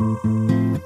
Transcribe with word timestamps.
Diese 0.00 0.80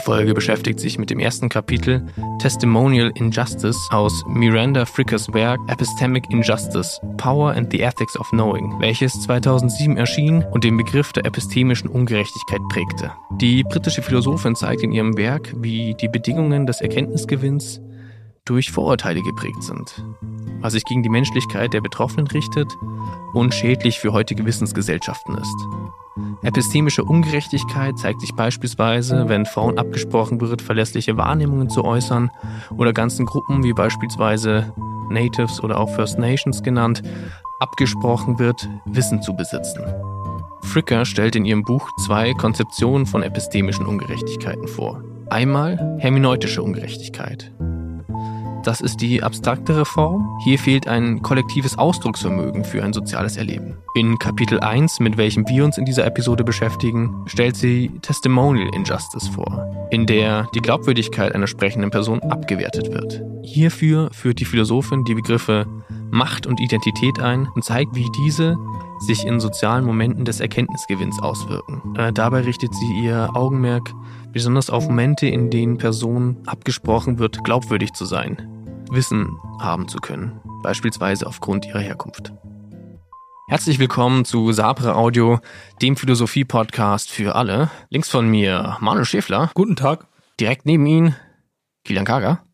Folge 0.00 0.34
beschäftigt 0.34 0.80
sich 0.80 0.98
mit 0.98 1.10
dem 1.10 1.20
ersten 1.20 1.48
Kapitel 1.48 2.04
Testimonial 2.40 3.12
Injustice 3.14 3.78
aus 3.92 4.24
Miranda 4.26 4.86
Frickers 4.86 5.32
Werk 5.32 5.60
Epistemic 5.68 6.24
Injustice 6.30 7.00
Power 7.16 7.52
and 7.52 7.70
the 7.70 7.82
Ethics 7.82 8.18
of 8.18 8.28
Knowing, 8.30 8.74
welches 8.80 9.20
2007 9.20 9.96
erschien 9.96 10.44
und 10.50 10.64
den 10.64 10.76
Begriff 10.76 11.12
der 11.12 11.26
epistemischen 11.26 11.88
Ungerechtigkeit 11.88 12.62
prägte. 12.70 13.12
Die 13.40 13.62
britische 13.62 14.02
Philosophin 14.02 14.56
zeigt 14.56 14.82
in 14.82 14.90
ihrem 14.90 15.16
Werk, 15.16 15.54
wie 15.56 15.94
die 15.94 16.08
Bedingungen 16.08 16.66
des 16.66 16.80
Erkenntnisgewinns 16.80 17.80
durch 18.44 18.70
Vorurteile 18.70 19.22
geprägt 19.22 19.62
sind, 19.62 20.04
was 20.60 20.72
sich 20.72 20.84
gegen 20.84 21.02
die 21.02 21.08
Menschlichkeit 21.08 21.72
der 21.72 21.80
Betroffenen 21.80 22.26
richtet 22.26 22.72
und 23.32 23.54
schädlich 23.54 23.98
für 23.98 24.12
heutige 24.12 24.44
Wissensgesellschaften 24.44 25.36
ist. 25.36 25.66
Epistemische 26.42 27.04
Ungerechtigkeit 27.04 27.98
zeigt 27.98 28.20
sich 28.20 28.34
beispielsweise, 28.34 29.28
wenn 29.28 29.46
Frauen 29.46 29.78
abgesprochen 29.78 30.40
wird, 30.40 30.62
verlässliche 30.62 31.16
Wahrnehmungen 31.16 31.70
zu 31.70 31.84
äußern 31.84 32.30
oder 32.76 32.92
ganzen 32.92 33.26
Gruppen 33.26 33.62
wie 33.62 33.72
beispielsweise 33.72 34.72
Natives 35.10 35.62
oder 35.62 35.78
auch 35.78 35.88
First 35.94 36.18
Nations 36.18 36.62
genannt, 36.62 37.02
abgesprochen 37.60 38.38
wird, 38.38 38.68
Wissen 38.86 39.22
zu 39.22 39.34
besitzen. 39.34 39.82
Fricker 40.62 41.04
stellt 41.04 41.36
in 41.36 41.44
ihrem 41.44 41.64
Buch 41.64 41.88
zwei 42.06 42.32
Konzeptionen 42.34 43.06
von 43.06 43.22
epistemischen 43.22 43.86
Ungerechtigkeiten 43.86 44.68
vor. 44.68 45.02
Einmal 45.28 45.96
hermeneutische 45.98 46.62
Ungerechtigkeit. 46.62 47.52
Das 48.62 48.82
ist 48.82 49.00
die 49.00 49.22
abstraktere 49.22 49.86
Form. 49.86 50.38
Hier 50.44 50.58
fehlt 50.58 50.86
ein 50.86 51.22
kollektives 51.22 51.78
Ausdrucksvermögen 51.78 52.64
für 52.64 52.84
ein 52.84 52.92
soziales 52.92 53.38
Erleben. 53.38 53.78
In 53.94 54.18
Kapitel 54.18 54.60
1, 54.60 55.00
mit 55.00 55.16
welchem 55.16 55.48
wir 55.48 55.64
uns 55.64 55.78
in 55.78 55.86
dieser 55.86 56.04
Episode 56.04 56.44
beschäftigen, 56.44 57.24
stellt 57.26 57.56
sie 57.56 57.90
Testimonial 58.02 58.68
Injustice 58.74 59.28
vor, 59.28 59.88
in 59.90 60.04
der 60.04 60.46
die 60.54 60.60
Glaubwürdigkeit 60.60 61.34
einer 61.34 61.46
sprechenden 61.46 61.90
Person 61.90 62.20
abgewertet 62.20 62.92
wird. 62.92 63.22
Hierfür 63.42 64.10
führt 64.12 64.40
die 64.40 64.44
Philosophin 64.44 65.04
die 65.04 65.14
Begriffe 65.14 65.66
Macht 66.10 66.46
und 66.46 66.60
Identität 66.60 67.20
ein 67.20 67.48
und 67.54 67.64
zeigt, 67.64 67.94
wie 67.94 68.08
diese 68.10 68.56
sich 69.00 69.24
in 69.24 69.40
sozialen 69.40 69.84
Momenten 69.84 70.24
des 70.24 70.40
Erkenntnisgewinns 70.40 71.20
auswirken. 71.22 71.94
Äh, 71.96 72.12
dabei 72.12 72.40
richtet 72.40 72.74
sie 72.74 72.92
ihr 73.00 73.30
Augenmerk 73.34 73.92
besonders 74.32 74.70
auf 74.70 74.86
Momente, 74.86 75.26
in 75.26 75.50
denen 75.50 75.78
Personen 75.78 76.36
abgesprochen 76.46 77.18
wird, 77.18 77.42
glaubwürdig 77.44 77.92
zu 77.92 78.04
sein, 78.04 78.36
Wissen 78.90 79.38
haben 79.60 79.88
zu 79.88 79.98
können, 79.98 80.40
beispielsweise 80.62 81.26
aufgrund 81.26 81.66
ihrer 81.66 81.80
Herkunft. 81.80 82.32
Herzlich 83.48 83.78
willkommen 83.78 84.24
zu 84.24 84.52
Sabre 84.52 84.94
Audio, 84.94 85.40
dem 85.82 85.96
Philosophie-Podcast 85.96 87.10
für 87.10 87.34
alle. 87.34 87.70
Links 87.88 88.08
von 88.08 88.28
mir 88.28 88.76
Manuel 88.80 89.04
Schäfler. 89.04 89.50
Guten 89.54 89.74
Tag. 89.74 90.06
Direkt 90.38 90.66
neben 90.66 90.86
ihn 90.86 91.16
Kilian 91.84 92.04
Kager. 92.04 92.44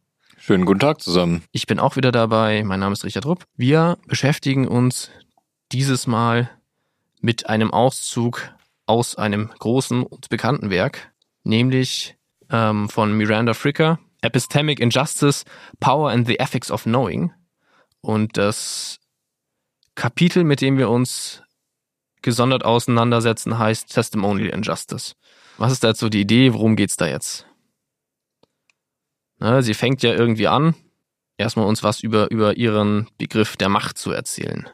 Schönen 0.46 0.64
guten 0.64 0.78
Tag 0.78 1.02
zusammen. 1.02 1.42
Ich 1.50 1.66
bin 1.66 1.80
auch 1.80 1.96
wieder 1.96 2.12
dabei. 2.12 2.62
Mein 2.62 2.78
Name 2.78 2.92
ist 2.92 3.02
Richard 3.02 3.26
Rupp. 3.26 3.46
Wir 3.56 3.98
beschäftigen 4.06 4.68
uns 4.68 5.10
dieses 5.72 6.06
Mal 6.06 6.48
mit 7.20 7.48
einem 7.48 7.72
Auszug 7.72 8.54
aus 8.86 9.16
einem 9.16 9.50
großen 9.58 10.04
und 10.04 10.28
bekannten 10.28 10.70
Werk, 10.70 11.12
nämlich 11.42 12.14
ähm, 12.48 12.88
von 12.88 13.16
Miranda 13.16 13.54
Fricker, 13.54 13.98
Epistemic 14.20 14.78
Injustice, 14.78 15.42
Power 15.80 16.12
and 16.12 16.28
the 16.28 16.38
Ethics 16.38 16.70
of 16.70 16.84
Knowing. 16.84 17.32
Und 18.00 18.36
das 18.36 19.00
Kapitel, 19.96 20.44
mit 20.44 20.60
dem 20.60 20.78
wir 20.78 20.90
uns 20.90 21.42
gesondert 22.22 22.64
auseinandersetzen, 22.64 23.58
heißt 23.58 23.92
Testimonial 23.92 24.50
Injustice. 24.50 25.16
Was 25.58 25.72
ist 25.72 25.82
da 25.82 25.88
jetzt 25.88 25.98
so 25.98 26.08
die 26.08 26.20
Idee? 26.20 26.52
Worum 26.52 26.76
geht's 26.76 26.94
da 26.94 27.08
jetzt? 27.08 27.45
Na, 29.38 29.62
sie 29.62 29.74
fängt 29.74 30.02
ja 30.02 30.12
irgendwie 30.12 30.48
an, 30.48 30.74
erstmal 31.36 31.66
uns 31.66 31.82
was 31.82 32.00
über, 32.00 32.30
über 32.30 32.56
ihren 32.56 33.08
Begriff 33.18 33.56
der 33.56 33.68
Macht 33.68 33.98
zu 33.98 34.12
erzählen. 34.12 34.68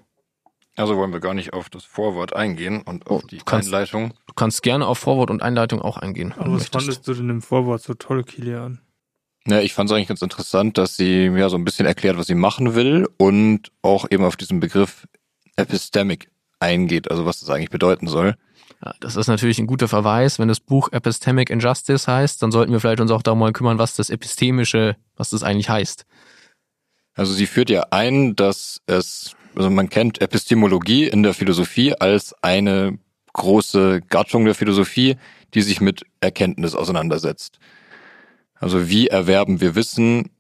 Also 0.76 0.96
wollen 0.96 1.12
wir 1.12 1.20
gar 1.20 1.34
nicht 1.34 1.52
auf 1.52 1.68
das 1.68 1.84
Vorwort 1.84 2.34
eingehen 2.34 2.82
und 2.82 3.06
auf 3.06 3.24
oh, 3.24 3.26
die 3.26 3.38
kannst, 3.44 3.68
Einleitung. 3.68 4.14
Du 4.26 4.34
kannst 4.34 4.62
gerne 4.62 4.86
auf 4.86 4.98
Vorwort 4.98 5.30
und 5.30 5.42
Einleitung 5.42 5.82
auch 5.82 5.98
eingehen. 5.98 6.32
Aber 6.32 6.46
was 6.46 6.50
möchtest. 6.50 6.72
fandest 6.72 7.08
du 7.08 7.14
denn 7.14 7.28
im 7.28 7.42
Vorwort 7.42 7.82
so 7.82 7.94
toll, 7.94 8.24
Kilian? 8.24 8.80
Ja, 9.46 9.60
ich 9.60 9.74
fand 9.74 9.90
es 9.90 9.96
eigentlich 9.96 10.08
ganz 10.08 10.22
interessant, 10.22 10.78
dass 10.78 10.96
sie 10.96 11.26
ja 11.26 11.48
so 11.48 11.56
ein 11.56 11.64
bisschen 11.64 11.84
erklärt, 11.84 12.16
was 12.16 12.28
sie 12.28 12.34
machen 12.34 12.74
will 12.74 13.08
und 13.18 13.70
auch 13.82 14.06
eben 14.10 14.24
auf 14.24 14.36
diesen 14.36 14.60
Begriff 14.60 15.06
Epistemic 15.56 16.30
eingeht, 16.60 17.10
also 17.10 17.26
was 17.26 17.40
das 17.40 17.50
eigentlich 17.50 17.70
bedeuten 17.70 18.06
soll. 18.06 18.36
Das 19.00 19.16
ist 19.16 19.28
natürlich 19.28 19.58
ein 19.58 19.66
guter 19.66 19.88
Verweis. 19.88 20.38
Wenn 20.38 20.48
das 20.48 20.60
Buch 20.60 20.90
Epistemic 20.90 21.50
Injustice 21.50 22.08
heißt, 22.08 22.42
dann 22.42 22.50
sollten 22.50 22.72
wir 22.72 22.80
vielleicht 22.80 23.00
uns 23.00 23.10
auch 23.10 23.22
darum 23.22 23.38
mal 23.38 23.52
kümmern, 23.52 23.78
was 23.78 23.94
das 23.94 24.10
Epistemische, 24.10 24.96
was 25.16 25.30
das 25.30 25.42
eigentlich 25.42 25.68
heißt. 25.68 26.04
Also 27.14 27.32
sie 27.32 27.46
führt 27.46 27.70
ja 27.70 27.86
ein, 27.90 28.34
dass 28.34 28.80
es 28.86 29.36
also 29.54 29.70
man 29.70 29.88
kennt 29.88 30.20
Epistemologie 30.20 31.06
in 31.06 31.22
der 31.22 31.34
Philosophie 31.34 31.94
als 31.94 32.34
eine 32.42 32.98
große 33.32 34.00
Gattung 34.08 34.44
der 34.44 34.54
Philosophie, 34.54 35.16
die 35.54 35.62
sich 35.62 35.80
mit 35.80 36.04
Erkenntnis 36.20 36.74
auseinandersetzt. 36.74 37.58
Also 38.54 38.88
wie 38.88 39.08
erwerben 39.08 39.60
wir 39.60 39.74
Wissen 39.74 40.30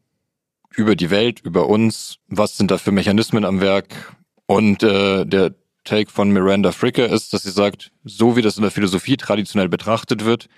über 0.74 0.96
die 0.96 1.10
Welt, 1.10 1.40
über 1.40 1.68
uns, 1.68 2.18
was 2.28 2.56
sind 2.56 2.70
da 2.70 2.78
für 2.78 2.92
Mechanismen 2.92 3.44
am 3.44 3.60
Werk? 3.60 4.16
Und 4.46 4.82
äh, 4.82 5.24
der 5.26 5.54
Take 5.84 6.10
von 6.10 6.30
Miranda 6.30 6.72
Fricker 6.72 7.08
ist, 7.08 7.32
dass 7.32 7.42
sie 7.42 7.50
sagt, 7.50 7.90
so 8.04 8.36
wie 8.36 8.42
das 8.42 8.56
in 8.56 8.62
der 8.62 8.70
Philosophie 8.70 9.16
traditionell 9.16 9.68
betrachtet 9.68 10.24
wird, 10.24 10.48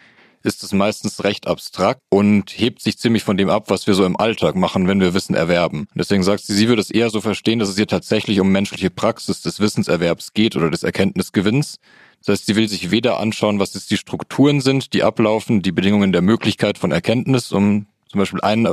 ist 0.44 0.62
es 0.62 0.72
meistens 0.72 1.24
recht 1.24 1.46
abstrakt 1.46 2.00
und 2.10 2.50
hebt 2.50 2.82
sich 2.82 2.98
ziemlich 2.98 3.24
von 3.24 3.38
dem 3.38 3.48
ab, 3.48 3.70
was 3.70 3.86
wir 3.86 3.94
so 3.94 4.04
im 4.04 4.16
Alltag 4.16 4.56
machen, 4.56 4.86
wenn 4.86 5.00
wir 5.00 5.14
Wissen 5.14 5.34
erwerben. 5.34 5.86
deswegen 5.94 6.22
sagt 6.22 6.44
sie, 6.44 6.52
sie 6.52 6.68
würde 6.68 6.82
es 6.82 6.90
eher 6.90 7.08
so 7.08 7.22
verstehen, 7.22 7.58
dass 7.58 7.70
es 7.70 7.78
ihr 7.78 7.86
tatsächlich 7.86 8.40
um 8.40 8.52
menschliche 8.52 8.90
Praxis 8.90 9.40
des 9.40 9.58
Wissenserwerbs 9.58 10.34
geht 10.34 10.54
oder 10.54 10.70
des 10.70 10.82
Erkenntnisgewinns. 10.82 11.78
Das 12.18 12.34
heißt, 12.34 12.46
sie 12.46 12.56
will 12.56 12.68
sich 12.68 12.90
weder 12.90 13.18
anschauen, 13.18 13.58
was 13.58 13.74
jetzt 13.74 13.90
die 13.90 13.96
Strukturen 13.96 14.60
sind, 14.60 14.92
die 14.92 15.02
ablaufen, 15.02 15.62
die 15.62 15.72
Bedingungen 15.72 16.12
der 16.12 16.22
Möglichkeit 16.22 16.76
von 16.76 16.92
Erkenntnis, 16.92 17.50
um 17.50 17.86
zum 18.10 18.18
Beispiel 18.18 18.40
einen 18.42 18.68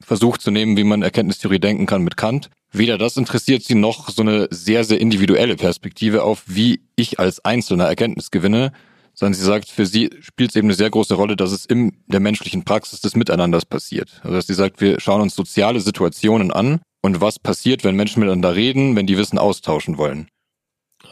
Versuch 0.00 0.36
zu 0.36 0.50
nehmen, 0.50 0.76
wie 0.76 0.84
man 0.84 1.02
Erkenntnistheorie 1.02 1.58
denken 1.58 1.86
kann 1.86 2.02
mit 2.02 2.16
Kant. 2.16 2.50
Weder 2.76 2.98
das 2.98 3.16
interessiert 3.16 3.62
sie 3.62 3.76
noch 3.76 4.08
so 4.08 4.22
eine 4.22 4.48
sehr, 4.50 4.82
sehr 4.82 5.00
individuelle 5.00 5.54
Perspektive 5.54 6.24
auf, 6.24 6.42
wie 6.46 6.80
ich 6.96 7.20
als 7.20 7.44
Einzelner 7.44 7.84
Erkenntnis 7.84 8.32
gewinne, 8.32 8.72
sondern 9.14 9.34
sie 9.34 9.44
sagt, 9.44 9.68
für 9.68 9.86
sie 9.86 10.10
spielt 10.20 10.50
es 10.50 10.56
eben 10.56 10.66
eine 10.66 10.74
sehr 10.74 10.90
große 10.90 11.14
Rolle, 11.14 11.36
dass 11.36 11.52
es 11.52 11.66
in 11.66 11.92
der 12.08 12.18
menschlichen 12.18 12.64
Praxis 12.64 13.00
des 13.00 13.14
Miteinanders 13.14 13.64
passiert. 13.64 14.20
Also 14.24 14.34
dass 14.34 14.48
sie 14.48 14.54
sagt, 14.54 14.80
wir 14.80 14.98
schauen 14.98 15.20
uns 15.20 15.36
soziale 15.36 15.78
Situationen 15.80 16.50
an 16.50 16.80
und 17.00 17.20
was 17.20 17.38
passiert, 17.38 17.84
wenn 17.84 17.94
Menschen 17.94 18.18
miteinander 18.18 18.56
reden, 18.56 18.96
wenn 18.96 19.06
die 19.06 19.16
Wissen 19.16 19.38
austauschen 19.38 19.96
wollen. 19.96 20.26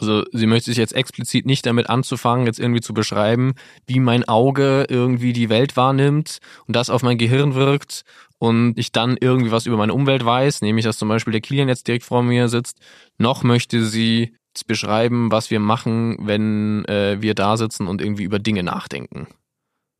Also 0.02 0.24
sie 0.32 0.48
möchte 0.48 0.70
sich 0.70 0.78
jetzt 0.78 0.94
explizit 0.94 1.46
nicht 1.46 1.64
damit 1.64 1.88
anzufangen, 1.88 2.46
jetzt 2.46 2.58
irgendwie 2.58 2.80
zu 2.80 2.92
beschreiben, 2.92 3.54
wie 3.86 4.00
mein 4.00 4.26
Auge 4.26 4.84
irgendwie 4.88 5.32
die 5.32 5.48
Welt 5.48 5.76
wahrnimmt 5.76 6.38
und 6.66 6.74
das 6.74 6.90
auf 6.90 7.04
mein 7.04 7.18
Gehirn 7.18 7.54
wirkt 7.54 8.02
und 8.38 8.76
ich 8.76 8.90
dann 8.90 9.16
irgendwie 9.20 9.52
was 9.52 9.66
über 9.66 9.76
meine 9.76 9.94
Umwelt 9.94 10.24
weiß, 10.24 10.62
nämlich 10.62 10.84
dass 10.84 10.98
zum 10.98 11.08
Beispiel 11.08 11.30
der 11.30 11.40
Kilian 11.40 11.68
jetzt 11.68 11.86
direkt 11.86 12.04
vor 12.04 12.24
mir 12.24 12.48
sitzt. 12.48 12.80
Noch 13.16 13.44
möchte 13.44 13.84
sie 13.84 14.34
beschreiben, 14.66 15.30
was 15.30 15.52
wir 15.52 15.60
machen, 15.60 16.16
wenn 16.26 16.84
äh, 16.86 17.22
wir 17.22 17.36
da 17.36 17.56
sitzen 17.56 17.86
und 17.86 18.02
irgendwie 18.02 18.24
über 18.24 18.40
Dinge 18.40 18.64
nachdenken. 18.64 19.28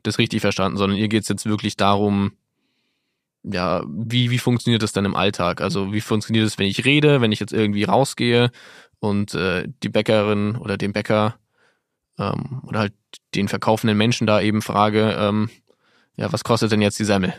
Das 0.03 0.19
richtig 0.19 0.41
verstanden, 0.41 0.79
sondern 0.79 0.99
ihr 0.99 1.07
geht 1.07 1.23
es 1.23 1.29
jetzt 1.29 1.47
wirklich 1.47 1.77
darum, 1.77 2.33
ja, 3.45 3.85
wie, 3.87 4.31
wie 4.31 4.39
funktioniert 4.39 4.83
das 4.83 4.93
dann 4.93 5.05
im 5.05 5.15
Alltag? 5.15 5.61
Also 5.61 5.93
wie 5.93 6.01
funktioniert 6.01 6.47
es, 6.47 6.59
wenn 6.59 6.67
ich 6.67 6.85
rede, 6.85 7.21
wenn 7.21 7.33
ich 7.33 7.41
jetzt 7.41 7.53
irgendwie 7.53 7.85
rausgehe 7.85 8.51
und 9.03 9.35
äh, 9.35 9.67
die 9.83 9.89
Bäckerin 9.89 10.57
oder 10.57 10.77
den 10.77 10.93
Bäcker 10.93 11.35
ähm, 12.19 12.63
oder 12.65 12.79
halt 12.79 12.93
den 13.35 13.49
verkaufenden 13.49 13.99
Menschen 13.99 14.29
da 14.29 14.41
eben 14.41 14.63
frage, 14.63 15.17
ähm, 15.19 15.51
ja, 16.17 16.33
was 16.33 16.45
kostet 16.45 16.71
denn 16.71 16.81
jetzt 16.81 17.01
die 17.01 17.05
Semmel? 17.05 17.35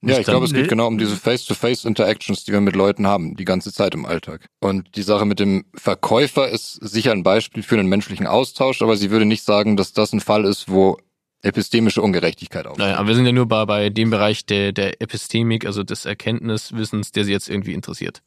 Ja, 0.00 0.18
ich 0.18 0.26
glaube, 0.26 0.46
es 0.46 0.52
geht 0.52 0.68
genau 0.68 0.86
um 0.86 0.98
diese 0.98 1.16
Face-to-Face-Interactions, 1.16 2.44
die 2.44 2.52
wir 2.52 2.60
mit 2.60 2.76
Leuten 2.76 3.06
haben, 3.06 3.36
die 3.36 3.44
ganze 3.44 3.72
Zeit 3.72 3.94
im 3.94 4.04
Alltag. 4.04 4.46
Und 4.60 4.96
die 4.96 5.02
Sache 5.02 5.24
mit 5.24 5.38
dem 5.38 5.64
Verkäufer 5.74 6.48
ist 6.48 6.74
sicher 6.74 7.12
ein 7.12 7.22
Beispiel 7.22 7.62
für 7.62 7.78
einen 7.78 7.88
menschlichen 7.88 8.26
Austausch, 8.26 8.82
aber 8.82 8.96
sie 8.96 9.10
würde 9.10 9.24
nicht 9.24 9.44
sagen, 9.44 9.76
dass 9.76 9.92
das 9.92 10.12
ein 10.12 10.20
Fall 10.20 10.44
ist, 10.44 10.70
wo 10.70 10.98
epistemische 11.42 12.02
Ungerechtigkeit 12.02 12.66
auftritt. 12.66 12.86
Naja, 12.86 12.98
aber 12.98 13.08
wir 13.08 13.14
sind 13.14 13.26
ja 13.26 13.32
nur 13.32 13.46
bei, 13.46 13.64
bei 13.66 13.90
dem 13.90 14.10
Bereich 14.10 14.44
der, 14.46 14.72
der 14.72 15.00
Epistemik, 15.00 15.66
also 15.66 15.82
des 15.82 16.04
Erkenntniswissens, 16.04 17.12
der 17.12 17.24
sie 17.24 17.32
jetzt 17.32 17.48
irgendwie 17.48 17.74
interessiert. 17.74 18.22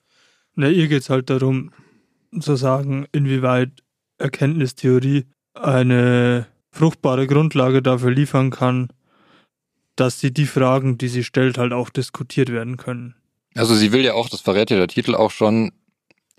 Na, 0.56 0.70
ihr 0.70 0.88
geht's 0.88 1.10
halt 1.10 1.30
darum, 1.30 1.72
zu 2.40 2.56
sagen, 2.56 3.06
inwieweit 3.12 3.72
Erkenntnistheorie 4.18 5.26
eine 5.54 6.48
fruchtbare 6.72 7.28
Grundlage 7.28 7.82
dafür 7.82 8.12
liefern 8.12 8.52
kann, 8.52 8.90
dass 9.96 10.20
sie 10.20 10.32
die 10.32 10.46
Fragen, 10.46 10.98
die 10.98 11.08
sie 11.08 11.24
stellt, 11.24 11.58
halt 11.58 11.74
auch 11.74 11.90
diskutiert 11.90 12.52
werden 12.52 12.78
können. 12.78 13.16
Also 13.56 13.76
sie 13.76 13.92
will 13.92 14.04
ja 14.04 14.14
auch, 14.14 14.30
das 14.30 14.42
verrät 14.42 14.70
ja 14.70 14.78
der 14.78 14.88
Titel 14.88 15.16
auch 15.16 15.32
schon, 15.32 15.72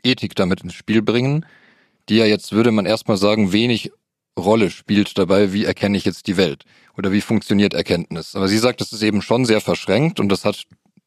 Ethik 0.05 0.37
damit 0.37 0.63
ins 0.63 0.75
Spiel 0.75 1.03
bringen, 1.03 1.45
die 2.09 2.17
ja 2.17 2.25
jetzt, 2.25 2.53
würde 2.53 2.71
man 2.71 2.87
erstmal 2.87 3.17
sagen, 3.17 3.53
wenig 3.53 3.91
Rolle 4.39 4.71
spielt 4.71 5.19
dabei, 5.19 5.53
wie 5.53 5.65
erkenne 5.65 5.99
ich 5.99 6.05
jetzt 6.05 6.29
die 6.29 6.37
Welt 6.37 6.65
oder 6.97 7.11
wie 7.11 7.21
funktioniert 7.21 7.75
Erkenntnis. 7.75 8.37
Aber 8.37 8.47
sie 8.47 8.59
sagt, 8.59 8.81
das 8.81 8.93
ist 8.93 9.03
eben 9.03 9.21
schon 9.21 9.45
sehr 9.45 9.61
verschränkt 9.61 10.21
und 10.21 10.29
das 10.29 10.45
hat 10.45 10.65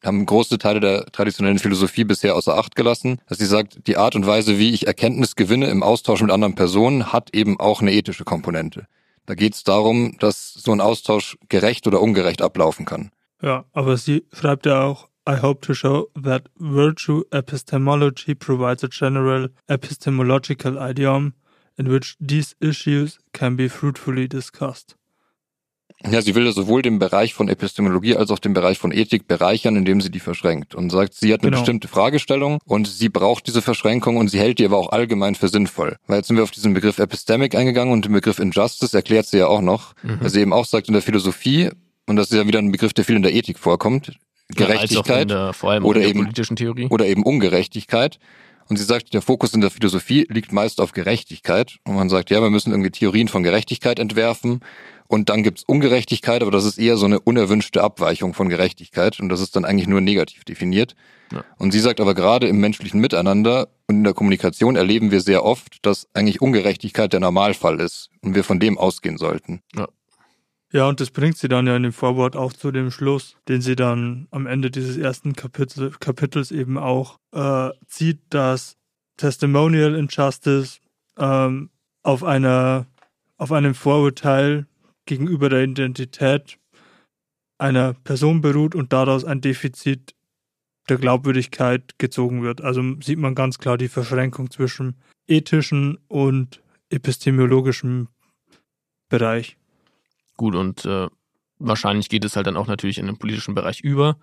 haben 0.08 0.26
große 0.26 0.58
Teile 0.58 0.80
der 0.80 1.06
traditionellen 1.06 1.58
Philosophie 1.58 2.04
bisher 2.04 2.34
außer 2.34 2.56
Acht 2.56 2.74
gelassen, 2.74 3.20
dass 3.28 3.38
sie 3.38 3.46
sagt, 3.46 3.86
die 3.86 3.96
Art 3.96 4.16
und 4.16 4.26
Weise, 4.26 4.58
wie 4.58 4.72
ich 4.72 4.86
Erkenntnis 4.86 5.36
gewinne 5.36 5.68
im 5.68 5.82
Austausch 5.82 6.22
mit 6.22 6.30
anderen 6.30 6.54
Personen, 6.54 7.12
hat 7.12 7.34
eben 7.34 7.58
auch 7.60 7.80
eine 7.80 7.92
ethische 7.92 8.24
Komponente. 8.24 8.86
Da 9.26 9.34
geht 9.34 9.54
es 9.54 9.62
darum, 9.62 10.16
dass 10.18 10.52
so 10.54 10.72
ein 10.72 10.80
Austausch 10.80 11.38
gerecht 11.48 11.86
oder 11.86 12.00
ungerecht 12.00 12.42
ablaufen 12.42 12.84
kann. 12.84 13.10
Ja, 13.40 13.64
aber 13.72 13.96
sie 13.96 14.24
schreibt 14.32 14.66
ja 14.66 14.82
auch, 14.82 15.08
I 15.28 15.40
hope 15.40 15.60
to 15.60 15.74
show 15.74 16.08
that 16.20 16.48
virtue 16.58 17.22
epistemology 17.30 18.34
provides 18.34 18.82
a 18.82 18.88
general 18.88 19.50
epistemological 19.68 20.76
idiom 20.78 21.34
in 21.78 21.88
which 21.88 22.16
these 22.20 22.56
issues 22.60 23.18
can 23.32 23.56
be 23.56 23.68
fruitfully 23.68 24.28
discussed. 24.28 24.96
Ja, 26.10 26.20
sie 26.20 26.34
will 26.34 26.50
sowohl 26.52 26.82
den 26.82 26.98
Bereich 26.98 27.32
von 27.32 27.48
Epistemologie 27.48 28.16
als 28.16 28.30
auch 28.30 28.38
den 28.38 28.54
Bereich 28.54 28.78
von 28.78 28.92
Ethik 28.92 29.28
bereichern, 29.28 29.76
indem 29.76 30.00
sie 30.00 30.10
die 30.10 30.20
verschränkt 30.20 30.74
und 30.74 30.90
sagt, 30.90 31.14
sie 31.14 31.32
hat 31.32 31.42
eine 31.42 31.50
genau. 31.50 31.60
bestimmte 31.60 31.88
Fragestellung 31.88 32.58
und 32.64 32.88
sie 32.88 33.08
braucht 33.08 33.46
diese 33.46 33.62
Verschränkung 33.62 34.16
und 34.16 34.28
sie 34.28 34.40
hält 34.40 34.58
die 34.58 34.64
aber 34.64 34.78
auch 34.78 34.90
allgemein 34.90 35.34
für 35.34 35.48
sinnvoll. 35.48 35.96
Weil 36.06 36.18
jetzt 36.18 36.28
sind 36.28 36.36
wir 36.36 36.42
auf 36.42 36.50
diesen 36.50 36.74
Begriff 36.74 36.98
Epistemic 36.98 37.54
eingegangen 37.54 37.92
und 37.92 38.04
den 38.04 38.12
Begriff 38.12 38.40
Injustice 38.40 38.94
erklärt 38.94 39.26
sie 39.26 39.38
ja 39.38 39.46
auch 39.46 39.60
noch. 39.60 39.94
Mhm. 40.02 40.18
Also 40.22 40.40
eben 40.40 40.52
auch 40.52 40.66
sagt 40.66 40.88
in 40.88 40.94
der 40.94 41.02
Philosophie, 41.02 41.70
und 42.06 42.16
das 42.16 42.30
ist 42.30 42.36
ja 42.36 42.46
wieder 42.46 42.58
ein 42.58 42.72
Begriff, 42.72 42.92
der 42.92 43.04
viel 43.04 43.16
in 43.16 43.22
der 43.22 43.34
Ethik 43.34 43.58
vorkommt, 43.58 44.12
Gerechtigkeit 44.48 45.30
ja, 45.30 45.44
der, 45.44 45.52
vor 45.52 45.70
allem 45.70 45.84
oder 45.84 46.02
eben 46.02 46.20
politischen 46.20 46.56
Theorie 46.56 46.88
oder 46.90 47.06
eben 47.06 47.22
Ungerechtigkeit. 47.22 48.18
Und 48.68 48.76
sie 48.76 48.84
sagt, 48.84 49.12
der 49.12 49.22
Fokus 49.22 49.54
in 49.54 49.60
der 49.60 49.70
Philosophie 49.70 50.26
liegt 50.30 50.52
meist 50.52 50.80
auf 50.80 50.92
Gerechtigkeit. 50.92 51.78
Und 51.84 51.94
man 51.96 52.08
sagt, 52.08 52.30
ja, 52.30 52.40
wir 52.40 52.50
müssen 52.50 52.70
irgendwie 52.70 52.90
Theorien 52.90 53.28
von 53.28 53.42
Gerechtigkeit 53.42 53.98
entwerfen. 53.98 54.60
Und 55.12 55.28
dann 55.28 55.42
gibt's 55.42 55.62
Ungerechtigkeit, 55.64 56.40
aber 56.40 56.50
das 56.50 56.64
ist 56.64 56.78
eher 56.78 56.96
so 56.96 57.04
eine 57.04 57.20
unerwünschte 57.20 57.82
Abweichung 57.82 58.32
von 58.32 58.48
Gerechtigkeit. 58.48 59.20
Und 59.20 59.28
das 59.28 59.42
ist 59.42 59.54
dann 59.54 59.66
eigentlich 59.66 59.86
nur 59.86 60.00
negativ 60.00 60.42
definiert. 60.44 60.94
Ja. 61.30 61.44
Und 61.58 61.72
sie 61.72 61.80
sagt 61.80 62.00
aber 62.00 62.14
gerade 62.14 62.48
im 62.48 62.60
menschlichen 62.60 62.98
Miteinander 62.98 63.68
und 63.88 63.96
in 63.96 64.04
der 64.04 64.14
Kommunikation 64.14 64.74
erleben 64.74 65.10
wir 65.10 65.20
sehr 65.20 65.44
oft, 65.44 65.84
dass 65.84 66.08
eigentlich 66.14 66.40
Ungerechtigkeit 66.40 67.12
der 67.12 67.20
Normalfall 67.20 67.78
ist 67.78 68.08
und 68.22 68.34
wir 68.34 68.42
von 68.42 68.58
dem 68.58 68.78
ausgehen 68.78 69.18
sollten. 69.18 69.60
Ja. 69.76 69.86
Ja, 70.72 70.88
und 70.88 70.98
das 70.98 71.10
bringt 71.10 71.36
sie 71.36 71.48
dann 71.48 71.66
ja 71.66 71.76
in 71.76 71.82
dem 71.82 71.92
Vorwort 71.92 72.34
auch 72.34 72.54
zu 72.54 72.70
dem 72.70 72.90
Schluss, 72.90 73.36
den 73.46 73.60
sie 73.60 73.76
dann 73.76 74.28
am 74.30 74.46
Ende 74.46 74.70
dieses 74.70 74.96
ersten 74.96 75.34
Kapitel, 75.34 75.90
Kapitels 76.00 76.50
eben 76.50 76.78
auch 76.78 77.18
äh, 77.34 77.68
zieht, 77.86 78.20
dass 78.30 78.78
Testimonial 79.18 79.94
Injustice 79.94 80.80
ähm, 81.18 81.68
auf 82.02 82.24
einer 82.24 82.86
auf 83.36 83.50
einem 83.52 83.74
Vorurteil 83.74 84.66
gegenüber 85.06 85.48
der 85.48 85.64
Identität 85.64 86.58
einer 87.58 87.94
Person 87.94 88.40
beruht 88.40 88.74
und 88.74 88.92
daraus 88.92 89.24
ein 89.24 89.40
Defizit 89.40 90.14
der 90.88 90.98
Glaubwürdigkeit 90.98 91.98
gezogen 91.98 92.42
wird. 92.42 92.60
Also 92.60 92.82
sieht 93.00 93.18
man 93.18 93.34
ganz 93.34 93.58
klar 93.58 93.78
die 93.78 93.88
Verschränkung 93.88 94.50
zwischen 94.50 94.96
ethischen 95.28 95.98
und 96.08 96.62
epistemologischem 96.90 98.08
Bereich. 99.08 99.56
Gut, 100.36 100.54
und 100.54 100.84
äh, 100.84 101.08
wahrscheinlich 101.58 102.08
geht 102.08 102.24
es 102.24 102.34
halt 102.34 102.46
dann 102.46 102.56
auch 102.56 102.66
natürlich 102.66 102.98
in 102.98 103.06
den 103.06 103.18
politischen 103.18 103.54
Bereich 103.54 103.80
über, 103.80 104.16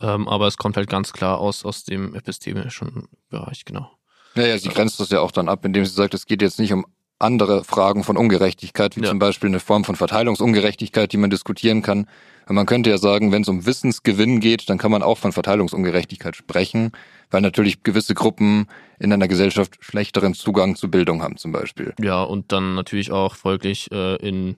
ähm, 0.00 0.28
aber 0.28 0.46
es 0.46 0.58
kommt 0.58 0.76
halt 0.76 0.90
ganz 0.90 1.12
klar 1.12 1.38
aus, 1.38 1.64
aus 1.64 1.84
dem 1.84 2.14
epistemischen 2.14 3.08
Bereich, 3.30 3.64
genau. 3.64 3.90
Naja, 4.34 4.58
sie 4.58 4.68
grenzt 4.68 5.00
das 5.00 5.10
ja 5.10 5.20
auch 5.20 5.32
dann 5.32 5.48
ab, 5.48 5.64
indem 5.64 5.84
sie 5.84 5.94
sagt, 5.94 6.14
es 6.14 6.26
geht 6.26 6.42
jetzt 6.42 6.58
nicht 6.58 6.72
um 6.72 6.86
andere 7.18 7.64
Fragen 7.64 8.04
von 8.04 8.16
Ungerechtigkeit, 8.16 8.96
wie 8.96 9.02
ja. 9.02 9.08
zum 9.08 9.18
Beispiel 9.18 9.48
eine 9.48 9.60
Form 9.60 9.84
von 9.84 9.96
Verteilungsungerechtigkeit, 9.96 11.12
die 11.12 11.16
man 11.16 11.30
diskutieren 11.30 11.82
kann. 11.82 12.06
man 12.48 12.66
könnte 12.66 12.90
ja 12.90 12.98
sagen, 12.98 13.32
wenn 13.32 13.42
es 13.42 13.48
um 13.48 13.66
Wissensgewinn 13.66 14.40
geht, 14.40 14.70
dann 14.70 14.78
kann 14.78 14.90
man 14.90 15.02
auch 15.02 15.18
von 15.18 15.32
Verteilungsungerechtigkeit 15.32 16.36
sprechen, 16.36 16.92
weil 17.30 17.40
natürlich 17.40 17.82
gewisse 17.82 18.14
Gruppen 18.14 18.66
in 18.98 19.12
einer 19.12 19.28
Gesellschaft 19.28 19.78
schlechteren 19.80 20.34
Zugang 20.34 20.76
zu 20.76 20.90
Bildung 20.90 21.22
haben 21.22 21.36
zum 21.36 21.52
Beispiel. 21.52 21.94
Ja, 22.00 22.22
und 22.22 22.52
dann 22.52 22.74
natürlich 22.74 23.10
auch 23.10 23.34
folglich 23.34 23.90
äh, 23.90 24.16
in 24.16 24.56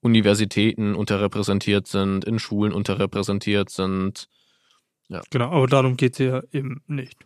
Universitäten 0.00 0.94
unterrepräsentiert 0.94 1.86
sind, 1.86 2.24
in 2.24 2.38
Schulen 2.38 2.72
unterrepräsentiert 2.72 3.70
sind. 3.70 4.28
Ja. 5.08 5.20
Genau, 5.30 5.50
aber 5.50 5.66
darum 5.66 5.96
geht 5.96 6.14
es 6.14 6.18
ja 6.18 6.42
eben 6.52 6.82
nicht. 6.86 7.16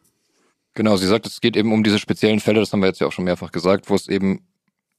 Genau, 0.74 0.96
sie 0.96 1.06
sagt, 1.06 1.26
es 1.26 1.40
geht 1.40 1.56
eben 1.56 1.72
um 1.72 1.84
diese 1.84 2.00
speziellen 2.00 2.40
Fälle, 2.40 2.58
das 2.58 2.72
haben 2.72 2.80
wir 2.80 2.88
jetzt 2.88 3.00
ja 3.00 3.06
auch 3.06 3.12
schon 3.12 3.24
mehrfach 3.24 3.52
gesagt, 3.52 3.88
wo 3.90 3.94
es 3.94 4.08
eben, 4.08 4.40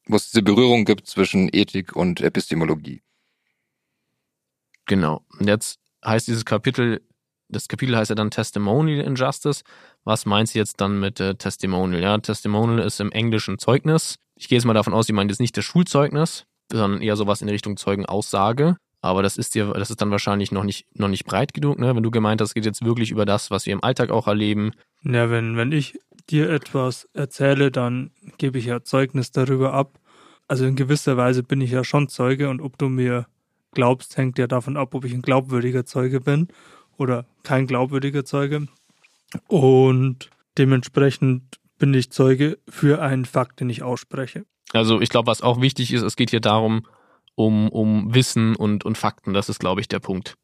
wo 0.08 0.16
es 0.16 0.30
diese 0.32 0.44
Berührung 0.44 0.86
gibt 0.86 1.08
zwischen 1.08 1.50
Ethik 1.52 1.96
und 1.96 2.22
Epistemologie. 2.22 3.02
Genau. 4.86 5.26
Und 5.40 5.48
jetzt 5.48 5.80
heißt 6.06 6.28
dieses 6.28 6.46
Kapitel, 6.46 7.02
das 7.50 7.68
Kapitel 7.68 7.96
heißt 7.96 8.10
ja 8.10 8.16
dann 8.16 8.32
Testimonial 8.32 9.06
Injustice. 9.06 9.64
Was 10.04 10.26
meint 10.26 10.50
sie 10.50 10.60
jetzt 10.60 10.80
dann 10.82 11.00
mit 11.00 11.20
äh, 11.20 11.36
Testimonial? 11.36 12.02
Ja, 12.02 12.18
Testimonial 12.18 12.80
ist 12.80 13.00
im 13.00 13.12
Englischen 13.12 13.58
Zeugnis. 13.58 14.18
Ich 14.36 14.48
gehe 14.48 14.58
jetzt 14.58 14.66
mal 14.66 14.74
davon 14.74 14.94
aus, 14.94 15.08
sie 15.08 15.14
meint 15.14 15.32
jetzt 15.32 15.40
nicht 15.40 15.58
das 15.58 15.66
Schulzeugnis, 15.66 16.46
sondern 16.72 17.02
eher 17.02 17.16
sowas 17.16 17.42
in 17.42 17.50
Richtung 17.50 17.78
Zeugenaussage. 17.78 18.78
Aber 19.02 19.22
das 19.22 19.38
ist 19.38 19.54
dir, 19.54 19.72
das 19.74 19.92
ist 19.92 20.02
dann 20.02 20.10
wahrscheinlich 20.12 20.52
noch 20.52 20.64
nicht, 20.64 20.88
noch 20.98 21.08
nicht 21.08 21.26
breit 21.26 21.54
genug, 21.54 21.78
ne? 21.78 21.96
Wenn 21.96 22.02
du 22.02 22.10
gemeint 22.10 22.42
hast, 22.42 22.56
geht 22.56 22.66
jetzt 22.66 22.84
wirklich 22.84 23.12
über 23.12 23.26
das, 23.26 23.52
was 23.52 23.68
wir 23.68 23.74
im 23.74 23.84
Alltag 23.84 24.10
auch 24.10 24.28
erleben. 24.28 24.72
Ja, 25.06 25.30
wenn, 25.30 25.56
wenn 25.56 25.72
ich 25.72 26.00
dir 26.30 26.50
etwas 26.50 27.08
erzähle, 27.14 27.72
dann 27.72 28.12
gebe 28.38 28.58
ich 28.58 28.66
ja 28.66 28.84
Zeugnis 28.84 29.32
darüber 29.32 29.74
ab. 29.74 30.00
Also 30.48 30.66
in 30.66 30.76
gewisser 30.76 31.18
Weise 31.18 31.44
bin 31.44 31.62
ich 31.62 31.72
ja 31.72 31.84
schon 31.84 32.08
Zeuge 32.10 32.50
und 32.50 32.62
ob 32.62 32.78
du 32.78 32.90
mir 32.90 33.28
glaubst, 33.72 34.18
hängt 34.18 34.38
ja 34.40 34.48
davon 34.48 34.78
ab, 34.78 34.96
ob 34.96 35.06
ich 35.06 35.14
ein 35.14 35.22
glaubwürdiger 35.22 35.86
Zeuge 35.86 36.22
bin 36.22 36.48
oder 36.98 37.26
kein 37.44 37.68
glaubwürdiger 37.68 38.26
Zeuge. 38.26 38.68
Und 39.48 40.30
dementsprechend 40.58 41.60
bin 41.78 41.94
ich 41.94 42.12
Zeuge 42.12 42.58
für 42.68 43.02
einen 43.02 43.26
Fakt, 43.26 43.60
den 43.60 43.70
ich 43.70 43.84
ausspreche. 43.84 44.46
Also 44.74 45.02
ich 45.02 45.10
glaube, 45.10 45.28
was 45.28 45.42
auch 45.42 45.62
wichtig 45.62 45.94
ist, 45.94 46.02
es 46.02 46.16
geht 46.16 46.32
hier 46.32 46.40
darum, 46.40 46.88
um, 47.36 47.70
um 47.70 48.16
Wissen 48.16 48.56
und, 48.56 48.86
und 48.86 48.98
Fakten. 48.98 49.34
Das 49.34 49.50
ist, 49.50 49.60
glaube 49.60 49.82
ich, 49.82 49.88
der 49.88 50.00
Punkt. 50.00 50.36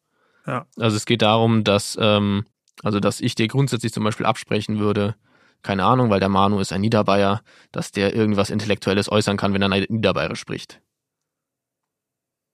Ja. 0.45 0.65
Also 0.77 0.97
es 0.97 1.05
geht 1.05 1.21
darum, 1.21 1.63
dass, 1.63 1.97
ähm, 1.99 2.45
also 2.83 2.99
dass 2.99 3.21
ich 3.21 3.35
dir 3.35 3.47
grundsätzlich 3.47 3.93
zum 3.93 4.03
Beispiel 4.03 4.25
absprechen 4.25 4.79
würde, 4.79 5.15
keine 5.61 5.85
Ahnung, 5.85 6.09
weil 6.09 6.19
der 6.19 6.29
Manu 6.29 6.59
ist 6.59 6.73
ein 6.73 6.81
Niederbayer, 6.81 7.41
dass 7.71 7.91
der 7.91 8.15
irgendwas 8.15 8.49
Intellektuelles 8.49 9.11
äußern 9.11 9.37
kann, 9.37 9.53
wenn 9.53 9.61
er 9.61 9.69
Niederbayerisch 9.69 10.39
spricht. 10.39 10.81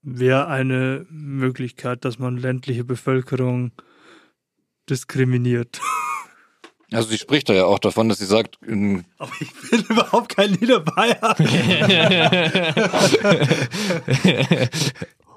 Wäre 0.02 0.48
eine 0.48 1.06
Möglichkeit, 1.10 2.06
dass 2.06 2.20
man 2.20 2.38
ländliche 2.38 2.84
Bevölkerung 2.84 3.72
diskriminiert. 4.90 5.82
Also 6.90 7.10
sie 7.10 7.18
spricht 7.18 7.50
da 7.50 7.54
ja 7.54 7.66
auch 7.66 7.80
davon, 7.80 8.08
dass 8.08 8.20
sie 8.20 8.26
sagt, 8.26 8.60
aber 9.18 9.32
ich 9.42 9.52
bin 9.70 9.82
überhaupt 9.90 10.38
kein 10.38 10.52
Niederbayer. 10.52 11.36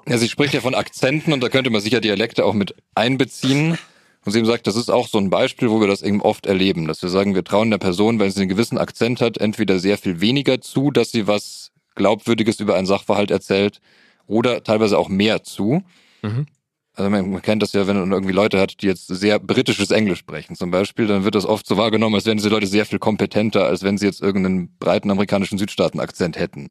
ja, 0.07 0.17
sie 0.17 0.29
spricht 0.29 0.53
ja 0.53 0.61
von 0.61 0.75
Akzenten 0.75 1.33
und 1.33 1.43
da 1.43 1.49
könnte 1.49 1.69
man 1.69 1.81
sicher 1.81 1.99
Dialekte 1.99 2.45
auch 2.45 2.53
mit 2.53 2.75
einbeziehen. 2.95 3.77
Und 4.23 4.31
sie 4.31 4.37
eben 4.37 4.47
sagt, 4.47 4.67
das 4.67 4.75
ist 4.75 4.91
auch 4.91 5.07
so 5.07 5.17
ein 5.17 5.29
Beispiel, 5.29 5.69
wo 5.69 5.79
wir 5.79 5.87
das 5.87 6.03
eben 6.03 6.21
oft 6.21 6.45
erleben, 6.45 6.87
dass 6.87 7.01
wir 7.01 7.09
sagen, 7.09 7.33
wir 7.33 7.43
trauen 7.43 7.71
der 7.71 7.79
Person, 7.79 8.19
wenn 8.19 8.29
sie 8.29 8.41
einen 8.41 8.49
gewissen 8.49 8.77
Akzent 8.77 9.19
hat, 9.19 9.37
entweder 9.37 9.79
sehr 9.79 9.97
viel 9.97 10.21
weniger 10.21 10.61
zu, 10.61 10.91
dass 10.91 11.11
sie 11.11 11.27
was 11.27 11.71
Glaubwürdiges 11.95 12.59
über 12.59 12.75
einen 12.75 12.87
Sachverhalt 12.87 13.31
erzählt, 13.31 13.81
oder 14.27 14.63
teilweise 14.63 14.97
auch 14.97 15.09
mehr 15.09 15.43
zu. 15.43 15.83
Mhm. 16.21 16.45
Also 16.93 17.09
man, 17.09 17.31
man 17.31 17.41
kennt 17.41 17.61
das 17.61 17.73
ja, 17.73 17.87
wenn 17.87 17.99
man 17.99 18.11
irgendwie 18.11 18.33
Leute 18.33 18.59
hat, 18.59 18.81
die 18.81 18.87
jetzt 18.87 19.07
sehr 19.07 19.39
britisches 19.39 19.91
Englisch 19.91 20.19
sprechen 20.19 20.55
zum 20.55 20.71
Beispiel, 20.71 21.07
dann 21.07 21.23
wird 21.23 21.35
das 21.35 21.45
oft 21.45 21.65
so 21.65 21.77
wahrgenommen, 21.77 22.15
als 22.15 22.25
wären 22.25 22.37
diese 22.37 22.49
Leute 22.49 22.67
sehr 22.67 22.85
viel 22.85 22.99
kompetenter, 22.99 23.65
als 23.65 23.83
wenn 23.83 23.97
sie 23.97 24.05
jetzt 24.05 24.21
irgendeinen 24.21 24.77
breiten 24.77 25.09
amerikanischen 25.09 25.57
Südstaaten-Akzent 25.57 26.37
hätten. 26.37 26.69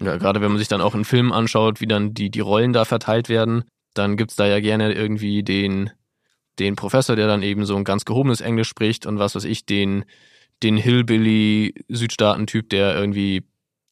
Ja, 0.00 0.16
gerade 0.16 0.40
wenn 0.40 0.50
man 0.50 0.58
sich 0.58 0.68
dann 0.68 0.80
auch 0.80 0.94
in 0.94 1.04
Filmen 1.04 1.32
anschaut, 1.32 1.80
wie 1.80 1.86
dann 1.86 2.14
die, 2.14 2.30
die 2.30 2.40
Rollen 2.40 2.72
da 2.72 2.84
verteilt 2.84 3.28
werden, 3.28 3.64
dann 3.92 4.16
gibt's 4.16 4.36
da 4.36 4.46
ja 4.46 4.60
gerne 4.60 4.92
irgendwie 4.92 5.42
den, 5.42 5.90
den 6.60 6.76
Professor, 6.76 7.16
der 7.16 7.26
dann 7.26 7.42
eben 7.42 7.64
so 7.64 7.74
ein 7.76 7.84
ganz 7.84 8.04
gehobenes 8.04 8.40
Englisch 8.40 8.68
spricht 8.68 9.06
und 9.06 9.18
was 9.18 9.34
weiß 9.34 9.44
ich, 9.44 9.66
den, 9.66 10.04
den 10.62 10.76
Hillbilly-Südstaaten-Typ, 10.76 12.68
der 12.68 12.94
irgendwie 12.94 13.42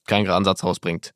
keinen 0.06 0.24
geraden 0.24 0.44
Satz 0.44 0.62
rausbringt 0.62 1.14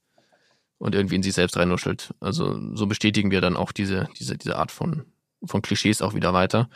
und 0.78 0.94
irgendwie 0.94 1.16
in 1.16 1.22
sich 1.22 1.34
selbst 1.34 1.56
reinnuschelt. 1.56 2.14
Also 2.20 2.58
so 2.74 2.86
bestätigen 2.86 3.30
wir 3.30 3.40
dann 3.40 3.56
auch 3.56 3.72
diese, 3.72 4.08
diese, 4.18 4.36
diese 4.36 4.56
Art 4.56 4.72
von, 4.72 5.04
von 5.44 5.62
Klischees 5.62 6.02
auch 6.02 6.14
wieder 6.14 6.32
weiter. 6.32 6.68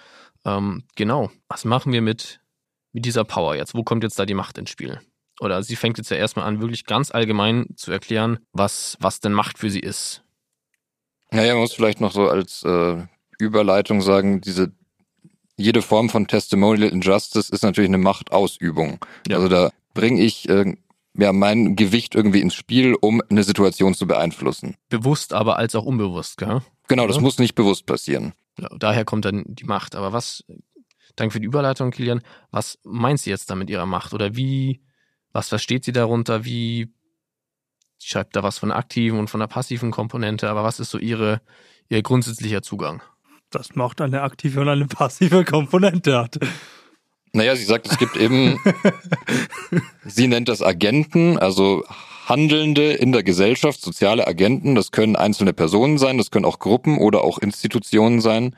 Ähm, 0.44 0.84
genau. 0.94 1.30
Was 1.48 1.64
machen 1.64 1.92
wir 1.92 2.02
mit, 2.02 2.40
mit 2.92 3.04
dieser 3.04 3.24
Power 3.24 3.56
jetzt? 3.56 3.74
Wo 3.74 3.82
kommt 3.82 4.04
jetzt 4.04 4.18
da 4.18 4.26
die 4.26 4.34
Macht 4.34 4.58
ins 4.58 4.70
Spiel? 4.70 5.00
Oder 5.40 5.62
sie 5.62 5.76
fängt 5.76 5.98
jetzt 5.98 6.10
ja 6.10 6.16
erstmal 6.16 6.46
an, 6.46 6.60
wirklich 6.60 6.84
ganz 6.84 7.10
allgemein 7.10 7.66
zu 7.76 7.92
erklären, 7.92 8.38
was, 8.52 8.96
was 9.00 9.20
denn 9.20 9.32
Macht 9.32 9.58
für 9.58 9.70
sie 9.70 9.80
ist. 9.80 10.22
Naja, 11.30 11.54
man 11.54 11.62
muss 11.62 11.74
vielleicht 11.74 12.00
noch 12.00 12.12
so 12.12 12.28
als 12.28 12.62
äh, 12.62 13.04
Überleitung 13.38 14.00
sagen, 14.02 14.40
diese 14.40 14.72
jede 15.56 15.80
Form 15.82 16.10
von 16.10 16.26
Testimonial 16.26 16.90
Injustice 16.90 17.48
ist 17.48 17.62
natürlich 17.62 17.88
eine 17.88 17.98
Machtausübung. 17.98 18.98
Ja. 19.26 19.36
Also 19.36 19.48
da 19.48 19.70
bringe 19.94 20.20
ich 20.22 20.48
äh, 20.48 20.74
ja 21.16 21.32
mein 21.32 21.76
Gewicht 21.76 22.14
irgendwie 22.14 22.40
ins 22.42 22.54
Spiel, 22.54 22.94
um 23.00 23.22
eine 23.30 23.42
Situation 23.42 23.94
zu 23.94 24.06
beeinflussen. 24.06 24.76
Bewusst, 24.90 25.32
aber 25.32 25.56
als 25.56 25.74
auch 25.74 25.84
unbewusst, 25.86 26.36
gell? 26.36 26.60
Genau, 26.88 27.06
das 27.06 27.16
Ja. 27.16 27.22
muss 27.22 27.38
nicht 27.38 27.54
bewusst 27.54 27.86
passieren. 27.86 28.34
Ja, 28.58 28.68
daher 28.78 29.04
kommt 29.04 29.24
dann 29.24 29.44
die 29.46 29.64
Macht. 29.64 29.96
Aber 29.96 30.12
was, 30.12 30.44
danke 31.16 31.32
für 31.32 31.40
die 31.40 31.46
Überleitung, 31.46 31.90
Kilian, 31.90 32.20
was 32.50 32.78
meint 32.84 33.20
sie 33.20 33.30
jetzt 33.30 33.48
da 33.48 33.54
mit 33.54 33.70
ihrer 33.70 33.86
Macht? 33.86 34.12
Oder 34.12 34.36
wie, 34.36 34.82
was 35.32 35.48
versteht 35.48 35.84
sie 35.84 35.92
darunter? 35.92 36.44
Wie, 36.44 36.92
schreibt 37.98 38.36
da 38.36 38.42
was 38.42 38.58
von 38.58 38.68
der 38.68 38.78
aktiven 38.78 39.18
und 39.18 39.28
von 39.30 39.40
der 39.40 39.46
passiven 39.46 39.90
Komponente, 39.90 40.50
aber 40.50 40.64
was 40.64 40.80
ist 40.80 40.90
so 40.90 40.98
ihre, 40.98 41.40
ihr 41.88 42.02
grundsätzlicher 42.02 42.60
Zugang? 42.62 43.02
Das 43.50 43.74
macht 43.74 44.00
eine 44.00 44.22
aktive 44.22 44.60
und 44.60 44.68
eine 44.68 44.86
passive 44.86 45.44
Komponente 45.44 46.18
hat. 46.18 46.38
Naja, 47.32 47.54
sie 47.54 47.64
sagt, 47.64 47.86
es 47.86 47.98
gibt 47.98 48.16
eben, 48.16 48.58
sie 50.04 50.26
nennt 50.26 50.48
das 50.48 50.62
Agenten, 50.62 51.38
also 51.38 51.84
Handelnde 52.26 52.92
in 52.92 53.12
der 53.12 53.22
Gesellschaft, 53.22 53.80
soziale 53.80 54.26
Agenten. 54.26 54.74
Das 54.74 54.90
können 54.90 55.16
einzelne 55.16 55.52
Personen 55.52 55.98
sein, 55.98 56.18
das 56.18 56.30
können 56.30 56.44
auch 56.44 56.58
Gruppen 56.58 56.98
oder 56.98 57.22
auch 57.22 57.38
Institutionen 57.38 58.20
sein. 58.20 58.56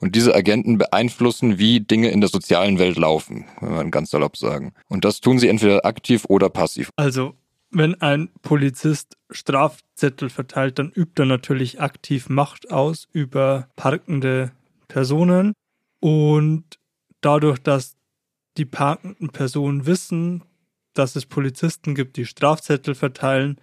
Und 0.00 0.16
diese 0.16 0.34
Agenten 0.34 0.76
beeinflussen, 0.76 1.58
wie 1.58 1.80
Dinge 1.80 2.08
in 2.08 2.20
der 2.20 2.28
sozialen 2.28 2.78
Welt 2.78 2.96
laufen, 2.98 3.46
wenn 3.60 3.72
man 3.72 3.90
ganz 3.90 4.10
salopp 4.10 4.36
sagen. 4.36 4.72
Und 4.88 5.04
das 5.04 5.20
tun 5.20 5.38
sie 5.38 5.48
entweder 5.48 5.84
aktiv 5.86 6.24
oder 6.28 6.50
passiv. 6.50 6.90
Also, 6.96 7.34
wenn 7.74 8.00
ein 8.00 8.30
Polizist 8.42 9.16
Strafzettel 9.30 10.30
verteilt, 10.30 10.78
dann 10.78 10.90
übt 10.90 11.20
er 11.20 11.26
natürlich 11.26 11.80
aktiv 11.80 12.28
Macht 12.28 12.70
aus 12.70 13.08
über 13.12 13.68
parkende 13.76 14.52
Personen. 14.88 15.52
Und 16.00 16.64
dadurch, 17.20 17.58
dass 17.58 17.96
die 18.56 18.64
parkenden 18.64 19.30
Personen 19.30 19.86
wissen, 19.86 20.44
dass 20.94 21.16
es 21.16 21.26
Polizisten 21.26 21.94
gibt, 21.94 22.16
die 22.16 22.26
Strafzettel 22.26 22.94
verteilen, 22.94 23.60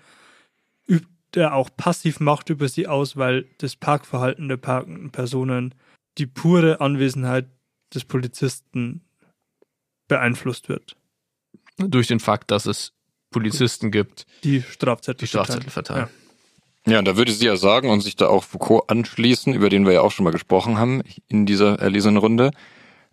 übt 0.88 1.08
er 1.36 1.53
auch 1.53 1.70
passiv 1.75 2.20
Macht 2.20 2.50
über 2.50 2.68
sie 2.68 2.88
aus, 2.88 3.15
weil 3.15 3.48
das 3.60 3.75
Parkverhalten 3.75 4.50
der 4.50 4.58
parkenden 4.58 5.12
Personen 5.12 5.74
die 6.18 6.27
pure 6.27 6.82
Anwesenheit 6.82 7.48
des 7.94 8.03
Polizisten 8.03 9.01
beeinflusst 10.10 10.68
wird. 10.68 10.98
Durch 11.77 12.08
den 12.08 12.20
Fakt, 12.20 12.51
dass 12.51 12.65
es 12.65 12.94
Polizisten 13.31 13.91
gibt, 13.91 14.25
Die 14.43 14.61
Strafzettel, 14.61 15.19
die 15.21 15.27
Strafzettel 15.27 15.69
verteilen. 15.69 16.07
Ja, 16.88 17.00
und 17.00 17.05
da 17.05 17.15
würde 17.15 17.31
sie 17.31 17.45
ja 17.45 17.57
sagen 17.57 17.89
und 17.89 18.01
sich 18.01 18.15
da 18.15 18.27
auch 18.27 18.43
Foucault 18.43 18.89
anschließen, 18.89 19.53
über 19.53 19.69
den 19.69 19.85
wir 19.85 19.93
ja 19.93 20.01
auch 20.01 20.11
schon 20.11 20.23
mal 20.23 20.31
gesprochen 20.31 20.77
haben 20.77 21.01
in 21.27 21.45
dieser 21.45 21.79
erlesenen 21.79 22.17
Runde, 22.17 22.51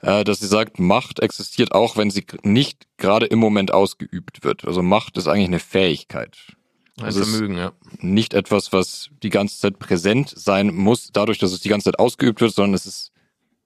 äh, 0.01 0.25
dass 0.25 0.41
sie 0.41 0.47
sagt, 0.47 0.79
Macht 0.79 1.21
existiert 1.21 1.73
auch, 1.73 1.97
wenn 1.97 2.11
sie 2.11 2.25
nicht 2.43 2.87
gerade 2.97 3.27
im 3.27 3.39
Moment 3.39 3.73
ausgeübt 3.73 4.43
wird. 4.43 4.65
Also 4.65 4.83
Macht 4.83 5.19
ist 5.19 5.29
eigentlich 5.29 5.49
eine 5.49 5.59
Fähigkeit. 5.59 6.37
Ein 6.99 7.05
Also 7.05 7.25
Vermögen, 7.25 7.59
ja. 7.59 7.73
nicht 8.01 8.33
etwas, 8.35 8.73
was 8.73 9.11
die 9.23 9.31
ganze 9.31 9.59
Zeit 9.59 9.79
präsent 9.79 10.33
sein 10.35 10.75
muss, 10.75 11.11
dadurch, 11.13 11.39
dass 11.39 11.53
es 11.53 11.61
die 11.61 11.69
ganze 11.69 11.85
Zeit 11.85 11.99
ausgeübt 11.99 12.41
wird, 12.41 12.55
sondern 12.55 12.75
es 12.75 12.87
ist 12.87 13.13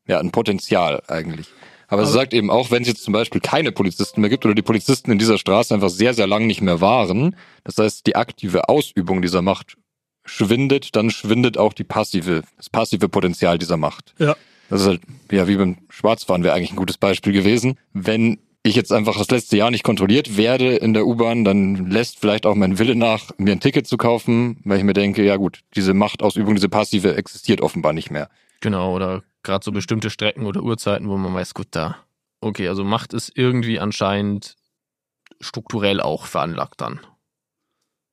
ja 0.07 0.19
ein 0.19 0.33
Potenzial 0.33 1.03
eigentlich. 1.07 1.49
Aber, 1.93 2.07
sie 2.07 2.13
Aber- 2.13 2.21
sagt 2.21 2.33
eben 2.33 2.51
auch, 2.51 2.71
wenn 2.71 2.83
es 2.83 2.89
jetzt 2.89 3.05
zum 3.05 3.13
Beispiel 3.13 3.43
keine 3.43 3.71
Polizisten 3.71 4.23
mehr 4.23 4.31
gibt 4.31 4.47
oder 4.47 4.55
die 4.55 4.63
Polizisten 4.63 5.11
in 5.11 5.19
dieser 5.19 5.37
Straße 5.37 5.75
einfach 5.75 5.91
sehr, 5.91 6.15
sehr 6.15 6.27
lang 6.27 6.47
nicht 6.47 6.63
mehr 6.63 6.81
waren, 6.81 7.37
das 7.65 7.77
heißt, 7.77 8.07
die 8.07 8.17
aktive 8.17 8.71
Ausübung 8.71 9.21
dieser 9.21 9.43
Macht 9.43 9.77
schwindet, 10.25 10.97
dann 10.97 11.11
schwindet 11.11 11.59
auch 11.59 11.75
die 11.75 11.85
passive, 11.85 12.45
das 12.57 12.71
passive 12.71 13.11
Potenzial 13.11 13.59
dieser 13.59 13.77
Macht. 13.77 14.15
Ja. 14.19 14.37
Das 14.71 14.81
ist 14.81 14.87
halt, 14.87 15.03
ja, 15.31 15.47
wie 15.49 15.57
beim 15.57 15.77
Schwarzfahren 15.91 16.43
wäre 16.45 16.55
eigentlich 16.55 16.73
ein 16.73 16.77
gutes 16.77 16.97
Beispiel 16.97 17.35
gewesen. 17.35 17.79
Wenn 17.93 18.39
ich 18.63 18.75
jetzt 18.75 18.91
einfach 18.91 19.19
das 19.19 19.31
letzte 19.31 19.59
Jahr 19.59 19.71
nicht 19.71 19.85
kontrolliert 19.85 20.39
werde 20.39 20.77
in 20.77 20.95
der 20.95 21.07
U-Bahn, 21.07 21.45
dann 21.45 21.91
lässt 21.91 22.19
vielleicht 22.19 22.47
auch 22.47 22.55
mein 22.55 22.79
Wille 22.79 22.95
nach, 22.95 23.33
mir 23.37 23.53
ein 23.53 23.61
Ticket 23.61 23.87
zu 23.87 23.99
kaufen, 23.99 24.63
weil 24.65 24.79
ich 24.79 24.85
mir 24.85 24.95
denke, 24.95 25.23
ja 25.25 25.37
gut, 25.37 25.61
diese 25.77 25.93
Machtausübung, 25.93 26.55
diese 26.55 26.71
passive 26.71 27.17
existiert 27.17 27.61
offenbar 27.61 27.93
nicht 27.93 28.11
mehr. 28.11 28.31
Genau, 28.61 28.95
oder 28.95 29.25
gerade 29.43 29.65
so 29.65 29.73
bestimmte 29.73 30.11
Strecken 30.11 30.47
oder 30.47 30.63
Uhrzeiten, 30.63 31.09
wo 31.09 31.17
man 31.17 31.35
weiß, 31.35 31.55
gut, 31.55 31.69
da. 31.73 31.97
Okay, 32.41 32.69
also 32.69 32.85
Macht 32.85 33.13
ist 33.13 33.33
irgendwie 33.37 33.79
anscheinend 33.79 34.57
strukturell 35.41 36.01
auch 36.01 36.27
veranlagt 36.27 36.81
dann. 36.81 37.01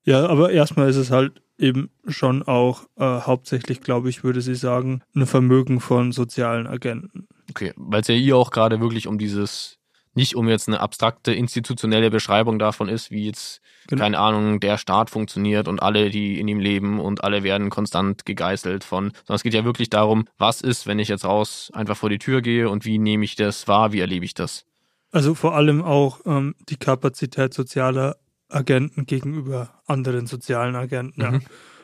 Ja, 0.04 0.26
aber 0.28 0.52
erstmal 0.52 0.90
ist 0.90 0.96
es 0.96 1.12
halt 1.12 1.42
eben 1.58 1.92
schon 2.08 2.42
auch 2.44 2.84
äh, 2.96 3.04
hauptsächlich, 3.04 3.82
glaube 3.82 4.10
ich, 4.10 4.24
würde 4.24 4.42
sie 4.42 4.56
sagen, 4.56 5.04
ein 5.14 5.26
Vermögen 5.26 5.80
von 5.80 6.12
sozialen 6.12 6.68
Agenten. 6.68 7.28
Okay, 7.50 7.74
weil 7.76 8.02
es 8.02 8.08
ja 8.08 8.16
hier 8.16 8.38
auch 8.38 8.52
gerade 8.52 8.80
wirklich 8.80 9.08
um 9.08 9.18
dieses, 9.18 9.78
nicht 10.14 10.36
um 10.36 10.48
jetzt 10.48 10.68
eine 10.68 10.80
abstrakte 10.80 11.34
institutionelle 11.34 12.10
Beschreibung 12.10 12.60
davon 12.60 12.88
ist, 12.88 13.12
wie 13.12 13.26
jetzt, 13.26 13.62
Genau. 13.90 14.04
keine 14.04 14.20
Ahnung, 14.20 14.60
der 14.60 14.78
Staat 14.78 15.10
funktioniert 15.10 15.68
und 15.68 15.82
alle, 15.82 16.12
die 16.12 16.40
in 16.40 16.48
ihm 16.48 16.60
leben 16.60 17.00
und 17.00 17.24
alle 17.24 17.42
werden 17.42 17.72
konstant 17.72 18.24
gegeißelt 18.24 18.84
von, 18.84 19.06
sondern 19.26 19.36
es 19.36 19.42
geht 19.42 19.56
ja 19.56 19.66
wirklich 19.66 19.90
darum, 19.90 20.26
was 20.38 20.62
ist, 20.62 20.86
wenn 20.86 21.00
ich 21.00 21.08
jetzt 21.08 21.26
raus 21.26 21.72
einfach 21.74 21.98
vor 21.98 22.12
die 22.12 22.20
Tür 22.20 22.44
gehe 22.44 22.70
und 22.70 22.86
wie 22.86 23.00
nehme 23.00 23.26
ich 23.26 23.36
das 23.36 23.68
wahr, 23.68 23.92
wie 23.92 24.00
erlebe 24.00 24.26
ich 24.26 24.36
das? 24.36 24.64
Also 25.12 25.34
vor 25.34 25.56
allem 25.56 25.82
auch 25.82 26.20
ähm, 26.28 26.54
die 26.70 26.78
Kapazität 26.78 27.52
sozialer 27.52 28.18
Agenten 28.48 29.08
gegenüber 29.08 29.82
anderen 29.88 30.28
sozialen 30.28 30.76
Agenten. 30.76 31.22
Ja. 31.22 31.32
Mhm. 31.32 31.42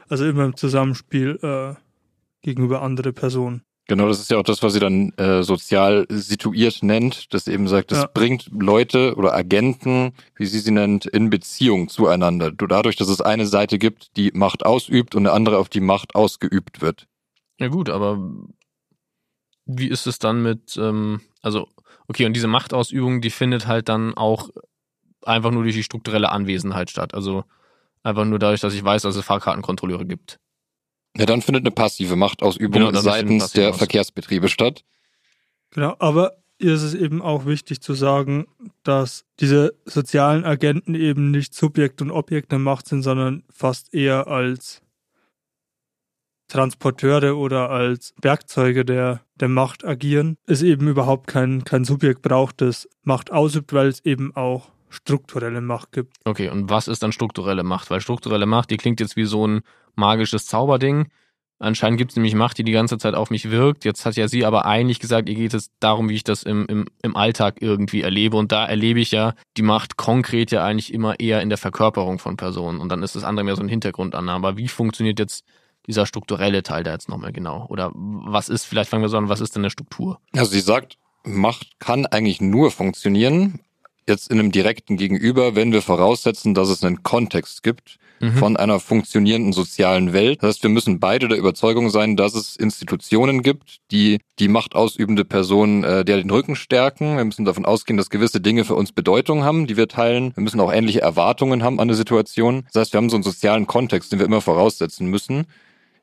Also 0.08 0.26
immer 0.26 0.46
im 0.46 0.56
Zusammenspiel 0.56 1.40
äh, 1.42 1.74
gegenüber 2.44 2.84
andere 2.84 3.14
Personen. 3.14 3.64
Genau, 3.88 4.08
das 4.08 4.20
ist 4.20 4.32
ja 4.32 4.38
auch 4.38 4.44
das, 4.44 4.64
was 4.64 4.74
sie 4.74 4.80
dann 4.80 5.12
äh, 5.18 5.44
sozial 5.44 6.08
situiert 6.10 6.82
nennt, 6.82 7.34
das 7.34 7.48
eben 7.48 7.68
sagt, 7.68 7.92
das 7.92 8.00
Ja. 8.00 8.10
bringt 8.12 8.48
Leute 8.52 9.16
oder 9.16 9.36
Agenten, 9.36 10.14
wie 10.36 10.48
sie 10.48 10.60
sie 10.60 10.72
nennt, 10.72 11.06
in 11.06 11.30
Beziehung 11.30 11.88
zueinander. 11.88 12.52
Dadurch, 12.52 12.96
dass 12.96 13.10
es 13.10 13.22
eine 13.22 13.46
Seite 13.46 13.78
gibt, 13.78 14.18
die 14.18 14.32
Macht 14.34 14.66
ausübt 14.66 15.14
und 15.14 15.28
eine 15.28 15.34
andere, 15.34 15.60
auf 15.60 15.70
die 15.70 15.82
Macht 15.82 16.16
ausgeübt 16.16 16.82
wird. 16.82 17.08
Ja 17.60 17.68
gut, 17.68 17.90
aber 17.90 18.18
wie 19.68 19.88
ist 19.88 20.08
es 20.08 20.18
dann 20.18 20.42
mit, 20.42 20.78
ähm, 20.78 21.22
also, 21.44 21.68
okay, 22.08 22.26
und 22.26 22.34
diese 22.34 22.48
Machtausübung, 22.48 23.22
die 23.22 23.30
findet 23.30 23.68
halt 23.68 23.88
dann 23.88 24.16
auch 24.16 24.50
einfach 25.22 25.52
nur 25.52 25.64
durch 25.64 25.76
die 25.76 25.84
strukturelle 25.84 26.32
Anwesenheit 26.32 26.90
statt. 26.90 27.14
Also 27.14 27.44
einfach 28.04 28.26
nur 28.26 28.40
dadurch, 28.40 28.62
dass 28.62 28.74
ich 28.74 28.84
weiß, 28.84 29.04
dass 29.04 29.16
es 29.16 29.26
Fahrkartenkontrolleure 29.26 30.06
gibt. 30.06 30.40
Ja, 31.18 31.26
dann 31.26 31.42
findet 31.42 31.64
eine 31.64 31.72
passive 31.72 32.16
Machtausübung 32.16 32.88
Genau, 32.88 33.00
seitens 33.00 33.44
passive 33.44 33.62
der 33.62 33.70
aus. 33.72 33.78
Verkehrsbetriebe 33.78 34.50
statt. 34.50 34.84
Genau, 35.72 35.96
aber 36.00 36.34
hier 36.60 36.74
ist 36.74 36.84
es 36.84 36.94
eben 36.94 37.22
auch 37.22 37.46
wichtig 37.46 37.82
zu 37.82 37.94
sagen, 37.94 38.48
dass 38.84 39.26
diese 39.40 39.74
sozialen 39.86 40.46
Agenten 40.46 40.96
eben 40.96 41.32
nicht 41.32 41.54
Subjekt 41.54 42.02
und 42.02 42.12
Objekt 42.12 42.52
der 42.52 42.60
Macht 42.60 42.88
sind, 42.88 43.02
sondern 43.02 43.44
fast 43.50 43.94
eher 43.94 44.28
als 44.28 44.82
Transporteure 46.48 47.38
oder 47.38 47.70
als 47.72 48.14
Werkzeuge 48.22 48.86
der, 48.86 49.22
der 49.36 49.48
Macht 49.48 49.84
agieren. 49.84 50.38
Es 50.46 50.62
eben 50.62 50.88
überhaupt 50.88 51.28
kein, 51.28 51.64
kein 51.64 51.86
Subjekt 51.86 52.22
braucht, 52.22 52.62
das 52.62 52.88
Macht 53.04 53.32
ausübt, 53.32 53.74
weil 53.74 53.88
es 53.88 54.06
eben 54.06 54.36
auch 54.36 54.72
strukturelle 54.96 55.62
Macht 55.62 55.92
gibt. 55.92 56.18
Okay, 56.26 56.50
und 56.50 56.70
was 56.70 56.88
ist 56.88 57.04
dann 57.04 57.12
strukturelle 57.12 57.64
Macht? 57.64 57.90
Weil 57.90 58.02
strukturelle 58.02 58.46
Macht, 58.46 58.72
die 58.72 58.78
klingt 58.78 59.00
jetzt 59.00 59.16
wie 59.16 59.26
so 59.26 59.48
ein 59.48 59.62
magisches 59.96 60.46
Zauberding. 60.46 61.08
Anscheinend 61.58 61.98
gibt 61.98 62.12
es 62.12 62.18
nämlich 62.18 62.36
Macht, 62.36 62.58
die 62.58 62.66
die 62.66 62.74
ganze 62.74 62.98
Zeit 62.98 63.16
auf 63.16 63.30
mich 63.30 63.50
wirkt. 63.50 63.86
Jetzt 63.86 64.06
hat 64.06 64.18
ja 64.18 64.28
sie 64.28 64.46
aber 64.46 64.66
eigentlich 64.66 65.00
gesagt, 65.00 65.30
ihr 65.30 65.36
geht 65.36 65.54
es 65.54 65.72
darum, 65.80 66.10
wie 66.10 66.16
ich 66.16 66.24
das 66.26 66.44
im, 66.44 66.66
im, 66.68 66.86
im 67.02 67.16
Alltag 67.16 67.62
irgendwie 67.62 68.02
erlebe. 68.02 68.36
Und 68.36 68.52
da 68.52 68.66
erlebe 68.66 69.00
ich 69.00 69.12
ja 69.12 69.36
die 69.56 69.62
Macht 69.62 69.96
konkret 69.96 70.52
ja 70.52 70.66
eigentlich 70.66 70.94
immer 70.94 71.18
eher 71.20 71.42
in 71.42 71.48
der 71.48 71.58
Verkörperung 71.58 72.20
von 72.20 72.36
Personen. 72.36 72.82
Und 72.82 72.90
dann 72.90 73.04
ist 73.04 73.16
das 73.16 73.24
andere 73.24 73.46
mehr 73.46 73.56
so 73.56 73.62
ein 73.62 73.70
Hintergrundannahme. 73.70 74.48
Aber 74.48 74.58
wie 74.58 74.68
funktioniert 74.68 75.18
jetzt 75.18 75.46
dieser 75.88 76.06
strukturelle 76.06 76.62
Teil 76.62 76.84
da 76.84 76.92
jetzt 76.92 77.08
nochmal 77.08 77.32
genau? 77.32 77.68
Oder 77.70 77.92
was 77.94 78.50
ist, 78.50 78.66
vielleicht 78.66 78.90
fangen 78.90 79.04
wir 79.04 79.10
so 79.10 79.18
an, 79.18 79.30
was 79.30 79.40
ist 79.40 79.56
denn 79.56 79.62
eine 79.62 79.70
Struktur? 79.70 80.20
Also 80.34 80.52
sie 80.52 80.60
sagt, 80.60 80.98
Macht 81.24 81.80
kann 81.80 82.06
eigentlich 82.06 82.42
nur 82.42 82.70
funktionieren, 82.70 83.62
jetzt 84.08 84.30
in 84.32 84.40
einem 84.40 84.52
direkten 84.52 84.98
Gegenüber, 84.98 85.56
wenn 85.56 85.72
wir 85.72 85.82
voraussetzen, 85.82 86.54
dass 86.54 86.70
es 86.70 86.84
einen 86.84 87.04
Kontext 87.04 87.64
gibt 87.64 87.98
Mhm. 88.22 88.34
von 88.38 88.56
einer 88.56 88.80
funktionierenden 88.80 89.52
sozialen 89.52 90.14
Welt. 90.14 90.42
Das 90.42 90.56
heißt, 90.56 90.64
wir 90.64 90.70
müssen 90.70 91.02
beide 91.02 91.28
der 91.28 91.38
Überzeugung 91.38 91.90
sein, 91.90 92.16
dass 92.16 92.34
es 92.34 92.56
Institutionen 92.56 93.42
gibt, 93.44 93.80
die 93.92 94.20
die 94.40 94.48
machtausübende 94.48 95.26
Person 95.26 95.84
äh, 95.84 96.06
der 96.06 96.18
den 96.22 96.30
Rücken 96.30 96.56
stärken. 96.56 97.18
Wir 97.18 97.26
müssen 97.26 97.44
davon 97.44 97.66
ausgehen, 97.66 97.98
dass 97.98 98.10
gewisse 98.10 98.40
Dinge 98.40 98.64
für 98.64 98.76
uns 98.76 98.94
Bedeutung 98.94 99.44
haben, 99.44 99.68
die 99.68 99.76
wir 99.76 99.90
teilen. 99.90 100.32
Wir 100.34 100.44
müssen 100.44 100.62
auch 100.62 100.72
ähnliche 100.72 101.02
Erwartungen 101.02 101.62
haben 101.62 101.78
an 101.82 101.90
eine 101.90 101.96
Situation. 101.96 102.64
Das 102.72 102.80
heißt, 102.84 102.94
wir 102.94 103.00
haben 103.00 103.10
so 103.10 103.18
einen 103.18 103.24
sozialen 103.24 103.68
Kontext, 103.68 104.14
den 104.14 104.20
wir 104.20 104.26
immer 104.26 104.40
voraussetzen 104.40 105.08
müssen, 105.08 105.46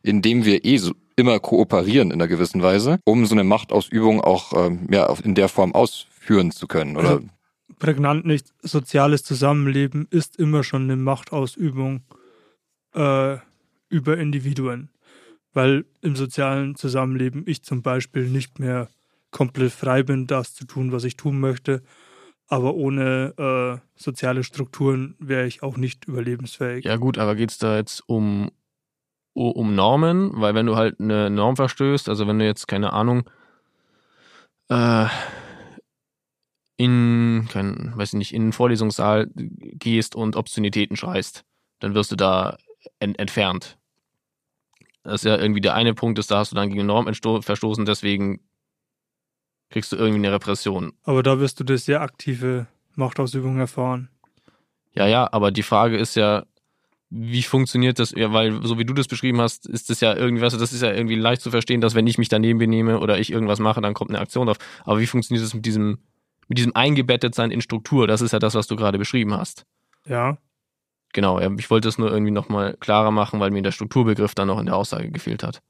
in 0.02 0.21
dem 0.21 0.44
wir 0.44 0.66
eh 0.66 0.76
so 0.76 0.92
immer 1.16 1.40
kooperieren 1.40 2.11
in 2.11 2.21
einer 2.21 2.28
gewissen 2.28 2.62
Weise, 2.62 2.99
um 3.04 3.25
so 3.25 3.35
eine 3.35 3.44
Machtausübung 3.44 4.21
auch 4.21 4.52
ähm, 4.66 4.87
ja, 4.90 5.11
in 5.25 5.35
der 5.35 5.49
Form 5.49 5.75
ausführen 5.75 6.50
zu 6.50 6.66
können. 6.66 6.99
Oder 6.99 7.09
Also- 7.09 7.25
Prägnant 7.83 8.25
nicht, 8.25 8.47
soziales 8.62 9.25
Zusammenleben 9.25 10.07
ist 10.09 10.37
immer 10.37 10.62
schon 10.62 10.85
eine 10.85 10.95
Machtausübung 10.95 12.05
äh, 12.95 13.39
über 13.89 14.19
Individuen. 14.19 14.91
Weil 15.53 15.85
im 16.01 16.15
sozialen 16.15 16.77
Zusammenleben 16.77 17.43
ich 17.45 17.65
zum 17.65 17.83
Beispiel 17.83 18.29
nicht 18.29 18.61
mehr 18.61 18.89
komplett 19.33 19.73
frei 19.73 20.05
bin, 20.05 20.29
das 20.29 20.55
zu 20.55 20.65
tun, 20.65 20.93
was 20.93 21.03
ich 21.03 21.17
tun 21.17 21.41
möchte. 21.41 21.83
Aber 22.47 22.75
ohne 22.75 23.35
äh, 23.37 23.85
soziale 23.97 24.45
Strukturen 24.45 25.17
wäre 25.19 25.49
ich 25.49 25.65
auch 25.65 25.77
nicht 25.77 26.05
überlebensfähig. 26.05 26.85
Ja 26.85 26.95
gut, 26.99 27.19
aber 27.19 27.35
geht 27.35 27.51
es 27.51 27.59
da 27.59 27.79
jetzt 27.79 28.05
um, 28.07 28.53
um 29.33 29.75
Normen? 29.75 30.31
Weil 30.35 30.55
wenn 30.55 30.67
du 30.67 30.77
halt 30.77 31.01
eine 31.01 31.31
Norm 31.31 31.57
verstößt, 31.57 32.09
also 32.09 32.29
wenn 32.29 32.39
du 32.39 32.45
jetzt, 32.45 32.69
keine 32.69 32.93
Ahnung, 32.93 33.29
äh, 34.69 35.09
in, 36.83 37.49
kein, 37.49 37.93
weiß 37.97 38.09
ich 38.09 38.19
nicht, 38.19 38.35
in 38.35 38.43
einen 38.43 38.53
Vorlesungssaal 38.53 39.29
gehst 39.35 40.17
und 40.17 40.35
Obszönitäten 40.35 40.97
schreist, 40.97 41.45
dann 41.79 41.95
wirst 41.95 42.11
du 42.11 42.17
da 42.17 42.57
ent 42.99 43.21
entfernt. 43.21 43.79
Das 45.05 45.15
ist 45.15 45.25
ja 45.25 45.39
irgendwie 45.39 45.61
der 45.61 45.75
eine 45.75 45.95
Punkt, 45.95 46.19
ist, 46.19 46.33
da 46.33 46.39
hast 46.39 46.51
du 46.51 46.57
dann 46.57 46.71
gegen 46.71 46.87
Norm 46.87 47.07
verstoßen, 47.07 47.85
deswegen 47.85 48.41
kriegst 49.71 49.93
du 49.93 49.97
irgendwie 49.97 50.27
eine 50.27 50.33
Repression. 50.33 50.93
Aber 51.05 51.23
da 51.23 51.39
wirst 51.39 51.61
du 51.61 51.65
das 51.65 51.85
sehr 51.85 52.01
aktive 52.01 52.67
Machtausübung 52.97 53.59
erfahren. 53.61 54.09
Ja, 54.93 55.07
ja, 55.07 55.33
aber 55.33 55.53
die 55.53 55.62
Frage 55.62 55.97
ist 55.97 56.17
ja, 56.17 56.45
wie 57.11 57.43
funktioniert 57.43 58.01
das? 58.01 58.11
Ja, 58.11 58.33
weil 58.33 58.67
so 58.67 58.79
wie 58.79 58.85
du 58.85 58.93
das 58.93 59.07
beschrieben 59.07 59.41
hast, 59.41 59.67
ist 59.67 59.89
das 59.89 60.01
ja 60.01 60.17
irgendwie, 60.17 60.43
weißt 60.43 60.57
du, 60.57 60.61
das 60.61 60.73
ist 60.73 60.83
ja 60.83 60.93
irgendwie 60.93 61.15
leicht 61.15 61.43
zu 61.43 61.51
verstehen, 61.51 61.81
dass 61.81 61.95
wenn 61.95 62.07
ich 62.07 62.19
mich 62.19 62.29
daneben 62.29 62.59
benehme 62.59 62.99
oder 62.99 63.19
ich 63.19 63.31
irgendwas 63.31 63.61
mache, 63.61 63.81
dann 63.81 63.95
kommt 63.95 64.11
eine 64.11 64.19
Aktion 64.19 64.47
drauf. 64.47 64.59
Aber 64.85 64.99
wie 64.99 65.07
funktioniert 65.07 65.45
das 65.45 65.55
mit 65.55 65.65
diesem, 65.65 65.99
mit 66.52 66.59
diesem 66.59 66.76
Eingebettetsein 66.76 67.50
in 67.50 67.62
Struktur? 67.62 68.06
Das 68.06 68.21
ist 68.21 68.32
ja 68.32 68.38
das, 68.38 68.54
was 68.54 68.66
du 68.66 68.76
gerade 68.76 68.99
beschrieben 68.99 69.32
hast. 69.32 69.64
Ja. 70.06 70.37
Genau, 71.14 71.40
ich 71.56 71.71
wollte 71.71 71.88
es 71.88 71.97
nur 71.97 72.12
irgendwie 72.12 72.30
nochmal 72.30 72.76
klarer 72.78 73.11
machen, 73.11 73.40
weil 73.40 73.50
mir 73.50 73.62
der 73.62 73.73
Strukturbegriff 73.73 74.35
dann 74.35 74.49
noch 74.49 74.61
in 74.61 74.66
der 74.66 74.76
Aussage 74.76 75.11
gefehlt 75.11 75.42
hat. 75.42 75.62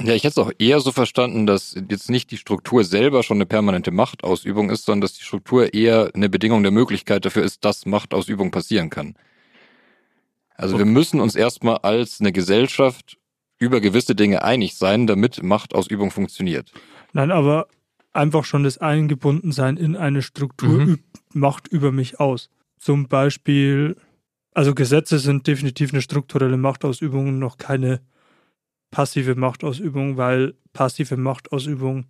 Ja, 0.00 0.12
ich 0.14 0.24
hätte 0.24 0.40
es 0.40 0.44
auch 0.44 0.50
eher 0.58 0.80
so 0.80 0.90
verstanden, 0.90 1.46
dass 1.46 1.76
jetzt 1.88 2.10
nicht 2.10 2.32
die 2.32 2.38
Struktur 2.38 2.82
selber 2.82 3.22
schon 3.22 3.36
eine 3.36 3.46
permanente 3.46 3.92
Machtausübung 3.92 4.68
ist, 4.68 4.84
sondern 4.84 5.02
dass 5.02 5.12
die 5.12 5.22
Struktur 5.22 5.72
eher 5.72 6.10
eine 6.12 6.28
Bedingung 6.28 6.64
der 6.64 6.72
Möglichkeit 6.72 7.24
dafür 7.24 7.44
ist, 7.44 7.64
dass 7.64 7.86
Machtausübung 7.86 8.50
passieren 8.50 8.90
kann. 8.90 9.14
Also 10.56 10.74
okay. 10.74 10.84
wir 10.84 10.90
müssen 10.90 11.20
uns 11.20 11.36
erstmal 11.36 11.78
als 11.78 12.20
eine 12.20 12.32
Gesellschaft 12.32 13.16
über 13.58 13.80
gewisse 13.80 14.16
Dinge 14.16 14.42
einig 14.42 14.74
sein, 14.74 15.06
damit 15.06 15.40
Machtausübung 15.40 16.10
funktioniert. 16.10 16.72
Nein, 17.12 17.30
aber 17.30 17.68
einfach 18.14 18.44
schon 18.44 18.64
das 18.64 18.78
Eingebundensein 18.78 19.76
in 19.76 19.96
eine 19.96 20.22
Struktur 20.22 20.86
mhm. 20.86 20.98
macht 21.32 21.68
über 21.68 21.92
mich 21.92 22.20
aus. 22.20 22.50
Zum 22.78 23.08
Beispiel, 23.08 23.96
also 24.52 24.74
Gesetze 24.74 25.18
sind 25.18 25.46
definitiv 25.46 25.92
eine 25.92 26.02
strukturelle 26.02 26.56
Machtausübung, 26.56 27.38
noch 27.38 27.58
keine 27.58 28.00
passive 28.90 29.34
Machtausübung, 29.34 30.16
weil 30.16 30.54
passive 30.72 31.16
Machtausübung 31.16 32.06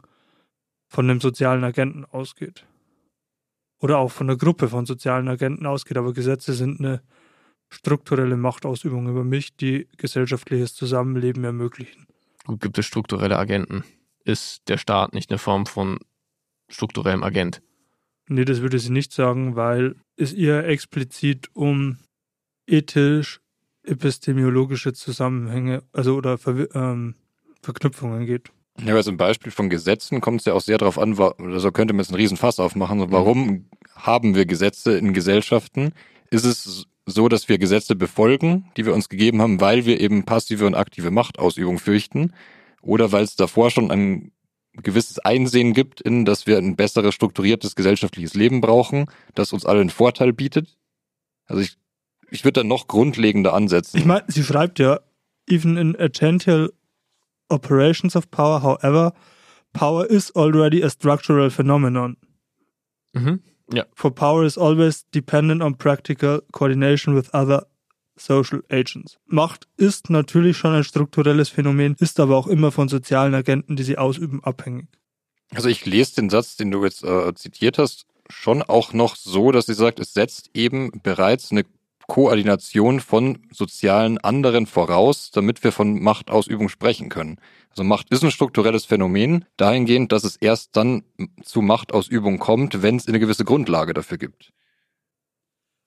von 0.88 1.08
einem 1.08 1.20
sozialen 1.20 1.64
Agenten 1.64 2.04
ausgeht. 2.04 2.66
Oder 3.80 3.98
auch 3.98 4.10
von 4.10 4.28
einer 4.28 4.36
Gruppe 4.36 4.68
von 4.68 4.86
sozialen 4.86 5.28
Agenten 5.28 5.66
ausgeht, 5.66 5.96
aber 5.96 6.12
Gesetze 6.12 6.52
sind 6.52 6.80
eine 6.80 7.02
strukturelle 7.70 8.36
Machtausübung 8.36 9.08
über 9.08 9.24
mich, 9.24 9.56
die 9.56 9.88
gesellschaftliches 9.96 10.74
Zusammenleben 10.74 11.44
ermöglichen. 11.44 12.06
Gut, 12.44 12.60
gibt 12.60 12.78
es 12.78 12.86
strukturelle 12.86 13.38
Agenten? 13.38 13.84
Ist 14.24 14.62
der 14.68 14.78
Staat 14.78 15.12
nicht 15.12 15.30
eine 15.30 15.38
Form 15.38 15.66
von 15.66 15.98
strukturellem 16.68 17.22
Agent? 17.22 17.62
Nee, 18.28 18.44
das 18.44 18.62
würde 18.62 18.78
sie 18.78 18.90
nicht 18.90 19.12
sagen, 19.12 19.54
weil 19.54 19.96
es 20.16 20.32
ihr 20.32 20.64
explizit 20.64 21.48
um 21.52 21.98
ethisch 22.66 23.40
epistemologische 23.82 24.94
Zusammenhänge, 24.94 25.82
also 25.92 26.16
oder 26.16 26.38
Ver 26.38 26.74
ähm, 26.74 27.14
Verknüpfungen 27.60 28.26
geht. 28.26 28.50
Ja, 28.82 28.94
also 28.94 29.10
im 29.10 29.16
Beispiel 29.16 29.52
von 29.52 29.70
Gesetzen 29.70 30.20
kommt 30.20 30.40
es 30.40 30.46
ja 30.46 30.54
auch 30.54 30.60
sehr 30.60 30.78
darauf 30.78 30.98
an, 30.98 31.14
oder 31.14 31.60
so 31.60 31.70
könnte 31.70 31.94
man 31.94 32.00
jetzt 32.00 32.10
einen 32.10 32.20
Riesenfass 32.20 32.58
aufmachen. 32.58 32.98
So, 32.98 33.10
warum 33.12 33.46
mhm. 33.46 33.64
haben 33.94 34.34
wir 34.34 34.46
Gesetze 34.46 34.98
in 34.98 35.12
Gesellschaften? 35.12 35.92
Ist 36.30 36.44
es 36.44 36.86
so, 37.06 37.28
dass 37.28 37.48
wir 37.48 37.58
Gesetze 37.58 37.94
befolgen, 37.94 38.70
die 38.76 38.86
wir 38.86 38.94
uns 38.94 39.08
gegeben 39.08 39.42
haben, 39.42 39.60
weil 39.60 39.84
wir 39.84 40.00
eben 40.00 40.24
passive 40.24 40.66
und 40.66 40.74
aktive 40.74 41.10
Machtausübung 41.10 41.78
fürchten? 41.78 42.32
Oder 42.84 43.12
weil 43.12 43.24
es 43.24 43.36
davor 43.36 43.70
schon 43.70 43.90
ein 43.90 44.32
gewisses 44.82 45.18
Einsehen 45.18 45.72
gibt, 45.72 46.00
in 46.00 46.24
dass 46.24 46.46
wir 46.46 46.58
ein 46.58 46.76
besseres 46.76 47.14
strukturiertes 47.14 47.76
gesellschaftliches 47.76 48.34
Leben 48.34 48.60
brauchen, 48.60 49.06
das 49.34 49.52
uns 49.52 49.64
allen 49.64 49.90
Vorteil 49.90 50.32
bietet? 50.32 50.76
Also 51.46 51.62
ich 51.62 51.76
ich 52.34 52.44
würde 52.44 52.60
da 52.60 52.64
noch 52.64 52.88
grundlegender 52.88 53.54
ansetzen. 53.54 53.96
Ich 53.96 54.04
meine, 54.04 54.24
sie 54.26 54.42
schreibt 54.42 54.78
ja, 54.78 54.98
even 55.48 55.76
in 55.76 55.96
agential 55.96 56.70
operations 57.48 58.16
of 58.16 58.30
power, 58.30 58.62
however, 58.62 59.12
power 59.72 60.04
is 60.04 60.34
already 60.34 60.82
a 60.82 60.90
structural 60.90 61.50
phenomenon. 61.50 62.16
Mhm. 63.12 63.40
Ja. 63.72 63.84
For 63.94 64.10
power 64.10 64.44
is 64.44 64.58
always 64.58 65.04
dependent 65.14 65.62
on 65.62 65.76
practical 65.76 66.42
coordination 66.52 67.14
with 67.14 67.32
other 67.32 67.66
social 68.16 68.62
agents. 68.68 69.18
Macht 69.26 69.68
ist 69.76 70.10
natürlich 70.10 70.56
schon 70.56 70.72
ein 70.72 70.84
strukturelles 70.84 71.48
Phänomen, 71.48 71.96
ist 71.98 72.20
aber 72.20 72.36
auch 72.36 72.46
immer 72.46 72.72
von 72.72 72.88
sozialen 72.88 73.34
Agenten, 73.34 73.76
die 73.76 73.82
sie 73.82 73.98
ausüben, 73.98 74.42
abhängig. 74.42 74.88
Also 75.54 75.68
ich 75.68 75.84
lese 75.86 76.16
den 76.16 76.30
Satz, 76.30 76.56
den 76.56 76.70
du 76.70 76.84
jetzt 76.84 77.04
äh, 77.04 77.34
zitiert 77.34 77.78
hast, 77.78 78.06
schon 78.28 78.62
auch 78.62 78.92
noch 78.92 79.16
so, 79.16 79.52
dass 79.52 79.66
sie 79.66 79.74
sagt, 79.74 80.00
es 80.00 80.14
setzt 80.14 80.50
eben 80.54 80.90
bereits 81.02 81.52
eine 81.52 81.64
Koordination 82.06 83.00
von 83.00 83.38
sozialen 83.50 84.18
anderen 84.18 84.66
voraus, 84.66 85.30
damit 85.30 85.64
wir 85.64 85.72
von 85.72 86.02
Machtausübung 86.02 86.68
sprechen 86.68 87.08
können. 87.08 87.38
Also 87.70 87.82
Macht 87.82 88.10
ist 88.10 88.22
ein 88.22 88.30
strukturelles 88.30 88.84
Phänomen, 88.84 89.46
dahingehend, 89.56 90.12
dass 90.12 90.24
es 90.24 90.36
erst 90.36 90.76
dann 90.76 91.04
zu 91.42 91.62
Machtausübung 91.62 92.38
kommt, 92.38 92.82
wenn 92.82 92.96
es 92.96 93.08
eine 93.08 93.20
gewisse 93.20 93.44
Grundlage 93.44 93.94
dafür 93.94 94.18
gibt. 94.18 94.52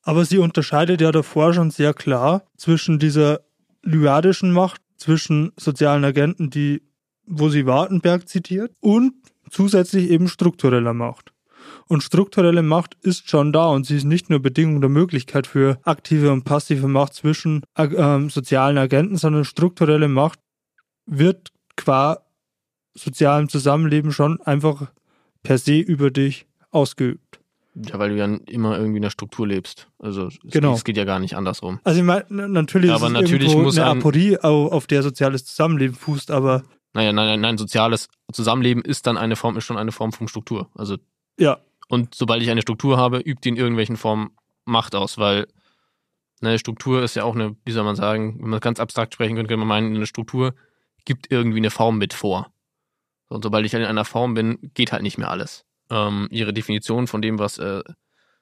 Aber 0.08 0.24
sie 0.24 0.38
unterscheidet 0.38 1.02
ja 1.02 1.12
davor 1.12 1.54
schon 1.54 1.70
sehr 1.70 1.93
klar 1.93 2.46
zwischen 2.56 2.98
dieser 2.98 3.41
lyadischen 3.84 4.54
Macht, 4.54 4.82
zwischen 4.96 5.52
sozialen 5.58 6.06
Agenten, 6.06 6.50
die, 6.50 6.82
wo 7.26 7.50
sie 7.50 7.65
Wartenberg 7.65 8.30
zitiert, 8.30 8.72
und 8.80 9.15
zusätzlich 9.50 10.10
eben 10.10 10.30
struktureller 10.30 10.93
Macht. 10.93 11.34
Und 11.89 12.04
strukturelle 12.04 12.63
Macht 12.63 12.96
ist 13.02 13.30
schon 13.30 13.52
da 13.52 13.67
und 13.67 13.86
sie 13.86 13.98
ist 13.98 14.06
nicht 14.06 14.30
nur 14.30 14.39
Bedingung 14.39 14.80
der 14.80 14.89
Möglichkeit 14.89 15.46
für 15.46 15.78
aktive 15.84 16.32
und 16.32 16.46
passive 16.46 16.88
Macht 16.88 17.13
zwischen 17.13 17.63
äh, 17.76 18.30
sozialen 18.30 18.78
Agenten, 18.78 19.17
sondern 19.17 19.43
strukturelle 19.43 20.08
Macht 20.08 20.39
wird 21.06 21.52
qua 21.76 22.20
sozialem 22.93 23.50
Zusammenleben 23.50 24.13
schon 24.13 24.41
einfach 24.41 24.89
per 25.43 25.58
se 25.58 25.80
über 25.80 26.12
dich 26.12 26.48
ausgeübt. 26.72 27.26
Ja, 27.85 27.99
weil 27.99 28.09
du 28.09 28.15
ja 28.17 28.25
immer 28.47 28.77
irgendwie 28.77 28.97
in 28.97 29.03
der 29.03 29.09
Struktur 29.09 29.47
lebst. 29.47 29.87
Also 29.99 30.27
es, 30.27 30.39
genau. 30.43 30.69
geht, 30.69 30.77
es 30.77 30.83
geht 30.83 30.97
ja 30.97 31.03
gar 31.03 31.19
nicht 31.19 31.35
andersrum. 31.35 31.79
Also 31.83 31.99
ich 31.99 32.05
meine, 32.05 32.25
natürlich 32.29 32.91
aber 32.91 33.07
ist 33.07 33.13
es 33.13 33.21
natürlich 33.21 33.55
muss 33.55 33.77
eine 33.77 33.91
Aporie, 33.91 34.37
auf 34.39 34.87
der 34.87 35.03
soziales 35.03 35.45
Zusammenleben 35.45 35.95
fußt, 35.95 36.31
aber 36.31 36.63
naja, 36.93 37.13
nein, 37.13 37.27
nein, 37.27 37.41
nein, 37.41 37.57
soziales 37.57 38.07
Zusammenleben 38.31 38.83
ist 38.83 39.05
dann 39.05 39.17
eine 39.17 39.35
Form, 39.35 39.57
ist 39.57 39.65
schon 39.65 39.77
eine 39.77 39.91
Form 39.91 40.11
von 40.11 40.27
Struktur. 40.27 40.69
Also 40.73 40.97
ja, 41.37 41.59
und 41.87 42.15
sobald 42.15 42.41
ich 42.41 42.49
eine 42.49 42.61
Struktur 42.61 42.97
habe, 42.97 43.19
übt 43.19 43.41
die 43.43 43.49
in 43.49 43.57
irgendwelchen 43.57 43.97
Formen 43.97 44.31
Macht 44.65 44.95
aus, 44.95 45.17
weil 45.17 45.47
eine 46.41 46.59
Struktur 46.59 47.03
ist 47.03 47.15
ja 47.15 47.23
auch 47.23 47.35
eine, 47.35 47.55
wie 47.65 47.71
soll 47.71 47.83
man 47.83 47.95
sagen, 47.95 48.37
wenn 48.41 48.49
man 48.49 48.59
ganz 48.59 48.79
abstrakt 48.79 49.13
sprechen 49.13 49.35
könnte, 49.35 49.49
könnte 49.49 49.65
man 49.65 49.67
meinen, 49.67 49.95
eine 49.95 50.05
Struktur 50.05 50.53
gibt 51.05 51.31
irgendwie 51.31 51.57
eine 51.57 51.71
Form 51.71 51.97
mit 51.97 52.13
vor. 52.13 52.51
Und 53.29 53.43
sobald 53.43 53.65
ich 53.65 53.73
in 53.73 53.83
einer 53.83 54.05
Form 54.05 54.33
bin, 54.33 54.71
geht 54.73 54.91
halt 54.91 55.03
nicht 55.03 55.17
mehr 55.17 55.29
alles. 55.29 55.65
Ähm, 55.89 56.28
ihre 56.32 56.54
Definition 56.54 57.08
von 57.08 57.21
dem, 57.21 57.39
was 57.39 57.58
äh, 57.60 57.82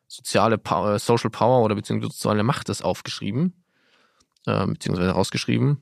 soziale 0.08 0.58
Power, 0.58 1.00
Social 1.00 1.30
Power 1.30 1.64
oder 1.64 1.76
beziehungsweise 1.76 2.14
soziale 2.14 2.44
Macht 2.44 2.70
ist, 2.70 2.84
aufgeschrieben, 2.84 3.64
äh, 4.46 4.66
beziehungsweise 4.66 5.12
rausgeschrieben. 5.12 5.82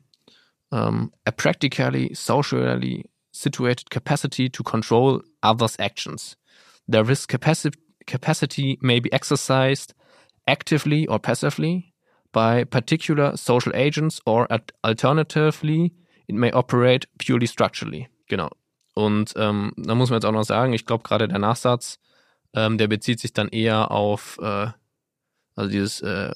Um, 0.71 1.13
a 1.23 1.31
practically, 1.31 2.15
socially 2.15 3.09
situated 3.31 3.91
capacity 3.91 4.49
to 4.49 4.63
control 4.63 5.21
others' 5.41 5.77
actions 5.77 6.35
Their 6.87 7.07
risk 7.07 7.29
capacity, 7.29 7.79
capacity 8.05 8.77
may 8.81 8.99
be 8.99 9.11
exercised 9.13 9.93
actively 10.47 11.07
or 11.07 11.19
passively 11.19 11.93
by 12.31 12.65
particular 12.65 13.37
social 13.37 13.71
agents 13.75 14.19
or 14.25 14.47
alternatively 14.83 15.93
it 16.27 16.35
may 16.35 16.51
operate 16.51 17.05
purely 17.19 17.45
structurally. 17.45 18.09
Genau. 18.27 18.49
Und 18.93 19.33
ähm, 19.35 19.73
da 19.75 19.95
muss 19.95 20.09
man 20.09 20.17
jetzt 20.17 20.25
auch 20.25 20.31
noch 20.31 20.43
sagen, 20.43 20.73
ich 20.73 20.85
glaube 20.85 21.03
gerade 21.03 21.27
der 21.27 21.39
Nachsatz, 21.39 21.99
ähm, 22.53 22.77
der 22.77 22.87
bezieht 22.87 23.19
sich 23.19 23.33
dann 23.33 23.49
eher 23.49 23.91
auf, 23.91 24.37
äh, 24.41 24.67
also 25.55 25.69
dieses 25.69 26.01
äh, 26.01 26.31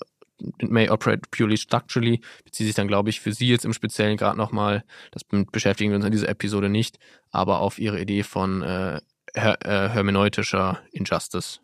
may 0.62 0.90
operate 0.90 1.30
purely 1.32 1.58
structurally, 1.58 2.22
bezieht 2.44 2.68
sich 2.68 2.76
dann, 2.76 2.88
glaube 2.88 3.10
ich, 3.10 3.20
für 3.20 3.34
Sie 3.34 3.48
jetzt 3.48 3.66
im 3.66 3.74
Speziellen 3.74 4.18
gerade 4.18 4.38
nochmal, 4.38 4.84
das 5.12 5.24
beschäftigen 5.52 5.92
wir 5.92 5.96
uns 5.98 6.06
in 6.06 6.12
dieser 6.12 6.30
Episode 6.30 6.70
nicht, 6.70 7.00
aber 7.32 7.60
auf 7.60 7.80
Ihre 7.80 8.00
Idee 8.00 8.24
von 8.24 8.62
äh, 8.62 9.02
her 9.36 9.58
äh, 9.66 9.90
hermeneutischer 9.90 10.80
Injustice. 10.92 11.62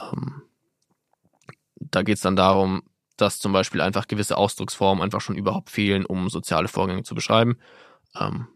Ähm, 0.00 0.42
da 1.76 2.02
geht 2.02 2.16
es 2.16 2.22
dann 2.22 2.36
darum, 2.36 2.82
dass 3.16 3.38
zum 3.40 3.52
Beispiel 3.52 3.80
einfach 3.80 4.06
gewisse 4.08 4.36
Ausdrucksformen 4.36 5.02
einfach 5.02 5.20
schon 5.20 5.36
überhaupt 5.36 5.70
fehlen, 5.70 6.06
um 6.06 6.28
soziale 6.28 6.68
Vorgänge 6.68 7.02
zu 7.02 7.14
beschreiben. 7.14 7.58
Ähm, 8.18 8.46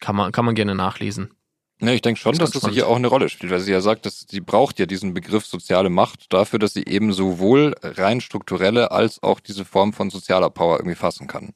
kann, 0.00 0.16
man, 0.16 0.32
kann 0.32 0.44
man 0.44 0.54
gerne 0.54 0.74
nachlesen. 0.74 1.32
Ja, 1.80 1.90
ich 1.90 2.02
denke 2.02 2.20
schon, 2.20 2.32
Das 2.32 2.50
dass 2.52 2.62
das 2.62 2.70
hier 2.70 2.82
spannend. 2.82 2.86
auch 2.92 2.96
eine 2.96 3.06
Rolle 3.08 3.28
spielt, 3.28 3.52
weil 3.52 3.60
sie 3.60 3.72
ja 3.72 3.80
sagt, 3.80 4.06
dass 4.06 4.26
sie 4.28 4.40
braucht 4.40 4.78
ja 4.78 4.86
diesen 4.86 5.12
Begriff 5.12 5.44
soziale 5.44 5.90
Macht 5.90 6.32
dafür, 6.32 6.58
dass 6.58 6.72
sie 6.72 6.84
eben 6.86 7.12
sowohl 7.12 7.74
rein 7.82 8.20
strukturelle 8.20 8.92
als 8.92 9.22
auch 9.22 9.40
diese 9.40 9.64
Form 9.64 9.92
von 9.92 10.08
sozialer 10.08 10.50
Power 10.50 10.78
irgendwie 10.78 10.94
fassen 10.96 11.26
kann. 11.26 11.52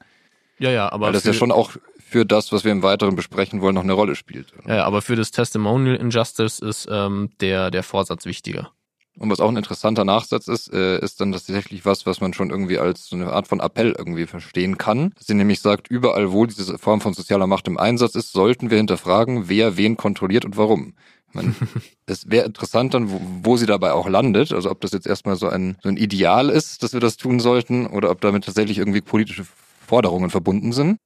Ja, 0.59 0.70
ja, 0.70 0.90
aber 0.92 1.07
weil 1.07 1.12
das 1.12 1.24
ja 1.24 1.33
schon 1.33 1.53
auch 1.53 1.72
für 2.01 2.27
das, 2.27 2.51
was 2.51 2.64
wir 2.64 2.72
im 2.72 2.83
Weiteren 2.83 3.14
besprechen 3.14 3.61
wollen, 3.61 3.77
noch 3.77 3.85
eine 3.85 3.92
Rolle 3.92 4.16
spielt. 4.16 4.53
ja, 4.66 4.85
aber 4.85 5.03
für 5.03 5.14
das 5.14 5.31
Testimonial 5.31 5.94
Injustice 5.96 6.59
ist 6.59 6.88
ähm, 6.90 7.31
der, 7.40 7.70
der 7.70 7.85
Vorsatz 7.85 8.24
wichtiger. 8.24 8.72
Und 9.18 9.31
was 9.31 9.40
auch 9.40 9.48
ein 9.48 9.57
interessanter 9.57 10.04
Nachsatz 10.04 10.46
ist, 10.46 10.72
äh, 10.72 11.00
ist 11.00 11.20
dann 11.20 11.33
tatsächlich 11.33 11.85
was, 11.85 12.07
was 12.07 12.20
man 12.20 12.33
schon 12.35 12.50
irgendwie 12.50 12.78
als 12.78 13.07
so 13.07 13.16
eine 13.16 13.33
Art 13.33 13.48
von 13.48 13.59
Appell 13.59 13.94
irgendwie 13.96 14.26
verstehen 14.26 14.78
kann. 14.78 15.11
Dass 15.16 15.26
sie 15.26 15.35
nämlich 15.35 15.61
sagt, 15.61 15.88
überall, 15.88 16.33
wo 16.33 16.46
diese 16.46 16.78
Form 16.78 17.00
von 17.00 17.14
sozialer 17.14 17.48
Macht 17.48 17.66
im 17.66 17.78
Einsatz 17.78 18.14
ist, 18.14 18.33
sollten 18.33 18.70
wir 18.70 18.76
hinterfragen, 18.76 19.48
wer 19.48 19.76
wen 19.76 19.96
kontrolliert 19.96 20.44
und 20.44 20.57
warum. 20.57 20.94
Ich 21.28 21.35
meine, 21.35 21.54
es 22.07 22.31
wäre 22.31 22.46
interessant 22.46 22.94
dann, 22.94 23.11
wo, 23.11 23.20
wo 23.42 23.57
sie 23.57 23.66
dabei 23.66 23.92
auch 23.92 24.09
landet. 24.09 24.52
Also 24.52 24.70
ob 24.70 24.81
das 24.81 24.92
jetzt 24.92 25.07
erstmal 25.07 25.35
so 25.35 25.48
ein, 25.48 25.76
so 25.83 25.88
ein 25.88 25.96
Ideal 25.96 26.48
ist, 26.48 26.85
dass 26.85 26.92
wir 26.92 27.00
das 27.00 27.16
tun 27.16 27.40
sollten, 27.40 27.87
oder 27.87 28.11
ob 28.11 28.20
damit 28.20 28.44
tatsächlich 28.44 28.78
irgendwie 28.78 29.00
politische 29.00 29.46
Forderungen 29.87 30.31
verbunden 30.31 30.72
sind. 30.72 30.98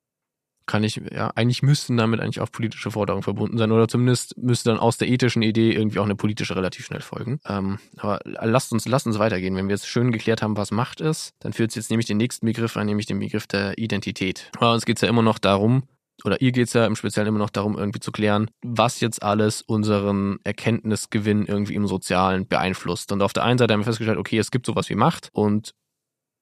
Kann 0.66 0.85
ich, 0.85 1.01
ja, 1.11 1.31
eigentlich 1.35 1.62
müssten 1.62 1.96
damit 1.96 2.20
eigentlich 2.20 2.40
auch 2.40 2.51
politische 2.51 2.90
Forderungen 2.90 3.22
verbunden 3.22 3.59
sein 3.59 3.72
oder 3.72 3.88
zumindest 3.88 4.37
müsste 4.38 4.70
dann 4.70 4.79
aus 4.79 4.96
der 4.96 5.09
ethischen 5.09 5.42
Idee 5.42 5.72
irgendwie 5.72 5.98
auch 5.98 6.05
eine 6.05 6.14
politische 6.14 6.55
relativ 6.57 6.87
schnell 6.87 7.01
folgen. 7.01 7.40
Ähm, 7.46 7.79
aber 7.96 8.20
lasst 8.25 8.72
uns, 8.72 8.87
lasst 8.87 9.07
uns 9.07 9.18
weitergehen. 9.18 9.57
Wenn 9.57 9.68
wir 9.68 9.75
jetzt 9.75 9.88
schön 9.88 10.12
geklärt 10.12 10.42
haben, 10.42 10.57
was 10.57 10.70
Macht 10.70 11.01
ist, 11.01 11.35
dann 11.40 11.53
führt 11.53 11.70
es 11.70 11.77
jetzt 11.77 11.90
nämlich 11.90 12.07
den 12.07 12.16
nächsten 12.16 12.46
Begriff 12.46 12.77
an, 12.77 12.87
nämlich 12.87 13.07
den 13.07 13.18
Begriff 13.18 13.46
der 13.46 13.77
Identität. 13.79 14.51
Bei 14.59 14.72
uns 14.72 14.85
geht 14.85 14.96
es 14.96 15.03
ja 15.03 15.09
immer 15.09 15.22
noch 15.22 15.38
darum, 15.38 15.85
oder 16.25 16.40
ihr 16.40 16.53
geht 16.53 16.68
es 16.68 16.72
ja 16.72 16.87
im 16.87 16.96
Speziellen 16.96 17.29
immer 17.29 17.38
noch 17.38 17.51
darum, 17.51 17.77
irgendwie 17.77 18.01
zu 18.01 18.12
klären, 18.12 18.51
was 18.62 19.01
jetzt 19.01 19.22
alles 19.22 19.62
unseren 19.62 20.38
Erkenntnisgewinn 20.44 21.46
irgendwie 21.46 21.75
im 21.75 21.87
Sozialen 21.87 22.46
beeinflusst. 22.46 23.12
Und 23.12 23.22
auf 23.22 23.33
der 23.33 23.44
einen 23.44 23.59
Seite 23.59 23.72
haben 23.72 23.81
wir 23.81 23.87
festgestellt, 23.87 24.18
okay, 24.18 24.38
es 24.38 24.51
gibt 24.51 24.66
sowas 24.66 24.88
wie 24.88 24.94
Macht 24.94 25.31
und 25.33 25.75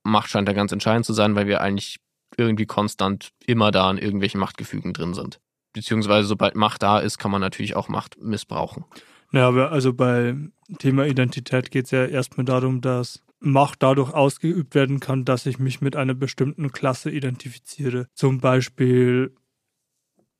Macht 0.02 0.30
scheint 0.30 0.48
da 0.48 0.52
ganz 0.52 0.72
entscheidend 0.72 1.04
zu 1.04 1.12
sein, 1.12 1.34
weil 1.34 1.46
wir 1.46 1.60
eigentlich 1.60 1.98
irgendwie 2.36 2.66
konstant 2.66 3.32
immer 3.44 3.70
da 3.70 3.90
in 3.90 3.98
irgendwelchen 3.98 4.40
Machtgefügen 4.40 4.92
drin 4.92 5.14
sind. 5.14 5.40
Beziehungsweise 5.72 6.26
sobald 6.26 6.56
Macht 6.56 6.82
da 6.82 6.98
ist, 6.98 7.18
kann 7.18 7.30
man 7.30 7.40
natürlich 7.40 7.76
auch 7.76 7.88
Macht 7.88 8.20
missbrauchen. 8.20 8.84
Ja, 9.32 9.46
aber 9.46 9.70
also 9.70 9.92
bei 9.92 10.34
Thema 10.78 11.06
Identität 11.06 11.70
geht 11.70 11.84
es 11.86 11.90
ja 11.92 12.04
erstmal 12.04 12.44
darum, 12.44 12.80
dass 12.80 13.22
Macht 13.38 13.82
dadurch 13.82 14.12
ausgeübt 14.12 14.74
werden 14.74 15.00
kann, 15.00 15.24
dass 15.24 15.46
ich 15.46 15.58
mich 15.58 15.80
mit 15.80 15.96
einer 15.96 16.14
bestimmten 16.14 16.72
Klasse 16.72 17.10
identifiziere. 17.10 18.06
Zum 18.14 18.40
Beispiel, 18.40 19.34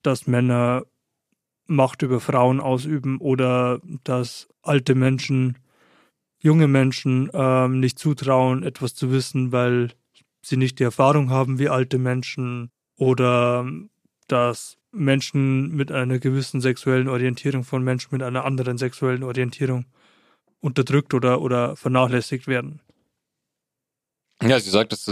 dass 0.03 0.27
Männer 0.27 0.85
Macht 1.67 2.03
über 2.03 2.21
Frauen 2.21 2.61
ausüben 2.61 3.19
oder 3.19 3.81
dass 4.03 4.49
alte 4.63 4.95
Menschen, 4.97 5.57
junge 6.39 6.67
Menschen 6.67 7.31
ähm, 7.33 7.79
nicht 7.79 7.99
zutrauen, 7.99 8.65
etwas 8.65 8.95
zu 8.95 9.13
wissen, 9.13 9.53
weil 9.53 9.93
sie 10.43 10.57
nicht 10.57 10.79
die 10.79 10.85
Erfahrung 10.85 11.31
haben 11.31 11.59
wie 11.59 11.69
alte 11.69 11.99
Menschen 11.99 12.71
oder 12.97 13.67
dass 14.29 14.77
Menschen 14.93 15.71
mit 15.75 15.93
einer 15.93 16.19
gewissen 16.19 16.61
sexuellen 16.61 17.09
Orientierung 17.09 17.65
von 17.65 17.83
Menschen 17.83 18.09
mit 18.13 18.23
einer 18.23 18.45
anderen 18.45 18.79
sexuellen 18.79 19.23
Orientierung 19.23 19.87
unterdrückt 20.61 21.15
oder, 21.15 21.41
oder 21.41 21.77
vernachlässigt 21.77 22.47
werden. 22.47 22.81
Ja, 24.43 24.59
sie 24.59 24.71
sagt, 24.71 24.93
es 24.93 25.11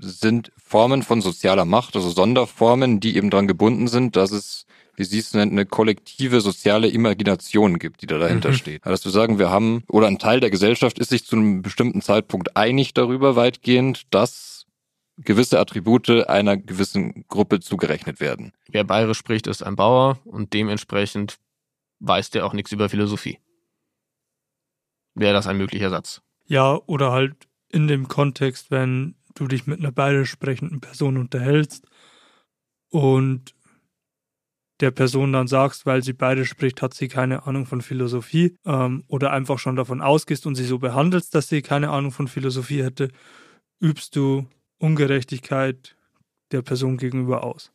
sind 0.00 0.52
Formen 0.56 1.02
von 1.02 1.20
sozialer 1.20 1.64
Macht, 1.64 1.94
also 1.96 2.10
Sonderformen, 2.10 3.00
die 3.00 3.16
eben 3.16 3.30
daran 3.30 3.46
gebunden 3.46 3.88
sind, 3.88 4.16
dass 4.16 4.32
es, 4.32 4.66
wie 4.96 5.04
sie 5.04 5.20
es 5.20 5.32
nennt, 5.34 5.52
eine 5.52 5.66
kollektive 5.66 6.40
soziale 6.40 6.88
Imagination 6.88 7.78
gibt, 7.78 8.02
die 8.02 8.06
da 8.06 8.18
dahinter 8.18 8.50
Mhm. 8.50 8.54
steht. 8.54 8.84
Also 8.84 9.04
wir 9.04 9.12
sagen, 9.12 9.38
wir 9.38 9.50
haben, 9.50 9.84
oder 9.88 10.08
ein 10.08 10.18
Teil 10.18 10.40
der 10.40 10.50
Gesellschaft 10.50 10.98
ist 10.98 11.10
sich 11.10 11.24
zu 11.24 11.36
einem 11.36 11.62
bestimmten 11.62 12.02
Zeitpunkt 12.02 12.56
einig 12.56 12.94
darüber 12.94 13.36
weitgehend, 13.36 14.02
dass 14.10 14.53
gewisse 15.16 15.58
Attribute 15.58 16.10
einer 16.28 16.56
gewissen 16.56 17.26
Gruppe 17.28 17.60
zugerechnet 17.60 18.20
werden. 18.20 18.52
Wer 18.68 18.84
bayerisch 18.84 19.18
spricht, 19.18 19.46
ist 19.46 19.62
ein 19.62 19.76
Bauer 19.76 20.18
und 20.24 20.52
dementsprechend 20.52 21.38
weiß 22.00 22.30
der 22.30 22.44
auch 22.44 22.52
nichts 22.52 22.72
über 22.72 22.88
Philosophie. 22.88 23.38
Wäre 25.14 25.34
das 25.34 25.46
ein 25.46 25.56
möglicher 25.56 25.90
Satz? 25.90 26.22
Ja, 26.46 26.80
oder 26.86 27.12
halt 27.12 27.48
in 27.68 27.86
dem 27.86 28.08
Kontext, 28.08 28.70
wenn 28.70 29.14
du 29.34 29.46
dich 29.46 29.66
mit 29.66 29.78
einer 29.78 29.92
bayerisch 29.92 30.30
sprechenden 30.30 30.80
Person 30.80 31.16
unterhältst 31.16 31.86
und 32.90 33.54
der 34.80 34.90
Person 34.90 35.32
dann 35.32 35.46
sagst, 35.46 35.86
weil 35.86 36.02
sie 36.02 36.12
bayerisch 36.12 36.50
spricht, 36.50 36.82
hat 36.82 36.94
sie 36.94 37.08
keine 37.08 37.46
Ahnung 37.46 37.64
von 37.64 37.80
Philosophie 37.80 38.56
ähm, 38.64 39.04
oder 39.06 39.32
einfach 39.32 39.58
schon 39.58 39.76
davon 39.76 40.02
ausgehst 40.02 40.46
und 40.46 40.56
sie 40.56 40.64
so 40.64 40.78
behandelst, 40.78 41.34
dass 41.34 41.48
sie 41.48 41.62
keine 41.62 41.90
Ahnung 41.90 42.10
von 42.10 42.26
Philosophie 42.26 42.82
hätte, 42.82 43.10
übst 43.80 44.16
du 44.16 44.46
Ungerechtigkeit 44.78 45.96
der 46.52 46.62
Person 46.62 46.96
gegenüber 46.96 47.44
aus. 47.44 47.72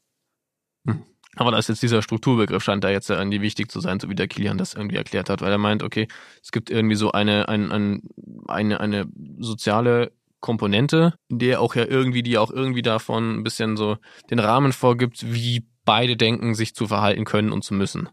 Aber 1.36 1.52
da 1.52 1.58
ist 1.58 1.70
jetzt 1.70 1.84
dieser 1.84 2.02
Strukturbegriff, 2.02 2.64
scheint 2.64 2.84
da 2.84 2.90
jetzt 2.90 3.10
ja 3.10 3.18
irgendwie 3.18 3.42
wichtig 3.42 3.72
zu 3.72 3.80
sein, 3.80 4.00
so 4.00 4.10
wie 4.10 4.16
der 4.16 4.28
Kilian 4.28 4.58
das 4.58 4.74
irgendwie 4.74 4.98
erklärt 4.98 5.30
hat, 5.30 5.42
weil 5.42 5.52
er 5.52 5.58
meint, 5.58 5.84
okay, 5.84 6.08
es 6.44 6.52
gibt 6.52 6.70
irgendwie 6.70 6.96
so 6.96 7.12
eine, 7.12 7.48
ein, 7.48 7.72
ein, 7.72 8.02
eine, 8.48 8.80
eine 8.80 9.08
soziale 9.38 10.12
Komponente, 10.40 11.14
der 11.30 11.62
auch 11.62 11.76
ja 11.76 11.86
irgendwie, 11.86 12.24
die 12.24 12.38
auch 12.38 12.52
irgendwie 12.52 12.82
davon 12.82 13.40
ein 13.40 13.44
bisschen 13.44 13.78
so 13.78 13.98
den 14.32 14.40
Rahmen 14.40 14.74
vorgibt, 14.74 15.32
wie 15.32 15.66
beide 15.86 16.18
denken, 16.18 16.56
sich 16.56 16.76
zu 16.76 16.88
verhalten 16.88 17.26
können 17.26 17.52
und 17.52 17.64
zu 17.64 17.74
müssen. 17.74 18.10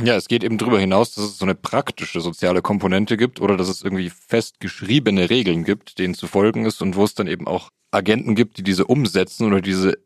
Ja, 0.00 0.16
es 0.16 0.26
geht 0.26 0.42
eben 0.42 0.58
darüber 0.58 0.80
hinaus, 0.80 1.14
dass 1.14 1.24
es 1.24 1.38
so 1.38 1.44
eine 1.44 1.54
praktische 1.54 2.20
soziale 2.20 2.62
Komponente 2.62 3.16
gibt 3.16 3.40
oder 3.40 3.56
dass 3.56 3.68
es 3.68 3.82
irgendwie 3.82 4.10
festgeschriebene 4.10 5.28
Regeln 5.28 5.64
gibt, 5.64 5.98
denen 5.98 6.14
zu 6.14 6.26
folgen 6.26 6.64
ist 6.64 6.80
und 6.80 6.96
wo 6.96 7.04
es 7.04 7.14
dann 7.14 7.26
eben 7.26 7.46
auch 7.46 7.70
Agenten 7.90 8.34
gibt, 8.34 8.56
die 8.56 8.62
diese 8.62 8.86
umsetzen 8.86 9.46
oder 9.46 9.60
diese 9.60 9.98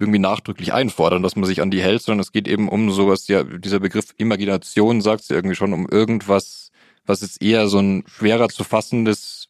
irgendwie 0.00 0.18
nachdrücklich 0.18 0.72
einfordern, 0.72 1.22
dass 1.22 1.36
man 1.36 1.44
sich 1.44 1.60
an 1.60 1.70
die 1.70 1.82
hält, 1.82 2.02
sondern 2.02 2.20
es 2.20 2.32
geht 2.32 2.48
eben 2.48 2.68
um 2.68 2.90
sowas, 2.90 3.28
ja, 3.28 3.42
dieser 3.42 3.80
Begriff 3.80 4.14
Imagination 4.16 5.00
sagt 5.00 5.28
ja 5.28 5.36
irgendwie 5.36 5.56
schon 5.56 5.72
um 5.72 5.88
irgendwas, 5.88 6.70
was 7.04 7.20
jetzt 7.20 7.42
eher 7.42 7.68
so 7.68 7.78
ein 7.78 8.04
schwerer 8.06 8.48
zu 8.48 8.64
fassendes 8.64 9.48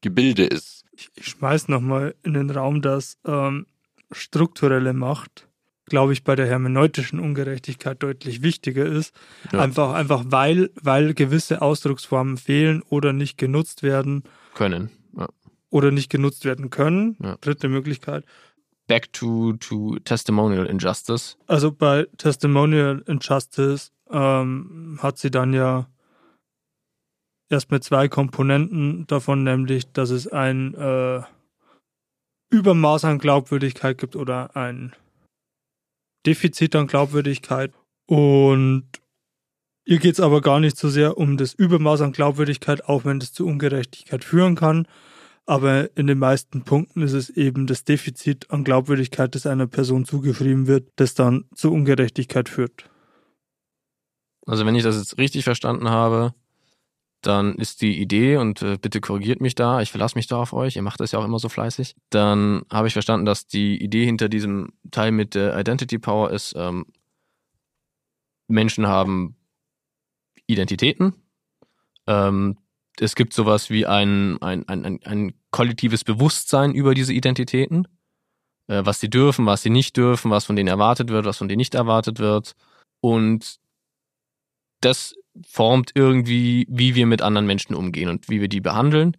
Gebilde 0.00 0.44
ist. 0.44 0.84
Ich, 0.92 1.10
ich 1.14 1.26
schmeiß 1.26 1.68
nochmal 1.68 2.14
in 2.22 2.34
den 2.34 2.50
Raum, 2.50 2.80
dass 2.80 3.18
ähm, 3.26 3.66
strukturelle 4.10 4.94
Macht, 4.94 5.45
glaube 5.86 6.12
ich, 6.12 6.24
bei 6.24 6.36
der 6.36 6.46
hermeneutischen 6.46 7.20
Ungerechtigkeit 7.20 8.02
deutlich 8.02 8.42
wichtiger 8.42 8.84
ist. 8.84 9.14
Ja. 9.52 9.60
Einfach, 9.60 9.94
einfach 9.94 10.24
weil, 10.26 10.70
weil 10.82 11.14
gewisse 11.14 11.62
Ausdrucksformen 11.62 12.36
fehlen 12.36 12.82
oder 12.88 13.12
nicht 13.12 13.38
genutzt 13.38 13.82
werden 13.82 14.24
Können. 14.54 14.90
Ja. 15.16 15.28
oder 15.70 15.90
nicht 15.90 16.10
genutzt 16.10 16.44
werden 16.44 16.70
können. 16.70 17.16
Ja. 17.22 17.36
Dritte 17.40 17.68
Möglichkeit. 17.68 18.24
Back 18.88 19.12
to, 19.12 19.54
to 19.54 19.98
Testimonial 20.04 20.66
Injustice. 20.66 21.36
Also 21.46 21.72
bei 21.72 22.06
Testimonial 22.18 23.02
Injustice 23.06 23.92
ähm, 24.10 24.98
hat 25.02 25.18
sie 25.18 25.30
dann 25.30 25.52
ja 25.52 25.88
erstmal 27.48 27.80
zwei 27.80 28.08
Komponenten 28.08 29.06
davon, 29.06 29.42
nämlich, 29.44 29.92
dass 29.92 30.10
es 30.10 30.28
ein 30.28 30.74
äh, 30.74 31.22
Übermaß 32.50 33.04
an 33.04 33.18
Glaubwürdigkeit 33.18 33.98
gibt 33.98 34.14
oder 34.14 34.56
ein 34.56 34.94
Defizit 36.26 36.74
an 36.74 36.86
Glaubwürdigkeit. 36.86 37.72
Und 38.06 38.88
ihr 39.84 39.98
geht 39.98 40.14
es 40.14 40.20
aber 40.20 40.40
gar 40.40 40.60
nicht 40.60 40.76
so 40.76 40.88
sehr 40.88 41.16
um 41.16 41.36
das 41.36 41.54
Übermaß 41.54 42.00
an 42.00 42.12
Glaubwürdigkeit, 42.12 42.84
auch 42.84 43.04
wenn 43.04 43.20
das 43.20 43.32
zu 43.32 43.46
Ungerechtigkeit 43.46 44.24
führen 44.24 44.56
kann. 44.56 44.86
Aber 45.46 45.96
in 45.96 46.08
den 46.08 46.18
meisten 46.18 46.62
Punkten 46.62 47.02
ist 47.02 47.12
es 47.12 47.30
eben 47.30 47.68
das 47.68 47.84
Defizit 47.84 48.50
an 48.50 48.64
Glaubwürdigkeit, 48.64 49.34
das 49.34 49.46
einer 49.46 49.68
Person 49.68 50.04
zugeschrieben 50.04 50.66
wird, 50.66 50.90
das 50.96 51.14
dann 51.14 51.44
zu 51.54 51.72
Ungerechtigkeit 51.72 52.48
führt. 52.48 52.90
Also 54.44 54.66
wenn 54.66 54.74
ich 54.74 54.82
das 54.82 54.96
jetzt 54.96 55.18
richtig 55.18 55.44
verstanden 55.44 55.88
habe, 55.88 56.34
dann 57.26 57.56
ist 57.56 57.82
die 57.82 58.00
Idee, 58.00 58.36
und 58.36 58.62
äh, 58.62 58.78
bitte 58.80 59.00
korrigiert 59.00 59.40
mich 59.40 59.54
da, 59.54 59.80
ich 59.80 59.90
verlasse 59.90 60.16
mich 60.16 60.26
da 60.26 60.38
auf 60.40 60.52
euch, 60.52 60.76
ihr 60.76 60.82
macht 60.82 61.00
das 61.00 61.12
ja 61.12 61.18
auch 61.18 61.24
immer 61.24 61.38
so 61.38 61.48
fleißig, 61.48 61.96
dann 62.10 62.62
habe 62.70 62.86
ich 62.88 62.92
verstanden, 62.92 63.26
dass 63.26 63.46
die 63.46 63.82
Idee 63.82 64.04
hinter 64.04 64.28
diesem 64.28 64.72
Teil 64.90 65.12
mit 65.12 65.34
der 65.34 65.58
Identity 65.58 65.98
Power 65.98 66.30
ist, 66.30 66.54
ähm, 66.56 66.86
Menschen 68.48 68.86
haben 68.86 69.36
Identitäten, 70.46 71.14
ähm, 72.06 72.58
es 72.98 73.14
gibt 73.14 73.34
sowas 73.34 73.70
wie 73.70 73.86
ein, 73.86 74.40
ein, 74.40 74.66
ein, 74.68 74.84
ein, 74.84 75.00
ein 75.04 75.34
kollektives 75.50 76.04
Bewusstsein 76.04 76.72
über 76.72 76.94
diese 76.94 77.12
Identitäten, 77.12 77.88
äh, 78.68 78.82
was 78.84 79.00
sie 79.00 79.10
dürfen, 79.10 79.46
was 79.46 79.62
sie 79.62 79.70
nicht 79.70 79.96
dürfen, 79.96 80.30
was 80.30 80.44
von 80.44 80.56
denen 80.56 80.68
erwartet 80.68 81.10
wird, 81.10 81.26
was 81.26 81.38
von 81.38 81.48
denen 81.48 81.58
nicht 81.58 81.74
erwartet 81.74 82.18
wird. 82.18 82.54
Und 83.00 83.58
das 84.80 85.14
formt 85.46 85.90
irgendwie, 85.94 86.66
wie 86.68 86.94
wir 86.94 87.06
mit 87.06 87.22
anderen 87.22 87.46
Menschen 87.46 87.74
umgehen 87.74 88.08
und 88.08 88.28
wie 88.28 88.40
wir 88.40 88.48
die 88.48 88.60
behandeln, 88.60 89.16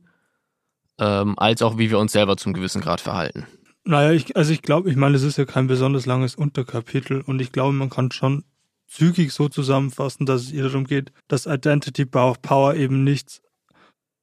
ähm, 1.00 1.38
als 1.38 1.62
auch 1.62 1.78
wie 1.78 1.90
wir 1.90 2.00
uns 2.00 2.12
selber 2.12 2.38
zum 2.38 2.54
gewissen 2.54 2.82
Grad 2.82 3.02
verhalten. 3.02 3.46
Naja, 3.84 4.12
ich, 4.12 4.36
also 4.36 4.52
ich 4.52 4.62
glaube, 4.62 4.90
ich 4.90 4.96
meine, 4.96 5.16
es 5.16 5.24
ist 5.24 5.38
ja 5.38 5.46
kein 5.46 5.68
besonders 5.68 6.06
langes 6.06 6.36
Unterkapitel 6.36 7.22
und 7.22 7.40
ich 7.40 7.52
glaube, 7.52 7.74
man 7.74 7.90
kann 7.90 8.12
schon 8.12 8.44
zügig 8.88 9.32
so 9.32 9.48
zusammenfassen, 9.48 10.26
dass 10.26 10.42
es 10.42 10.52
ihr 10.52 10.64
darum 10.64 10.86
geht, 10.86 11.12
dass 11.28 11.46
Identity 11.46 12.06
Power 12.06 12.74
eben 12.76 13.04
nichts 13.04 13.42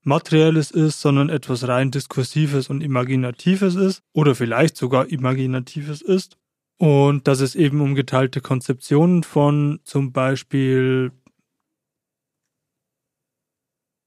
Materielles 0.03 0.71
ist, 0.71 1.01
sondern 1.01 1.31
etwas 1.31 1.67
rein 1.67 1.91
Diskursives 1.91 2.69
und 2.69 2.83
Imaginatives 2.83 3.75
ist 3.75 4.03
oder 4.13 4.35
vielleicht 4.35 4.77
sogar 4.77 5.09
Imaginatives 5.09 6.03
ist. 6.03 6.37
Und 6.77 7.27
dass 7.27 7.41
es 7.41 7.55
eben 7.55 7.81
um 7.81 7.95
geteilte 7.95 8.41
Konzeptionen 8.41 9.23
von 9.23 9.81
zum 9.85 10.13
Beispiel 10.13 11.13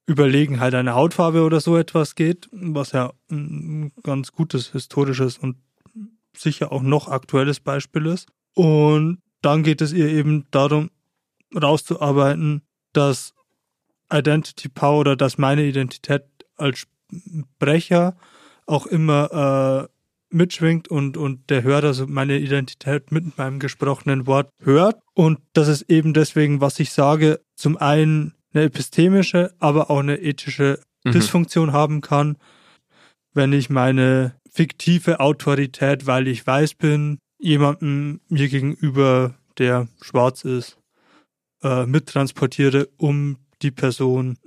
Überlegenheit 0.07 0.73
einer 0.73 0.95
Hautfarbe 0.95 1.43
oder 1.43 1.59
so 1.59 1.75
etwas 1.77 2.15
geht, 2.15 2.47
was 2.51 2.93
ja 2.93 3.11
ein 3.29 3.91
ganz 4.03 4.31
gutes 4.31 4.71
historisches 4.71 5.37
und 5.37 5.57
sicher 6.35 6.71
auch 6.71 6.81
noch 6.81 7.09
aktuelles 7.09 7.59
Beispiel 7.59 8.05
ist. 8.05 8.29
Und 8.55 9.19
dann 9.41 9.63
geht 9.63 9.81
es 9.81 9.93
ihr 9.93 10.07
eben 10.07 10.47
darum, 10.51 10.89
rauszuarbeiten, 11.53 12.61
dass 12.93 13.33
Identity 14.11 14.69
Power 14.69 14.99
oder 14.99 15.15
dass 15.15 15.37
meine 15.37 15.65
Identität 15.65 16.23
als 16.55 16.87
Sprecher 17.59 18.15
auch 18.65 18.85
immer 18.85 19.87
äh, 19.89 20.35
mitschwingt 20.35 20.87
und, 20.89 21.17
und 21.17 21.49
der 21.49 21.63
Hörer 21.63 21.87
also 21.87 22.07
meine 22.07 22.37
Identität 22.37 23.11
mit 23.11 23.37
meinem 23.37 23.59
gesprochenen 23.59 24.27
Wort 24.27 24.49
hört. 24.59 24.99
Und 25.13 25.39
das 25.53 25.67
ist 25.67 25.83
eben 25.89 26.13
deswegen, 26.13 26.61
was 26.61 26.79
ich 26.79 26.91
sage, 26.91 27.39
zum 27.55 27.77
einen 27.77 28.33
eine 28.57 28.65
epistemische, 28.65 29.53
aber 29.59 29.89
auch 29.89 29.99
eine 29.99 30.17
ethische 30.17 30.79
mhm. 31.03 31.11
Dysfunktion 31.11 31.71
haben 31.71 32.01
kann, 32.01 32.37
wenn 33.33 33.53
ich 33.53 33.69
meine 33.69 34.33
fiktive 34.51 35.19
Autorität, 35.19 36.07
weil 36.07 36.27
ich 36.27 36.45
weiß 36.45 36.75
bin, 36.75 37.19
jemandem 37.39 38.21
mir 38.29 38.49
gegenüber, 38.49 39.35
der 39.57 39.87
schwarz 40.01 40.43
ist, 40.43 40.77
äh, 41.63 41.85
mittransportiere, 41.85 42.89
um 42.97 43.37
die 43.61 43.71
Person 43.71 44.37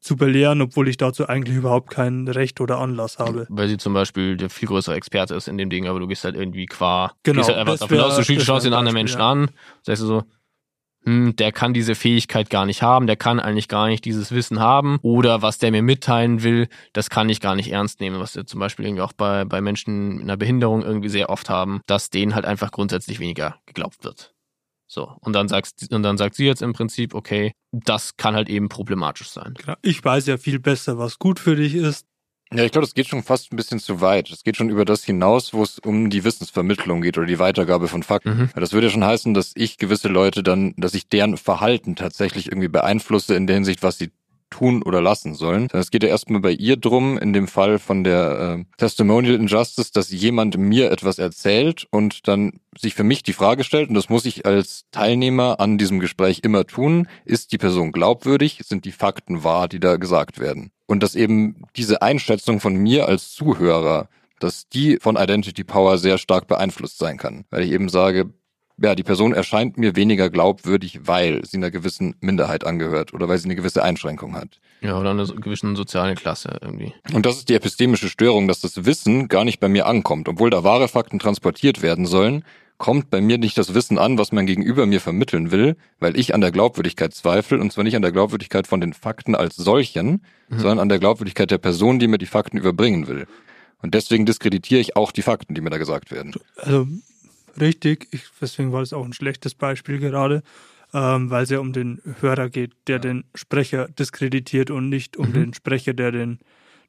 zu 0.00 0.16
belehren, 0.16 0.62
obwohl 0.62 0.88
ich 0.88 0.96
dazu 0.96 1.26
eigentlich 1.26 1.56
überhaupt 1.56 1.90
kein 1.90 2.28
Recht 2.28 2.60
oder 2.60 2.78
Anlass 2.78 3.18
habe. 3.18 3.46
Weil 3.48 3.68
sie 3.68 3.78
zum 3.78 3.94
Beispiel 3.94 4.36
der 4.36 4.48
viel 4.48 4.68
größere 4.68 4.94
Experte 4.94 5.34
ist 5.34 5.48
in 5.48 5.58
dem 5.58 5.70
Ding, 5.70 5.88
aber 5.88 5.98
du 5.98 6.06
gehst 6.06 6.24
halt 6.24 6.36
irgendwie 6.36 6.66
qua, 6.66 7.12
genau, 7.24 7.38
gehst 7.38 7.48
halt 7.48 7.58
einfach 7.58 7.78
davon 7.78 7.98
aus, 7.98 8.24
du 8.24 8.40
schaust 8.40 8.66
den 8.66 8.72
anderen 8.72 8.94
Menschen 8.94 9.18
ja. 9.18 9.30
an, 9.30 9.50
sagst 9.82 10.02
du 10.02 10.06
so, 10.06 10.22
hm, 11.04 11.34
der 11.36 11.52
kann 11.52 11.74
diese 11.74 11.94
Fähigkeit 11.94 12.50
gar 12.50 12.66
nicht 12.66 12.82
haben, 12.82 13.06
der 13.06 13.16
kann 13.16 13.40
eigentlich 13.40 13.68
gar 13.68 13.88
nicht 13.88 14.04
dieses 14.04 14.32
Wissen 14.32 14.60
haben 14.60 14.98
oder 15.02 15.42
was 15.42 15.58
der 15.58 15.70
mir 15.70 15.82
mitteilen 15.82 16.42
will, 16.42 16.68
das 16.92 17.10
kann 17.10 17.28
ich 17.28 17.40
gar 17.40 17.54
nicht 17.54 17.72
ernst 17.72 18.00
nehmen, 18.00 18.20
was 18.20 18.36
wir 18.36 18.46
zum 18.46 18.60
Beispiel 18.60 18.86
irgendwie 18.86 19.02
auch 19.02 19.12
bei, 19.12 19.44
bei 19.44 19.60
Menschen 19.60 20.16
mit 20.16 20.22
einer 20.22 20.36
Behinderung 20.36 20.82
irgendwie 20.82 21.08
sehr 21.08 21.30
oft 21.30 21.48
haben, 21.48 21.80
dass 21.86 22.10
denen 22.10 22.34
halt 22.34 22.44
einfach 22.44 22.70
grundsätzlich 22.70 23.20
weniger 23.20 23.56
geglaubt 23.66 24.04
wird. 24.04 24.34
So, 24.92 25.16
und 25.20 25.34
dann 25.34 25.46
sagst 25.46 25.92
und 25.92 26.02
dann 26.02 26.18
sagt 26.18 26.34
sie 26.34 26.46
jetzt 26.46 26.62
im 26.62 26.72
Prinzip, 26.72 27.14
okay, 27.14 27.52
das 27.70 28.16
kann 28.16 28.34
halt 28.34 28.48
eben 28.48 28.68
problematisch 28.68 29.30
sein. 29.30 29.54
Ich 29.82 30.04
weiß 30.04 30.26
ja 30.26 30.36
viel 30.36 30.58
besser, 30.58 30.98
was 30.98 31.20
gut 31.20 31.38
für 31.38 31.54
dich 31.54 31.76
ist. 31.76 32.06
Ja, 32.52 32.64
ich 32.64 32.72
glaube, 32.72 32.84
das 32.84 32.94
geht 32.94 33.06
schon 33.06 33.22
fast 33.22 33.52
ein 33.52 33.56
bisschen 33.56 33.78
zu 33.78 34.00
weit. 34.00 34.30
Es 34.30 34.42
geht 34.42 34.56
schon 34.56 34.70
über 34.70 34.84
das 34.84 35.04
hinaus, 35.04 35.54
wo 35.54 35.62
es 35.62 35.78
um 35.78 36.10
die 36.10 36.24
Wissensvermittlung 36.24 37.00
geht 37.00 37.16
oder 37.16 37.26
die 37.26 37.38
Weitergabe 37.38 37.86
von 37.86 38.02
Fakten. 38.02 38.30
Mhm. 38.30 38.50
Das 38.56 38.72
würde 38.72 38.88
ja 38.88 38.92
schon 38.92 39.04
heißen, 39.04 39.34
dass 39.34 39.52
ich 39.54 39.78
gewisse 39.78 40.08
Leute 40.08 40.42
dann, 40.42 40.74
dass 40.76 40.94
ich 40.94 41.08
deren 41.08 41.36
Verhalten 41.36 41.94
tatsächlich 41.94 42.46
irgendwie 42.46 42.68
beeinflusse 42.68 43.36
in 43.36 43.46
der 43.46 43.54
Hinsicht, 43.54 43.84
was 43.84 43.98
sie 43.98 44.10
tun 44.50 44.82
oder 44.82 45.00
lassen 45.00 45.34
sollen. 45.34 45.68
Es 45.72 45.90
geht 45.90 46.02
ja 46.02 46.08
erstmal 46.08 46.40
bei 46.40 46.52
ihr 46.52 46.76
drum, 46.76 47.16
in 47.16 47.32
dem 47.32 47.48
Fall 47.48 47.78
von 47.78 48.04
der 48.04 48.58
äh, 48.58 48.64
Testimonial 48.76 49.36
Injustice, 49.36 49.92
dass 49.92 50.10
jemand 50.10 50.58
mir 50.58 50.90
etwas 50.90 51.18
erzählt 51.18 51.86
und 51.90 52.28
dann 52.28 52.60
sich 52.78 52.94
für 52.94 53.04
mich 53.04 53.22
die 53.22 53.32
Frage 53.32 53.64
stellt, 53.64 53.88
und 53.88 53.94
das 53.94 54.08
muss 54.08 54.26
ich 54.26 54.46
als 54.46 54.84
Teilnehmer 54.92 55.60
an 55.60 55.78
diesem 55.78 56.00
Gespräch 56.00 56.40
immer 56.42 56.66
tun, 56.66 57.08
ist 57.24 57.52
die 57.52 57.58
Person 57.58 57.92
glaubwürdig, 57.92 58.60
sind 58.64 58.84
die 58.84 58.92
Fakten 58.92 59.44
wahr, 59.44 59.68
die 59.68 59.80
da 59.80 59.96
gesagt 59.96 60.38
werden. 60.38 60.70
Und 60.86 61.02
dass 61.02 61.14
eben 61.14 61.62
diese 61.76 62.02
Einschätzung 62.02 62.60
von 62.60 62.74
mir 62.74 63.06
als 63.06 63.32
Zuhörer, 63.32 64.08
dass 64.40 64.68
die 64.68 64.98
von 65.00 65.16
Identity 65.16 65.64
Power 65.64 65.98
sehr 65.98 66.18
stark 66.18 66.48
beeinflusst 66.48 66.98
sein 66.98 67.18
kann. 67.18 67.44
Weil 67.50 67.62
ich 67.62 67.70
eben 67.70 67.88
sage, 67.88 68.30
ja, 68.82 68.94
die 68.94 69.02
Person 69.02 69.34
erscheint 69.34 69.76
mir 69.76 69.94
weniger 69.94 70.30
glaubwürdig, 70.30 71.00
weil 71.04 71.44
sie 71.44 71.58
einer 71.58 71.70
gewissen 71.70 72.16
Minderheit 72.20 72.64
angehört 72.64 73.12
oder 73.12 73.28
weil 73.28 73.38
sie 73.38 73.44
eine 73.44 73.56
gewisse 73.56 73.82
Einschränkung 73.82 74.34
hat. 74.34 74.58
Ja, 74.80 74.98
oder 74.98 75.10
eine 75.10 75.26
gewisse 75.26 75.74
soziale 75.76 76.14
Klasse 76.14 76.58
irgendwie. 76.62 76.94
Und 77.12 77.26
das 77.26 77.36
ist 77.36 77.50
die 77.50 77.54
epistemische 77.54 78.08
Störung, 78.08 78.48
dass 78.48 78.60
das 78.60 78.86
Wissen 78.86 79.28
gar 79.28 79.44
nicht 79.44 79.60
bei 79.60 79.68
mir 79.68 79.86
ankommt. 79.86 80.28
Obwohl 80.28 80.48
da 80.48 80.64
wahre 80.64 80.88
Fakten 80.88 81.18
transportiert 81.18 81.82
werden 81.82 82.06
sollen, 82.06 82.44
kommt 82.78 83.10
bei 83.10 83.20
mir 83.20 83.36
nicht 83.36 83.58
das 83.58 83.74
Wissen 83.74 83.98
an, 83.98 84.16
was 84.16 84.32
mein 84.32 84.46
Gegenüber 84.46 84.86
mir 84.86 85.02
vermitteln 85.02 85.50
will, 85.50 85.76
weil 85.98 86.18
ich 86.18 86.34
an 86.34 86.40
der 86.40 86.50
Glaubwürdigkeit 86.50 87.12
zweifle 87.12 87.60
und 87.60 87.70
zwar 87.70 87.84
nicht 87.84 87.94
an 87.94 88.02
der 88.02 88.12
Glaubwürdigkeit 88.12 88.66
von 88.66 88.80
den 88.80 88.94
Fakten 88.94 89.34
als 89.34 89.56
solchen, 89.56 90.24
mhm. 90.48 90.58
sondern 90.58 90.78
an 90.78 90.88
der 90.88 90.98
Glaubwürdigkeit 90.98 91.50
der 91.50 91.58
Person, 91.58 91.98
die 91.98 92.08
mir 92.08 92.16
die 92.16 92.24
Fakten 92.24 92.56
überbringen 92.56 93.06
will. 93.06 93.26
Und 93.82 93.94
deswegen 93.94 94.24
diskreditiere 94.24 94.80
ich 94.80 94.96
auch 94.96 95.12
die 95.12 95.22
Fakten, 95.22 95.54
die 95.54 95.60
mir 95.60 95.70
da 95.70 95.76
gesagt 95.76 96.10
werden. 96.10 96.34
Also 96.56 96.86
richtig. 97.60 98.08
Ich, 98.10 98.24
deswegen 98.40 98.72
war 98.72 98.82
es 98.82 98.92
auch 98.92 99.04
ein 99.04 99.12
schlechtes 99.12 99.54
Beispiel 99.54 99.98
gerade, 99.98 100.42
ähm, 100.92 101.30
weil 101.30 101.44
es 101.44 101.50
ja 101.50 101.60
um 101.60 101.72
den 101.72 102.00
Hörer 102.20 102.48
geht, 102.50 102.72
der 102.86 102.98
den 102.98 103.24
Sprecher 103.34 103.88
diskreditiert 103.88 104.70
und 104.70 104.88
nicht 104.88 105.16
um 105.16 105.28
mhm. 105.28 105.32
den 105.32 105.54
Sprecher, 105.54 105.94
der 105.94 106.12
den, 106.12 106.38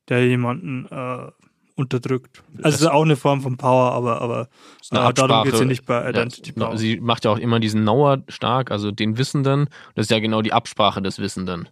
der 0.09 0.27
jemanden 0.27 0.87
äh, 0.87 1.31
unterdrückt. 1.75 2.43
Also 2.57 2.75
es 2.75 2.81
ist 2.81 2.87
auch 2.87 3.03
eine 3.03 3.15
Form 3.15 3.41
von 3.41 3.57
Power, 3.57 3.91
aber, 3.91 4.21
aber 4.21 4.49
äh, 4.91 5.13
darum 5.13 5.43
geht 5.43 5.53
es 5.53 5.59
ja 5.59 5.65
nicht 5.65 5.85
bei 5.85 6.09
Identity 6.09 6.53
ja, 6.55 6.65
Power. 6.65 6.77
Sie 6.77 6.99
macht 6.99 7.25
ja 7.25 7.31
auch 7.31 7.39
immer 7.39 7.59
diesen 7.59 7.83
Nauer 7.83 8.23
stark, 8.27 8.71
also 8.71 8.91
den 8.91 9.17
Wissenden. 9.17 9.67
Das 9.95 10.05
ist 10.05 10.11
ja 10.11 10.19
genau 10.19 10.41
die 10.41 10.53
Absprache 10.53 11.01
des 11.01 11.19
Wissenden. 11.19 11.69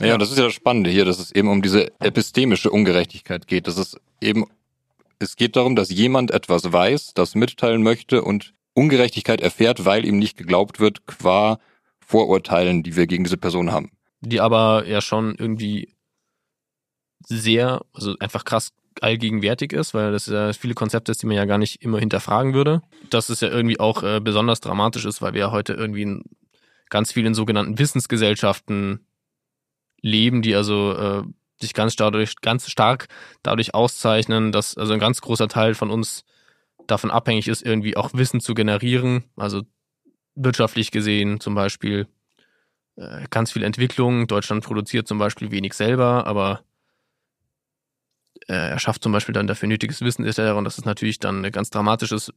Ja, 0.00 0.18
das 0.18 0.30
ist 0.30 0.38
ja 0.38 0.44
das 0.44 0.52
Spannende 0.52 0.90
hier, 0.90 1.06
dass 1.06 1.18
es 1.18 1.32
eben 1.32 1.48
um 1.48 1.62
diese 1.62 1.90
epistemische 2.00 2.70
Ungerechtigkeit 2.70 3.46
geht, 3.46 3.66
dass 3.66 3.78
es 3.78 3.98
eben 4.20 4.44
es 5.18 5.36
geht 5.36 5.56
darum, 5.56 5.76
dass 5.76 5.90
jemand 5.90 6.30
etwas 6.30 6.72
weiß, 6.72 7.14
das 7.14 7.34
mitteilen 7.34 7.82
möchte 7.82 8.22
und 8.22 8.54
Ungerechtigkeit 8.74 9.40
erfährt, 9.40 9.84
weil 9.84 10.04
ihm 10.04 10.18
nicht 10.18 10.36
geglaubt 10.36 10.80
wird, 10.80 11.06
qua 11.06 11.58
Vorurteilen, 12.00 12.82
die 12.82 12.94
wir 12.94 13.06
gegen 13.06 13.24
diese 13.24 13.38
Person 13.38 13.72
haben. 13.72 13.90
Die 14.20 14.40
aber 14.40 14.86
ja 14.86 15.00
schon 15.00 15.34
irgendwie 15.34 15.94
sehr, 17.24 17.80
also 17.92 18.14
einfach 18.20 18.44
krass 18.44 18.72
allgegenwärtig 19.00 19.72
ist, 19.72 19.94
weil 19.94 20.12
das 20.12 20.26
ja 20.26 20.52
viele 20.52 20.74
Konzepte 20.74 21.12
ist, 21.12 21.22
die 21.22 21.26
man 21.26 21.36
ja 21.36 21.44
gar 21.44 21.58
nicht 21.58 21.82
immer 21.82 21.98
hinterfragen 21.98 22.54
würde. 22.54 22.82
Dass 23.10 23.28
es 23.28 23.40
ja 23.40 23.48
irgendwie 23.48 23.80
auch 23.80 24.02
äh, 24.02 24.20
besonders 24.20 24.60
dramatisch 24.60 25.04
ist, 25.04 25.20
weil 25.20 25.34
wir 25.34 25.40
ja 25.40 25.50
heute 25.50 25.74
irgendwie 25.74 26.02
in 26.02 26.22
ganz 26.88 27.12
vielen 27.12 27.34
sogenannten 27.34 27.78
Wissensgesellschaften 27.78 29.06
leben, 30.00 30.42
die 30.42 30.54
also 30.54 30.92
äh, 30.94 31.22
sich 31.60 31.74
ganz 31.74 31.96
dadurch, 31.96 32.36
ganz 32.40 32.68
stark 32.70 33.08
dadurch 33.42 33.74
auszeichnen, 33.74 34.52
dass 34.52 34.76
also 34.76 34.92
ein 34.92 35.00
ganz 35.00 35.20
großer 35.20 35.48
Teil 35.48 35.74
von 35.74 35.90
uns 35.90 36.24
davon 36.86 37.10
abhängig 37.10 37.48
ist, 37.48 37.62
irgendwie 37.62 37.96
auch 37.96 38.10
Wissen 38.14 38.40
zu 38.40 38.54
generieren. 38.54 39.24
Also 39.36 39.62
wirtschaftlich 40.34 40.90
gesehen 40.90 41.40
zum 41.40 41.54
Beispiel 41.54 42.06
äh, 42.96 43.26
ganz 43.30 43.52
viel 43.52 43.62
Entwicklung. 43.62 44.26
Deutschland 44.26 44.64
produziert 44.64 45.08
zum 45.08 45.18
Beispiel 45.18 45.50
wenig 45.50 45.74
selber, 45.74 46.26
aber 46.26 46.62
äh, 48.48 48.54
er 48.54 48.78
schafft 48.78 49.02
zum 49.02 49.12
Beispiel 49.12 49.32
dann 49.32 49.46
dafür 49.46 49.68
nötiges 49.68 50.00
Wissen 50.02 50.24
etc. 50.24 50.56
Und 50.56 50.64
das 50.64 50.78
ist 50.78 50.84
natürlich 50.84 51.18
dann 51.18 51.44
ein 51.44 51.52
ganz 51.52 51.70
dramatisches 51.70 52.32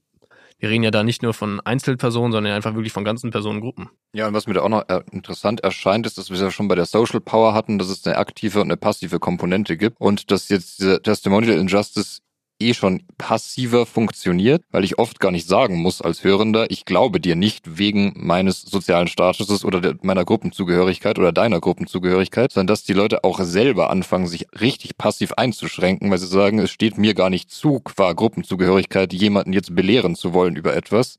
wir 0.60 0.70
reden 0.70 0.84
ja 0.84 0.92
da 0.92 1.04
nicht 1.04 1.24
nur 1.24 1.34
von 1.34 1.60
Einzelpersonen, 1.62 2.32
sondern 2.32 2.54
einfach 2.54 2.76
wirklich 2.76 2.94
von 2.94 3.06
ganzen 3.06 3.32
Personengruppen. 3.32 3.90
Ja, 4.14 4.28
und 4.28 4.34
was 4.34 4.46
mir 4.46 4.54
da 4.54 4.62
auch 4.62 4.70
noch 4.70 4.88
äh, 4.90 5.02
interessant 5.12 5.62
erscheint, 5.62 6.06
ist, 6.06 6.18
dass 6.18 6.30
wir 6.30 6.36
es 6.36 6.42
ja 6.42 6.52
schon 6.52 6.68
bei 6.68 6.76
der 6.76 6.86
Social 6.86 7.22
Power 7.22 7.54
hatten, 7.54 7.80
dass 7.80 7.90
es 7.90 8.06
eine 8.06 8.18
aktive 8.18 8.60
und 8.60 8.68
eine 8.68 8.78
passive 8.78 9.20
Komponente 9.20 9.78
gibt 9.78 10.00
und 10.00 10.32
dass 10.32 10.50
jetzt 10.50 10.80
diese 10.80 11.02
Testimonial 11.02 11.58
Injustice 11.58 12.22
eh 12.60 12.74
schon 12.74 13.04
passiver 13.18 13.86
funktioniert, 13.86 14.64
weil 14.72 14.84
ich 14.84 15.00
oft 15.00 15.20
gar 15.20 15.32
nicht 15.32 15.48
sagen 15.48 15.78
muss 15.78 16.02
als 16.02 16.24
Hörender, 16.24 16.70
ich 16.70 16.86
glaube 16.86 17.20
dir 17.20 17.36
nicht 17.36 17.78
wegen 17.78 18.14
meines 18.16 18.62
sozialen 18.62 19.08
Statuses 19.08 19.64
oder 19.64 19.96
meiner 20.02 20.26
Gruppenzugehörigkeit 20.26 21.18
oder 21.18 21.32
deiner 21.32 21.60
Gruppenzugehörigkeit, 21.60 22.52
sondern 22.52 22.68
dass 22.68 22.84
die 22.84 22.94
Leute 22.94 23.24
auch 23.24 23.40
selber 23.40 23.90
anfangen, 23.90 24.28
sich 24.28 24.48
richtig 24.60 24.98
passiv 24.98 25.34
einzuschränken, 25.34 26.12
weil 26.12 26.18
sie 26.18 26.28
sagen, 26.28 26.60
es 26.60 26.72
steht 26.72 26.98
mir 26.98 27.14
gar 27.14 27.30
nicht 27.30 27.50
zu, 27.50 27.80
qua 27.80 28.14
Gruppenzugehörigkeit 28.14 29.14
jemanden 29.14 29.54
jetzt 29.54 29.76
belehren 29.76 30.16
zu 30.16 30.34
wollen 30.34 30.56
über 30.56 30.76
etwas, 30.76 31.18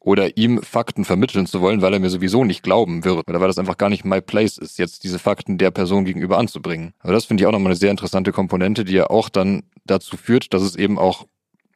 oder 0.00 0.36
ihm 0.36 0.62
Fakten 0.62 1.04
vermitteln 1.04 1.46
zu 1.46 1.60
wollen, 1.60 1.82
weil 1.82 1.92
er 1.92 2.00
mir 2.00 2.10
sowieso 2.10 2.44
nicht 2.44 2.62
glauben 2.62 3.04
wird 3.04 3.28
oder 3.28 3.40
weil 3.40 3.48
das 3.48 3.58
einfach 3.58 3.78
gar 3.78 3.88
nicht 3.88 4.04
my 4.04 4.20
place 4.20 4.58
ist, 4.58 4.78
jetzt 4.78 5.04
diese 5.04 5.18
Fakten 5.18 5.58
der 5.58 5.70
Person 5.70 6.04
gegenüber 6.04 6.38
anzubringen. 6.38 6.92
Aber 7.00 7.12
das 7.12 7.24
finde 7.24 7.42
ich 7.42 7.46
auch 7.46 7.52
nochmal 7.52 7.72
eine 7.72 7.76
sehr 7.76 7.90
interessante 7.90 8.32
Komponente, 8.32 8.84
die 8.84 8.94
ja 8.94 9.10
auch 9.10 9.28
dann 9.28 9.64
dazu 9.84 10.16
führt, 10.16 10.54
dass 10.54 10.62
es 10.62 10.76
eben 10.76 10.98
auch 10.98 11.26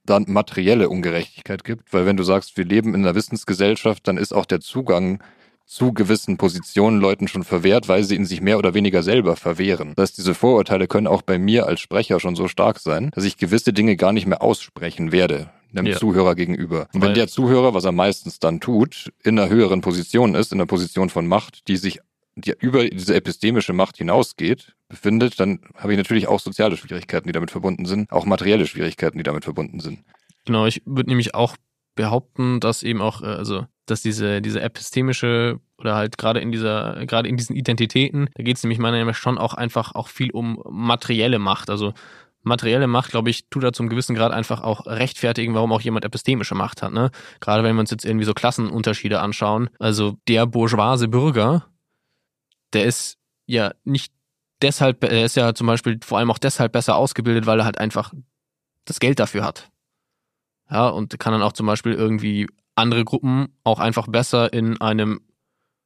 dann 0.05 0.25
materielle 0.27 0.89
Ungerechtigkeit 0.89 1.65
gibt, 1.65 1.93
weil 1.93 2.07
wenn 2.07 2.17
du 2.17 2.25
sagst, 2.25 2.57
wir 2.57 2.65
leben 2.65 2.95
in 2.95 3.03
einer 3.03 3.15
Wissensgesellschaft, 3.15 4.07
dann 4.09 4.17
ist 4.17 4.33
auch 4.33 4.47
der 4.47 4.61
Zugang 4.61 5.23
zu 5.65 5.93
gewissen 5.93 6.39
Positionen 6.39 7.01
Leuten 7.01 7.29
schon 7.29 7.45
verwehrt, 7.45 7.89
weil 7.89 8.03
sie 8.03 8.17
ihn 8.17 8.27
sich 8.27 8.41
mehr 8.41 8.59
oder 8.59 8.75
weniger 8.75 9.03
selber 9.03 9.37
verwehren. 9.37 9.93
Das 9.97 10.11
heißt, 10.11 10.19
diese 10.19 10.35
Vorurteile 10.35 10.89
können 10.89 11.07
auch 11.07 11.23
bei 11.23 11.39
mir 11.39 11.67
als 11.67 11.81
Sprecher 11.81 12.19
schon 12.19 12.35
so 12.35 12.49
stark 12.49 12.81
sein, 12.81 13.11
dass 13.15 13.25
ich 13.25 13.37
gewisse 13.37 13.73
Dinge 13.73 13.97
gar 13.97 14.13
nicht 14.13 14.27
mehr 14.27 14.43
aussprechen 14.43 15.13
werde 15.13 15.51
einem 15.79 15.87
Ja. 15.87 15.99
Zuhörer 15.99 16.35
gegenüber. 16.35 16.89
Und 16.93 17.01
wenn 17.03 17.09
Weil- 17.09 17.15
der 17.15 17.29
Zuhörer, 17.29 17.75
was 17.75 17.85
er 17.85 17.93
meistens 17.93 18.39
dann 18.39 18.61
tut, 18.61 19.13
in 19.23 19.39
einer 19.39 19.49
höheren 19.49 19.81
Position 19.81 20.35
ist, 20.35 20.53
in 20.53 20.61
einer 20.61 20.67
Position 20.67 21.09
von 21.11 21.27
Macht, 21.27 21.69
die 21.69 21.77
sich 21.77 22.01
die 22.35 22.55
über 22.61 22.89
diese 22.89 23.15
epistemische 23.15 23.75
Macht 23.75 23.99
hinausgeht, 23.99 24.75
befindet, 24.89 25.39
dann 25.39 25.61
habe 25.77 25.93
ich 25.93 25.99
natürlich 25.99 26.29
auch 26.29 26.41
soziale 26.41 26.79
Schwierigkeiten, 26.79 27.27
die 27.27 27.33
damit 27.33 27.51
verbunden 27.51 27.85
sind, 27.85 28.11
auch 28.11 28.25
materielle 28.25 28.67
Schwierigkeiten, 28.67 29.19
die 29.19 29.25
damit 29.25 29.45
verbunden 29.45 29.81
sind. 29.81 30.01
Genau, 30.47 30.65
ich 30.65 30.81
würde 30.87 31.11
nämlich 31.11 31.35
auch 31.35 31.57
behaupten, 31.95 32.59
dass 32.59 32.83
eben 32.83 33.03
auch, 33.03 33.23
äh, 33.23 33.27
also, 33.27 33.67
dass 33.85 34.01
diese, 34.01 34.41
diese 34.41 34.63
epistemische 34.63 35.61
oder 35.77 35.95
halt 35.95 36.17
gerade 36.17 36.41
in 36.41 36.53
dieser, 36.53 37.05
gerade 37.07 37.29
in 37.29 37.37
diesen 37.37 37.55
Identitäten, 37.55 38.31
da 38.35 38.43
geht 38.43 38.57
es 38.57 38.63
nämlich 38.63 38.79
meiner 38.79 38.93
Meinung 38.97 39.09
nach 39.09 39.17
schon 39.17 39.37
auch 39.37 39.53
einfach 39.55 39.95
auch 39.95 40.09
viel 40.09 40.31
um 40.31 40.63
materielle 40.71 41.39
Macht. 41.39 41.69
Also 41.69 41.93
materielle 42.43 42.87
Macht, 42.87 43.11
glaube 43.11 43.31
ich, 43.31 43.49
tut 43.49 43.63
da 43.63 43.73
zum 43.73 43.89
gewissen 43.89 44.15
Grad 44.15 44.33
einfach 44.33 44.63
auch 44.63 44.87
rechtfertigen, 44.87 45.55
warum 45.55 45.73
auch 45.73 45.81
jemand 45.81 46.05
epistemische 46.05 46.55
Macht 46.55 46.83
hat. 46.83 46.93
Ne? 46.93 47.11
Gerade 47.41 47.63
wenn 47.63 47.77
wir 47.77 47.81
uns 47.81 47.91
jetzt 47.91 48.05
irgendwie 48.05 48.25
so 48.25 48.35
Klassenunterschiede 48.35 49.21
anschauen. 49.21 49.71
Also 49.79 50.17
der 50.29 50.47
bourgeoise 50.47 51.09
Bürger, 51.09 51.67
der 52.73 52.85
ist 52.85 53.19
ja 53.47 53.73
nicht 53.85 54.13
deshalb, 54.61 55.05
er 55.05 55.25
ist 55.25 55.37
ja 55.37 55.55
zum 55.55 55.67
Beispiel 55.67 55.99
vor 56.03 56.19
allem 56.19 56.31
auch 56.31 56.39
deshalb 56.39 56.73
besser 56.73 56.97
ausgebildet, 56.97 57.47
weil 57.47 57.61
er 57.61 57.65
halt 57.65 57.79
einfach 57.79 58.13
das 58.85 59.01
Geld 59.01 59.19
dafür 59.19 59.45
hat. 59.45 59.71
Ja, 60.71 60.89
und 60.89 61.19
kann 61.19 61.33
dann 61.33 61.43
auch 61.43 61.53
zum 61.53 61.67
Beispiel 61.67 61.93
irgendwie 61.93 62.49
andere 62.75 63.05
Gruppen 63.05 63.49
auch 63.65 63.79
einfach 63.79 64.09
besser 64.09 64.53
in 64.53 64.81
einem 64.81 65.21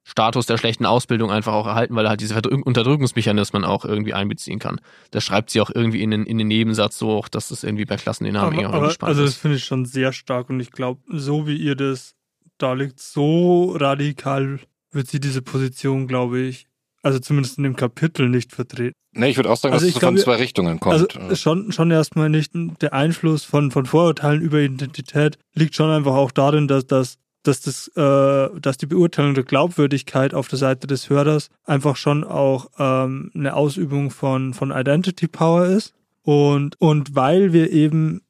Status 0.09 0.45
der 0.45 0.57
schlechten 0.57 0.85
Ausbildung 0.85 1.29
einfach 1.31 1.51
auch 1.51 1.67
erhalten, 1.67 1.93
weil 1.95 2.05
er 2.05 2.09
halt 2.11 2.21
diese 2.21 2.33
Unterdrückungsmechanismen 2.41 3.65
auch 3.65 3.83
irgendwie 3.83 4.13
einbeziehen 4.13 4.57
kann. 4.57 4.79
Das 5.11 5.25
schreibt 5.25 5.49
sie 5.49 5.59
auch 5.59 5.69
irgendwie 5.73 6.01
in 6.01 6.11
den, 6.11 6.25
in 6.25 6.37
den 6.37 6.47
Nebensatz 6.47 6.97
so, 6.97 7.11
auch, 7.11 7.27
dass 7.27 7.49
das 7.49 7.63
irgendwie 7.65 7.83
bei 7.83 7.97
Klassendynamik 7.97 8.59
Aber, 8.59 8.69
auch 8.69 8.73
aber, 8.73 8.77
irgendwie 8.77 8.93
spannend 8.93 9.17
also 9.17 9.25
das 9.25 9.35
finde 9.35 9.57
ich 9.57 9.65
schon 9.65 9.85
sehr 9.85 10.13
stark 10.13 10.49
und 10.49 10.61
ich 10.61 10.71
glaube, 10.71 11.01
so 11.11 11.45
wie 11.45 11.57
ihr 11.57 11.75
das 11.75 12.13
darlegt, 12.57 13.01
so 13.01 13.75
radikal 13.75 14.59
wird 14.91 15.07
sie 15.07 15.19
diese 15.19 15.41
Position, 15.41 16.07
glaube 16.07 16.39
ich, 16.39 16.67
also 17.03 17.19
zumindest 17.19 17.57
in 17.57 17.65
dem 17.65 17.75
Kapitel 17.75 18.29
nicht 18.29 18.53
vertreten. 18.53 18.93
Nee, 19.13 19.29
ich 19.29 19.35
würde 19.37 19.49
auch 19.51 19.57
sagen, 19.57 19.73
Also 19.73 19.85
dass 19.85 19.89
ich 19.89 19.95
es 19.97 20.01
von 20.01 20.15
glaube- 20.15 20.23
zwei 20.23 20.35
Richtungen 20.35 20.79
kommt. 20.79 21.15
Also 21.15 21.35
schon, 21.35 21.71
schon 21.73 21.91
erstmal 21.91 22.29
nicht 22.29 22.51
der 22.81 22.93
Einfluss 22.93 23.43
von, 23.43 23.71
von 23.71 23.85
Vorurteilen 23.85 24.41
über 24.41 24.59
Identität 24.59 25.37
liegt 25.53 25.75
schon 25.75 25.89
einfach 25.89 26.13
auch 26.13 26.31
darin, 26.31 26.67
dass, 26.67 26.87
dass, 26.87 27.17
dass, 27.47 27.61
das, 27.61 27.87
äh, 27.95 28.59
dass 28.59 28.77
die 28.77 28.85
Beurteilung 28.85 29.33
der 29.33 29.43
Glaubwürdigkeit 29.43 30.33
auf 30.33 30.47
der 30.47 30.59
Seite 30.59 30.87
des 30.87 31.09
Hörers 31.09 31.49
einfach 31.63 31.95
schon 31.95 32.23
auch 32.23 32.69
ähm, 32.77 33.31
eine 33.33 33.55
Ausübung 33.55 34.11
von, 34.11 34.53
von 34.53 34.71
Identity 34.71 35.27
Power 35.27 35.65
ist. 35.65 35.93
Und, 36.23 36.79
und 36.81 37.15
weil 37.15 37.53
wir 37.53 37.71
eben 37.71 38.21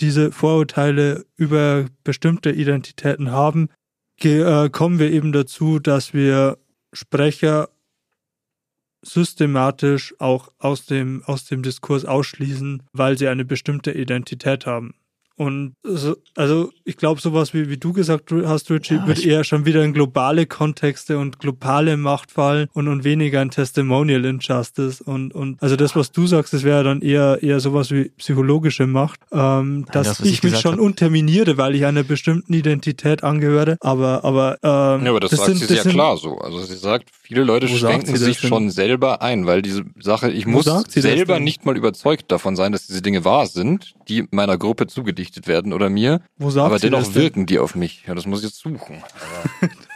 diese 0.00 0.32
Vorurteile 0.32 1.24
über 1.36 1.86
bestimmte 2.04 2.50
Identitäten 2.50 3.30
haben, 3.30 3.68
äh, 4.22 4.68
kommen 4.70 4.98
wir 4.98 5.10
eben 5.10 5.32
dazu, 5.32 5.78
dass 5.78 6.12
wir 6.12 6.58
Sprecher 6.92 7.68
systematisch 9.02 10.14
auch 10.18 10.50
aus 10.58 10.86
dem, 10.86 11.22
aus 11.24 11.44
dem 11.44 11.62
Diskurs 11.62 12.04
ausschließen, 12.04 12.82
weil 12.92 13.16
sie 13.16 13.28
eine 13.28 13.44
bestimmte 13.44 13.92
Identität 13.92 14.66
haben. 14.66 14.94
Und 15.38 15.74
so, 15.84 16.16
also 16.34 16.72
ich 16.84 16.96
glaube, 16.96 17.20
sowas 17.20 17.54
wie, 17.54 17.68
wie 17.70 17.76
du 17.76 17.92
gesagt 17.92 18.32
hast, 18.44 18.68
Richie, 18.72 18.94
Ja, 18.94 19.06
wird 19.06 19.24
eher 19.24 19.44
schon 19.44 19.66
wieder 19.66 19.84
in 19.84 19.92
globale 19.92 20.46
Kontexte 20.46 21.16
und 21.16 21.38
globale 21.38 21.96
Macht 21.96 22.32
fallen 22.32 22.66
und, 22.72 22.88
und 22.88 23.04
weniger 23.04 23.40
in 23.40 23.50
Testimonial 23.50 24.24
Injustice. 24.24 25.00
Und, 25.00 25.32
und 25.32 25.62
also 25.62 25.76
das, 25.76 25.94
was 25.94 26.10
du 26.10 26.26
sagst, 26.26 26.52
das 26.54 26.64
wäre 26.64 26.82
dann 26.82 27.02
eher 27.02 27.38
eher 27.40 27.60
sowas 27.60 27.92
wie 27.92 28.08
psychologische 28.18 28.88
Macht, 28.88 29.20
ähm, 29.30 29.86
dass 29.92 30.18
das, 30.18 30.20
ich, 30.26 30.32
ich 30.34 30.42
mich 30.42 30.58
schon 30.58 30.72
hab. 30.72 30.80
unterminiere, 30.80 31.56
weil 31.56 31.76
ich 31.76 31.86
einer 31.86 32.02
bestimmten 32.02 32.52
Identität 32.52 33.22
angehöre. 33.22 33.76
Aber 33.80 34.24
aber 34.24 34.58
ähm, 34.64 35.04
Ja, 35.04 35.10
aber 35.10 35.20
das, 35.20 35.30
sagt 35.30 35.44
sind, 35.44 35.58
sie 35.58 35.66
das 35.66 35.68
sehr 35.68 35.82
sind, 35.84 35.92
klar 35.92 36.16
so. 36.16 36.38
Also 36.38 36.58
sie 36.64 36.74
sagt, 36.74 37.10
viele 37.22 37.44
Leute 37.44 37.68
schränken 37.68 38.06
sie 38.06 38.12
das 38.14 38.22
sich 38.24 38.40
denn? 38.40 38.48
schon 38.48 38.70
selber 38.70 39.22
ein, 39.22 39.46
weil 39.46 39.62
diese 39.62 39.84
Sache, 40.00 40.32
ich 40.32 40.46
Wo 40.46 40.50
muss 40.50 40.64
das 40.64 40.82
selber 40.92 41.34
denn? 41.34 41.44
nicht 41.44 41.64
mal 41.64 41.76
überzeugt 41.76 42.32
davon 42.32 42.56
sein, 42.56 42.72
dass 42.72 42.88
diese 42.88 43.02
Dinge 43.02 43.24
wahr 43.24 43.46
sind, 43.46 43.94
die 44.08 44.26
meiner 44.32 44.58
Gruppe 44.58 44.88
zugedichtet 44.88 45.27
werden 45.46 45.72
oder 45.72 45.90
mir, 45.90 46.20
Wo 46.36 46.50
sagt 46.50 46.66
aber 46.66 46.78
dennoch 46.78 47.14
wirken 47.14 47.46
die 47.46 47.58
auf 47.58 47.74
mich. 47.74 48.04
Ja, 48.06 48.14
das 48.14 48.26
muss 48.26 48.40
ich 48.40 48.46
jetzt 48.46 48.60
suchen. 48.60 49.02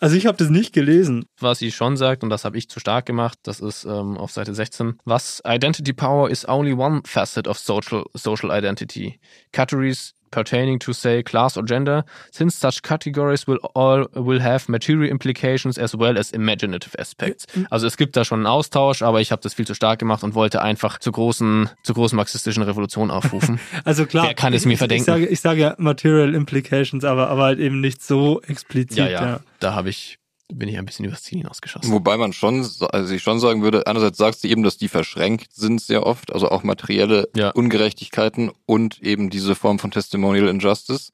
Also 0.00 0.16
ich 0.16 0.26
habe 0.26 0.36
das 0.36 0.50
nicht 0.50 0.74
gelesen. 0.74 1.24
was 1.40 1.60
sie 1.60 1.72
schon 1.72 1.96
sagt, 1.96 2.22
und 2.22 2.28
das 2.28 2.44
habe 2.44 2.58
ich 2.58 2.68
zu 2.68 2.78
stark 2.78 3.06
gemacht, 3.06 3.38
das 3.44 3.60
ist 3.60 3.84
ähm, 3.84 4.18
auf 4.18 4.32
Seite 4.32 4.54
16, 4.54 4.98
was 5.06 5.42
Identity 5.46 5.94
Power 5.94 6.28
is 6.28 6.46
only 6.46 6.74
one 6.74 7.00
facet 7.06 7.48
of 7.48 7.58
social, 7.58 8.04
social 8.12 8.50
identity. 8.50 9.18
Categories 9.52 10.12
pertaining 10.34 10.80
to, 10.80 10.92
say, 10.92 11.22
class 11.22 11.56
or 11.56 11.64
gender, 11.64 12.04
since 12.32 12.58
such 12.58 12.82
categories 12.82 13.46
will 13.46 13.58
all 13.74 14.06
will 14.14 14.42
have 14.42 14.68
material 14.68 15.08
implications 15.08 15.78
as 15.78 15.96
well 15.96 16.18
as 16.18 16.32
imaginative 16.32 16.98
aspects. 16.98 17.46
Also 17.70 17.86
es 17.86 17.96
gibt 17.96 18.16
da 18.16 18.24
schon 18.24 18.40
einen 18.40 18.46
Austausch, 18.46 19.02
aber 19.02 19.20
ich 19.20 19.30
habe 19.30 19.40
das 19.42 19.54
viel 19.54 19.66
zu 19.66 19.74
stark 19.74 20.00
gemacht 20.00 20.24
und 20.24 20.34
wollte 20.34 20.60
einfach 20.60 20.98
zur 20.98 21.12
großen, 21.12 21.70
zur 21.84 21.94
großen 21.94 22.16
marxistischen 22.16 22.62
Revolution 22.64 23.10
aufrufen. 23.10 23.60
Also 23.84 24.06
klar, 24.06 24.26
Wer 24.26 24.34
kann 24.34 24.54
es 24.54 24.62
ich, 24.62 24.66
mir 24.66 24.78
verdenken? 24.78 25.02
Ich 25.02 25.06
sage, 25.06 25.26
ich 25.26 25.40
sage 25.40 25.60
ja 25.60 25.74
Material 25.78 26.34
Implications, 26.34 27.04
aber, 27.04 27.28
aber 27.28 27.44
halt 27.44 27.58
eben 27.58 27.80
nicht 27.80 28.02
so 28.02 28.40
explizit. 28.42 28.96
ja, 28.96 29.08
ja, 29.08 29.40
da 29.60 29.74
habe 29.74 29.90
ich, 29.90 30.18
bin 30.52 30.68
ich 30.68 30.76
ein 30.78 30.84
bisschen 30.84 31.04
übers 31.06 31.22
Ziel 31.22 31.38
hinausgeschossen. 31.38 31.90
Wobei 31.92 32.16
man 32.16 32.32
schon, 32.32 32.66
also 32.90 33.14
ich 33.14 33.22
schon 33.22 33.40
sagen 33.40 33.62
würde, 33.62 33.86
einerseits 33.86 34.18
sagt 34.18 34.38
sie 34.38 34.50
eben, 34.50 34.62
dass 34.62 34.76
die 34.76 34.88
verschränkt 34.88 35.52
sind 35.54 35.80
sehr 35.80 36.06
oft, 36.06 36.32
also 36.32 36.50
auch 36.50 36.62
materielle 36.62 37.28
Ja. 37.34 37.50
Ungerechtigkeiten 37.50 38.50
und 38.66 39.00
eben 39.02 39.30
diese 39.30 39.54
Form 39.54 39.78
von 39.78 39.90
Testimonial 39.90 40.48
Injustice. 40.48 41.12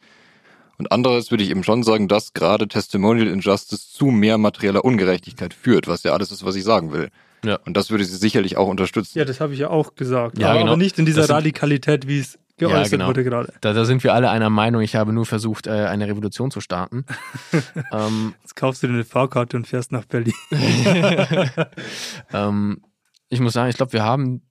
Und 0.78 0.90
andererseits 0.92 1.30
würde 1.30 1.44
ich 1.44 1.50
eben 1.50 1.62
schon 1.62 1.82
sagen, 1.82 2.08
dass 2.08 2.32
gerade 2.32 2.66
Testimonial 2.66 3.28
Injustice 3.28 3.90
zu 3.92 4.06
mehr 4.06 4.38
materieller 4.38 4.84
Ungerechtigkeit 4.84 5.54
führt, 5.54 5.86
was 5.86 6.02
ja 6.02 6.12
alles 6.12 6.32
ist, 6.32 6.44
was 6.44 6.56
ich 6.56 6.64
sagen 6.64 6.92
will. 6.92 7.10
Ja. 7.44 7.58
Und 7.66 7.76
das 7.76 7.90
würde 7.90 8.04
sie 8.04 8.16
sicherlich 8.16 8.56
auch 8.56 8.66
unterstützen. 8.68 9.18
Ja, 9.18 9.24
das 9.24 9.40
habe 9.40 9.52
ich 9.54 9.60
ja 9.60 9.70
auch 9.70 9.94
gesagt. 9.94 10.38
Ja, 10.38 10.48
aber, 10.50 10.58
genau. 10.58 10.72
aber 10.72 10.76
nicht 10.82 10.98
in 10.98 11.06
dieser 11.06 11.20
Das 11.22 11.26
sind- 11.28 11.36
Radikalität, 11.36 12.06
wie 12.08 12.18
es 12.18 12.38
geäußert 12.60 12.90
genau. 12.90 13.08
wurde 13.08 13.24
gerade. 13.24 13.52
Da, 13.60 13.72
da 13.72 13.84
sind 13.84 14.04
wir 14.04 14.14
alle 14.14 14.30
einer 14.30 14.50
Meinung. 14.50 14.82
Ich 14.82 14.94
habe 14.94 15.12
nur 15.12 15.26
versucht, 15.26 15.66
äh, 15.66 15.70
eine 15.70 16.06
Revolution 16.06 16.50
zu 16.50 16.60
starten. 16.60 17.04
ähm, 17.92 18.34
Jetzt 18.42 18.54
kaufst 18.54 18.82
du 18.82 18.86
dir 18.86 18.94
eine 18.94 19.04
Fahrkarte 19.04 19.56
und 19.56 19.66
fährst 19.66 19.90
nach 19.90 20.04
Berlin. 20.04 20.34
ähm, 22.32 22.84
ich 23.28 23.40
muss 23.40 23.54
sagen, 23.54 23.70
ich 23.70 23.76
glaube, 23.76 23.92
wir 23.92 24.04
haben 24.04 24.42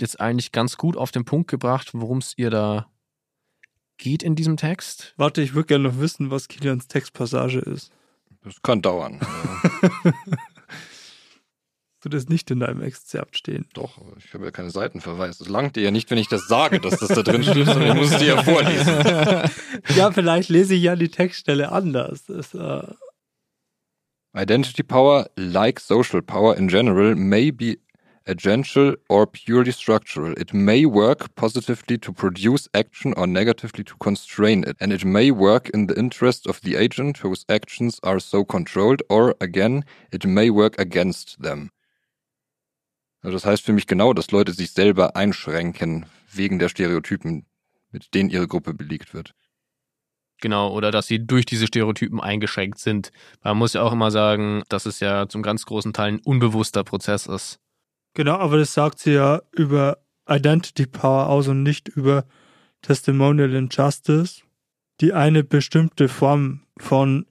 jetzt 0.00 0.20
eigentlich 0.20 0.52
ganz 0.52 0.76
gut 0.76 0.96
auf 0.96 1.12
den 1.12 1.24
Punkt 1.24 1.48
gebracht, 1.48 1.90
worum 1.92 2.18
es 2.18 2.34
ihr 2.36 2.50
da 2.50 2.86
geht 3.98 4.22
in 4.22 4.34
diesem 4.34 4.56
Text. 4.56 5.14
Warte, 5.16 5.42
ich 5.42 5.54
würde 5.54 5.68
gerne 5.68 5.88
noch 5.88 6.00
wissen, 6.00 6.30
was 6.30 6.48
Kilians 6.48 6.88
Textpassage 6.88 7.58
ist. 7.58 7.92
Das 8.42 8.60
kann 8.62 8.82
dauern. 8.82 9.20
Du 12.02 12.08
das 12.08 12.28
nicht 12.28 12.50
in 12.50 12.58
deinem 12.58 12.82
Exzerpt 12.82 13.36
stehen. 13.36 13.66
Doch, 13.74 13.96
ich 14.18 14.34
habe 14.34 14.44
ja 14.44 14.50
keine 14.50 14.70
Seitenverweis. 14.70 15.38
Das 15.38 15.48
langt 15.48 15.76
dir 15.76 15.84
ja 15.84 15.90
nicht, 15.92 16.10
wenn 16.10 16.18
ich 16.18 16.26
das 16.26 16.48
sage, 16.48 16.80
dass 16.80 16.98
das 16.98 17.08
da 17.10 17.22
drin 17.22 17.44
steht, 17.44 17.66
sondern 17.66 17.90
ich 17.90 17.94
muss 17.94 18.10
es 18.10 18.18
dir 18.18 18.34
ja 18.34 18.42
vorlesen. 18.42 18.92
Ja, 19.96 20.10
vielleicht 20.10 20.48
lese 20.48 20.74
ich 20.74 20.82
ja 20.82 20.96
die 20.96 21.08
Textstelle 21.08 21.70
anders. 21.70 22.24
Das, 22.26 22.54
äh, 22.54 22.82
Identity 24.34 24.82
power, 24.82 25.28
like 25.36 25.78
social 25.78 26.22
power 26.22 26.56
in 26.56 26.66
general, 26.68 27.14
may 27.14 27.50
be 27.50 27.76
agential 28.26 28.96
or 29.08 29.26
purely 29.26 29.72
structural. 29.72 30.32
It 30.32 30.54
may 30.54 30.86
work 30.86 31.34
positively 31.34 31.98
to 31.98 32.12
produce 32.12 32.68
action 32.74 33.12
or 33.14 33.26
negatively 33.26 33.84
to 33.84 33.94
constrain 33.98 34.64
it, 34.64 34.76
and 34.80 34.92
it 34.92 35.04
may 35.04 35.30
work 35.30 35.68
in 35.70 35.86
the 35.86 35.98
interest 35.98 36.46
of 36.46 36.60
the 36.62 36.76
agent 36.76 37.18
whose 37.18 37.44
actions 37.48 38.00
are 38.02 38.18
so 38.18 38.44
controlled, 38.44 39.02
or 39.08 39.34
again, 39.40 39.84
it 40.10 40.26
may 40.26 40.50
work 40.50 40.78
against 40.80 41.40
them. 41.42 41.70
Also 43.22 43.36
das 43.36 43.46
heißt 43.46 43.64
für 43.64 43.72
mich 43.72 43.86
genau, 43.86 44.12
dass 44.12 44.30
Leute 44.30 44.52
sich 44.52 44.72
selber 44.72 45.16
einschränken 45.16 46.06
wegen 46.32 46.58
der 46.58 46.68
Stereotypen, 46.68 47.46
mit 47.90 48.14
denen 48.14 48.30
ihre 48.30 48.48
Gruppe 48.48 48.74
belegt 48.74 49.14
wird. 49.14 49.34
Genau, 50.40 50.72
oder 50.72 50.90
dass 50.90 51.06
sie 51.06 51.24
durch 51.24 51.46
diese 51.46 51.68
Stereotypen 51.68 52.20
eingeschränkt 52.20 52.80
sind. 52.80 53.12
Man 53.44 53.56
muss 53.56 53.74
ja 53.74 53.82
auch 53.82 53.92
immer 53.92 54.10
sagen, 54.10 54.64
dass 54.68 54.86
es 54.86 54.98
ja 54.98 55.28
zum 55.28 55.40
ganz 55.42 55.64
großen 55.66 55.92
Teil 55.92 56.14
ein 56.14 56.20
unbewusster 56.20 56.82
Prozess 56.82 57.26
ist. 57.26 57.60
genau, 58.14 58.38
aber 58.38 58.58
das 58.58 58.74
sagt 58.74 58.98
sie 58.98 59.12
ja 59.12 59.40
über 59.52 59.98
Identity 60.28 60.86
Power 60.86 61.28
aus 61.28 61.46
und 61.46 61.62
nicht 61.62 61.88
über 61.88 62.24
Testimonial 62.82 63.54
Injustice, 63.54 64.42
die 65.00 65.12
eine 65.12 65.44
bestimmte 65.44 66.08
Form 66.08 66.62
von 66.76 67.26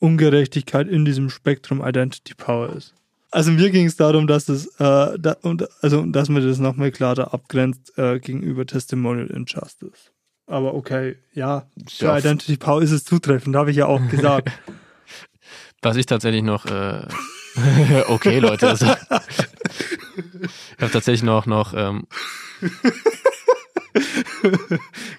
Ungerechtigkeit 0.00 0.88
in 0.88 1.04
diesem 1.04 1.30
Spektrum 1.30 1.80
Identity 1.86 2.34
Power 2.34 2.70
ist. 2.70 2.94
Also 3.30 3.50
mir 3.50 3.70
ging 3.70 3.86
es 3.86 3.96
darum, 3.96 4.26
dass 4.26 4.48
es 4.48 4.66
äh, 4.78 5.18
da, 5.18 5.36
und, 5.42 5.68
also 5.82 6.04
dass 6.06 6.28
man 6.28 6.46
das 6.46 6.58
nochmal 6.58 6.90
klarer 6.90 7.34
abgrenzt 7.34 7.96
äh, 7.98 8.18
gegenüber 8.20 8.64
Testimonial 8.66 9.26
Injustice. 9.28 10.12
Aber 10.46 10.74
okay, 10.74 11.16
ja, 11.34 11.68
für 11.88 12.06
Ja. 12.06 12.18
Identity 12.18 12.56
Power 12.56 12.80
ist 12.82 12.92
es 12.92 13.04
zutreffend, 13.04 13.56
habe 13.56 13.70
ich 13.72 13.76
ja 13.78 13.86
auch 13.86 14.00
gesagt. 14.08 14.50
Was 15.82 15.96
ich 15.96 16.06
tatsächlich 16.06 16.42
noch, 16.42 16.66
äh, 16.66 17.06
okay, 18.08 18.38
Leute, 18.38 18.68
also, 18.68 18.86
ich 18.86 18.90
habe 20.82 20.92
tatsächlich 20.92 21.22
noch, 21.22 21.46
noch, 21.46 21.74
ähm, 21.76 22.06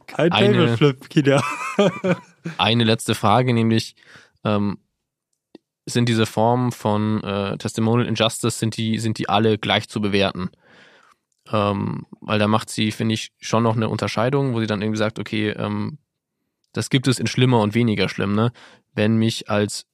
Kein 0.08 0.32
Eine- 0.32 0.58
Tableflip, 0.58 1.10
Kida. 1.10 1.44
eine 2.58 2.84
letzte 2.84 3.16
Frage, 3.16 3.54
nämlich 3.54 3.96
ähm, 4.44 4.80
sind 5.88 6.10
diese 6.10 6.26
Formen 6.26 6.72
von 6.72 7.24
äh, 7.24 7.58
Testimonial 7.58 8.08
Injustice, 8.08 8.60
sind 8.60 8.78
die, 8.78 9.00
sind 9.00 9.18
die 9.18 9.30
alle 9.30 9.58
gleich 9.58 9.88
zu 9.88 10.02
bewerten? 10.02 10.50
Ähm, 11.52 12.06
weil 12.20 12.40
da 12.40 12.48
macht 12.48 12.70
sie, 12.70 12.92
finde 12.92 13.16
ich, 13.16 13.32
schon 13.40 13.64
noch 13.64 13.76
eine 13.76 13.90
Unterscheidung, 13.90 14.54
wo 14.54 14.60
sie 14.60 14.68
dann 14.68 14.82
irgendwie 14.82 14.98
sagt, 14.98 15.18
okay, 15.18 15.50
ähm, 15.52 15.98
das 16.74 16.90
gibt 16.90 17.08
es 17.08 17.20
in 17.20 17.28
schlimmer 17.28 17.62
und 17.62 17.74
weniger 17.74 18.10
schlimm, 18.10 18.36
ne? 18.36 18.52
Wenn 18.94 19.16
mich 19.16 19.50
als 19.50 19.86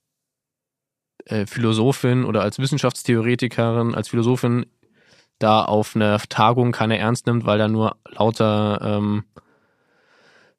äh, 1.26 1.46
Philosophin 1.46 2.24
oder 2.24 2.42
als 2.42 2.58
Wissenschaftstheoretikerin, 2.58 3.94
als 3.94 4.08
Philosophin 4.08 4.66
da 5.38 5.64
auf 5.64 5.94
einer 5.94 6.18
Tagung 6.18 6.72
keiner 6.72 6.98
ernst 6.98 7.26
nimmt, 7.26 7.46
weil 7.46 7.58
da 7.58 7.68
nur 7.68 7.96
lauter 8.06 8.80
ähm, 8.82 9.24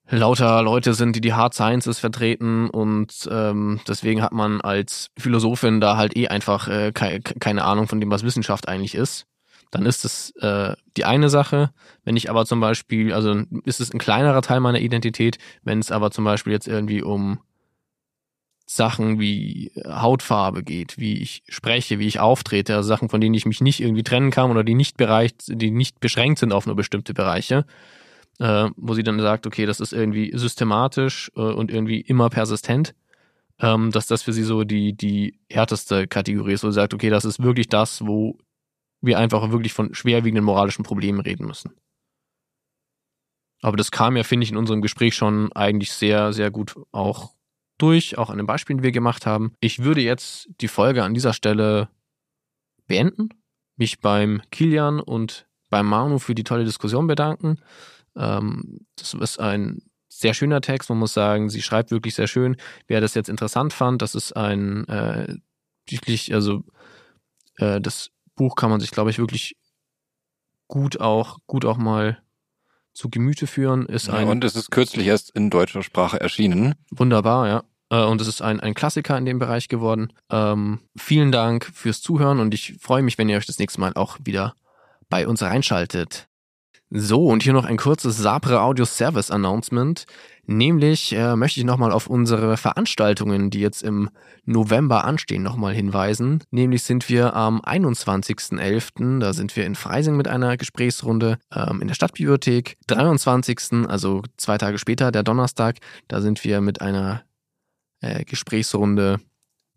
lauter 0.09 0.61
Leute 0.61 0.93
sind, 0.93 1.15
die 1.15 1.21
die 1.21 1.33
Hard 1.33 1.53
Sciences 1.53 1.99
vertreten 1.99 2.69
und 2.69 3.27
ähm, 3.31 3.79
deswegen 3.87 4.21
hat 4.21 4.31
man 4.31 4.61
als 4.61 5.09
Philosophin 5.17 5.81
da 5.81 5.97
halt 5.97 6.15
eh 6.15 6.27
einfach 6.27 6.67
äh, 6.67 6.91
kei 6.91 7.19
keine 7.19 7.63
Ahnung 7.65 7.87
von 7.87 7.99
dem, 7.99 8.11
was 8.11 8.23
Wissenschaft 8.23 8.67
eigentlich 8.67 8.95
ist. 8.95 9.25
Dann 9.71 9.85
ist 9.85 10.05
es 10.05 10.31
äh, 10.37 10.75
die 10.95 11.05
eine 11.05 11.29
Sache. 11.29 11.71
Wenn 12.03 12.15
ich 12.15 12.29
aber 12.29 12.45
zum 12.45 12.59
Beispiel, 12.59 13.13
also 13.13 13.43
ist 13.65 13.81
es 13.81 13.91
ein 13.91 13.99
kleinerer 13.99 14.41
Teil 14.41 14.59
meiner 14.59 14.79
Identität, 14.79 15.37
wenn 15.63 15.79
es 15.79 15.91
aber 15.91 16.11
zum 16.11 16.23
Beispiel 16.23 16.53
jetzt 16.53 16.67
irgendwie 16.67 17.01
um 17.01 17.39
Sachen 18.67 19.19
wie 19.19 19.71
Hautfarbe 19.85 20.63
geht, 20.63 20.97
wie 20.97 21.21
ich 21.21 21.43
spreche, 21.49 21.99
wie 21.99 22.07
ich 22.07 22.19
auftrete, 22.19 22.75
also 22.75 22.87
Sachen, 22.87 23.09
von 23.09 23.21
denen 23.21 23.35
ich 23.35 23.45
mich 23.45 23.61
nicht 23.61 23.79
irgendwie 23.79 24.03
trennen 24.03 24.31
kann 24.31 24.49
oder 24.49 24.63
die 24.63 24.73
nicht 24.73 24.97
bereicht, 24.97 25.43
die 25.47 25.71
nicht 25.71 25.99
beschränkt 25.99 26.39
sind 26.39 26.51
auf 26.51 26.65
nur 26.65 26.75
bestimmte 26.75 27.13
Bereiche, 27.13 27.65
äh, 28.39 28.69
wo 28.75 28.93
sie 28.93 29.03
dann 29.03 29.19
sagt, 29.19 29.47
okay, 29.47 29.65
das 29.65 29.79
ist 29.79 29.93
irgendwie 29.93 30.31
systematisch 30.36 31.31
äh, 31.36 31.41
und 31.41 31.71
irgendwie 31.71 32.01
immer 32.01 32.29
persistent, 32.29 32.93
ähm, 33.59 33.91
dass 33.91 34.07
das 34.07 34.23
für 34.23 34.33
sie 34.33 34.43
so 34.43 34.63
die, 34.63 34.93
die 34.93 35.39
härteste 35.49 36.07
Kategorie 36.07 36.53
ist, 36.53 36.63
wo 36.63 36.69
sie 36.69 36.75
sagt, 36.75 36.93
okay, 36.93 37.09
das 37.09 37.25
ist 37.25 37.41
wirklich 37.41 37.67
das, 37.67 38.05
wo 38.05 38.38
wir 39.01 39.19
einfach 39.19 39.51
wirklich 39.51 39.73
von 39.73 39.93
schwerwiegenden 39.93 40.43
moralischen 40.43 40.83
Problemen 40.83 41.19
reden 41.19 41.45
müssen. 41.45 41.71
Aber 43.61 43.77
das 43.77 43.91
kam 43.91 44.17
ja, 44.17 44.23
finde 44.23 44.43
ich, 44.43 44.51
in 44.51 44.57
unserem 44.57 44.81
Gespräch 44.81 45.15
schon 45.15 45.51
eigentlich 45.53 45.91
sehr, 45.91 46.33
sehr 46.33 46.51
gut 46.51 46.75
auch 46.91 47.33
durch, 47.77 48.17
auch 48.17 48.29
an 48.29 48.38
den 48.38 48.45
Beispielen, 48.45 48.79
die 48.79 48.83
wir 48.83 48.91
gemacht 48.91 49.25
haben. 49.25 49.53
Ich 49.59 49.83
würde 49.83 50.01
jetzt 50.01 50.49
die 50.61 50.67
Folge 50.67 51.03
an 51.03 51.13
dieser 51.13 51.33
Stelle 51.33 51.89
beenden, 52.88 53.29
mich 53.75 53.99
beim 53.99 54.41
Kilian 54.51 54.99
und 54.99 55.47
beim 55.69 55.88
Manu 55.88 56.19
für 56.19 56.36
die 56.36 56.43
tolle 56.43 56.63
Diskussion 56.63 57.07
bedanken. 57.07 57.57
Ähm, 58.16 58.86
das 58.95 59.13
ist 59.13 59.39
ein 59.39 59.82
sehr 60.07 60.34
schöner 60.34 60.61
Text. 60.61 60.89
Man 60.89 60.99
muss 60.99 61.13
sagen, 61.13 61.49
sie 61.49 61.61
schreibt 61.61 61.91
wirklich 61.91 62.16
sehr 62.16 62.28
schön. 62.28 62.55
Wer 62.88 63.01
das 63.01 63.13
jetzt 63.13 63.30
interessant 63.30 63.74
fand, 63.74 64.01
das 64.01 64.16
ist 64.16 64.34
ein 64.36 64.88
äh, 64.88 65.36
wirklich, 65.88 66.34
also 66.34 66.63
äh, 67.57 67.82
das 67.82 68.11
Buch 68.36 68.55
kann 68.55 68.70
man 68.70 68.80
sich, 68.80 68.91
glaube 68.91 69.09
ich, 69.09 69.20
wirklich 69.20 69.57
gut 70.68 70.99
auch, 70.99 71.39
gut 71.47 71.66
auch 71.66 71.78
mal 71.78 72.20
zu 72.93 73.09
Gemüte 73.09 73.45
führen. 73.45 73.86
Ist 73.88 74.07
Ja, 74.07 74.13
ein 74.16 74.28
und 74.28 74.43
es 74.43 74.55
ist 74.55 74.72
kürzlich 74.72 75.07
erst 75.07 75.32
in 75.32 75.49
deutscher 75.49 75.84
Sprache 75.84 76.20
erschienen. 76.20 76.76
Wunderbar, 76.91 77.47
ja. 77.47 77.63
Äh, 77.89 78.05
Und 78.05 78.22
es 78.22 78.28
ist 78.28 78.41
ein, 78.41 78.59
ein 78.59 78.74
Klassiker 78.74 79.18
in 79.18 79.26
dem 79.26 79.38
Bereich 79.38 79.68
geworden. 79.68 80.13
Ähm, 80.30 80.80
vielen 80.97 81.32
Dank 81.32 81.66
fürs 81.66 82.01
Zuhören 82.01 82.39
und 82.39 82.53
ich 82.53 82.78
freue 82.80 83.03
mich, 83.03 83.18
wenn 83.18 83.30
ihr 83.30 83.38
euch 83.38 83.45
das 83.45 83.59
nächste 83.59 83.80
Mal 83.80 83.93
auch 83.93 84.18
wieder 84.24 84.55
bei 85.09 85.28
uns 85.28 85.41
reinschaltet. 85.41 86.28
So, 86.91 87.27
und 87.27 87.41
hier 87.41 87.53
noch 87.53 87.65
ein 87.65 87.77
kurzes 87.77 88.17
Sabre 88.17 88.61
Audio 88.61 88.86
Service 88.86 89.31
Announcement. 89.31 90.05
Nämlich 90.45 91.13
äh, 91.13 91.36
möchte 91.36 91.59
ich 91.59 91.65
nochmal 91.65 91.91
auf 91.91 92.05
unsere 92.05 92.57
Veranstaltungen, 92.57 93.49
die 93.49 93.59
jetzt 93.59 93.81
im 93.81 94.09
November 94.45 95.03
anstehen, 95.03 95.41
nochmal 95.41 95.73
hinweisen. 95.73 96.43
Nämlich 96.51 96.83
sind 96.83 97.09
wir 97.09 97.36
am 97.36 97.59
21.11., 97.61 99.19
da 99.19 99.33
sind 99.33 99.55
wir 99.55 99.65
in 99.65 99.73
Freising 99.73 100.15
mit 100.15 100.27
einer 100.27 100.57
Gesprächsrunde 100.57 101.39
ähm, 101.51 101.81
in 101.81 101.88
der 101.88 101.95
Stadtbibliothek. 101.95 102.77
23., 102.86 103.88
also 103.88 104.21
zwei 104.38 104.59
Tage 104.59 104.77
später, 104.77 105.11
der 105.11 105.23
Donnerstag, 105.23 105.77
da 106.07 106.21
sind 106.21 106.43
wir 106.43 106.61
mit 106.61 106.81
einer 106.81 107.23
äh, 108.01 108.23
Gesprächsrunde 108.25 109.19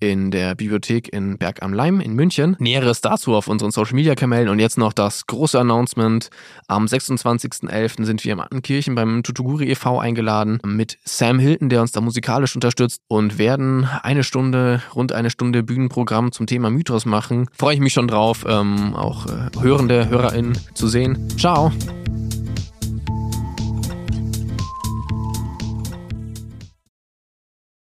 in 0.01 0.30
der 0.30 0.55
Bibliothek 0.55 1.12
in 1.12 1.38
Berg 1.38 1.62
am 1.62 1.72
Leim 1.72 2.01
in 2.01 2.14
München. 2.14 2.57
Näheres 2.59 3.01
dazu 3.01 3.34
auf 3.34 3.49
unseren 3.49 3.70
Social 3.70 3.94
Media 3.94 4.14
Kanälen 4.14 4.49
und 4.49 4.59
jetzt 4.59 4.78
noch 4.78 4.92
das 4.92 5.26
große 5.26 5.59
Announcement. 5.59 6.30
Am 6.66 6.86
26.11. 6.86 8.05
sind 8.05 8.24
wir 8.24 8.32
im 8.32 8.40
Attenkirchen 8.40 8.94
beim 8.94 9.22
Tutuguri 9.22 9.70
e.V. 9.70 9.99
eingeladen 9.99 10.61
mit 10.64 10.99
Sam 11.05 11.38
Hilton, 11.38 11.68
der 11.68 11.80
uns 11.80 11.92
da 11.92 12.01
musikalisch 12.01 12.55
unterstützt 12.55 13.03
und 13.09 13.38
werden 13.38 13.88
eine 14.03 14.24
Stunde, 14.24 14.82
rund 14.94 15.12
eine 15.12 15.30
Stunde 15.30 15.62
Bühnenprogramm 15.62 16.32
zum 16.32 16.46
Thema 16.46 16.70
Mythos 16.70 17.05
machen. 17.05 17.49
Freue 17.59 17.74
ich 17.74 17.80
mich 17.80 17.92
schon 17.92 18.09
drauf, 18.09 18.44
ähm, 18.49 18.94
auch 18.94 19.26
äh, 19.26 19.51
hörende 19.61 20.09
HörerInnen 20.09 20.59
zu 20.74 20.88
sehen. 20.88 21.28
Ciao! 21.36 21.72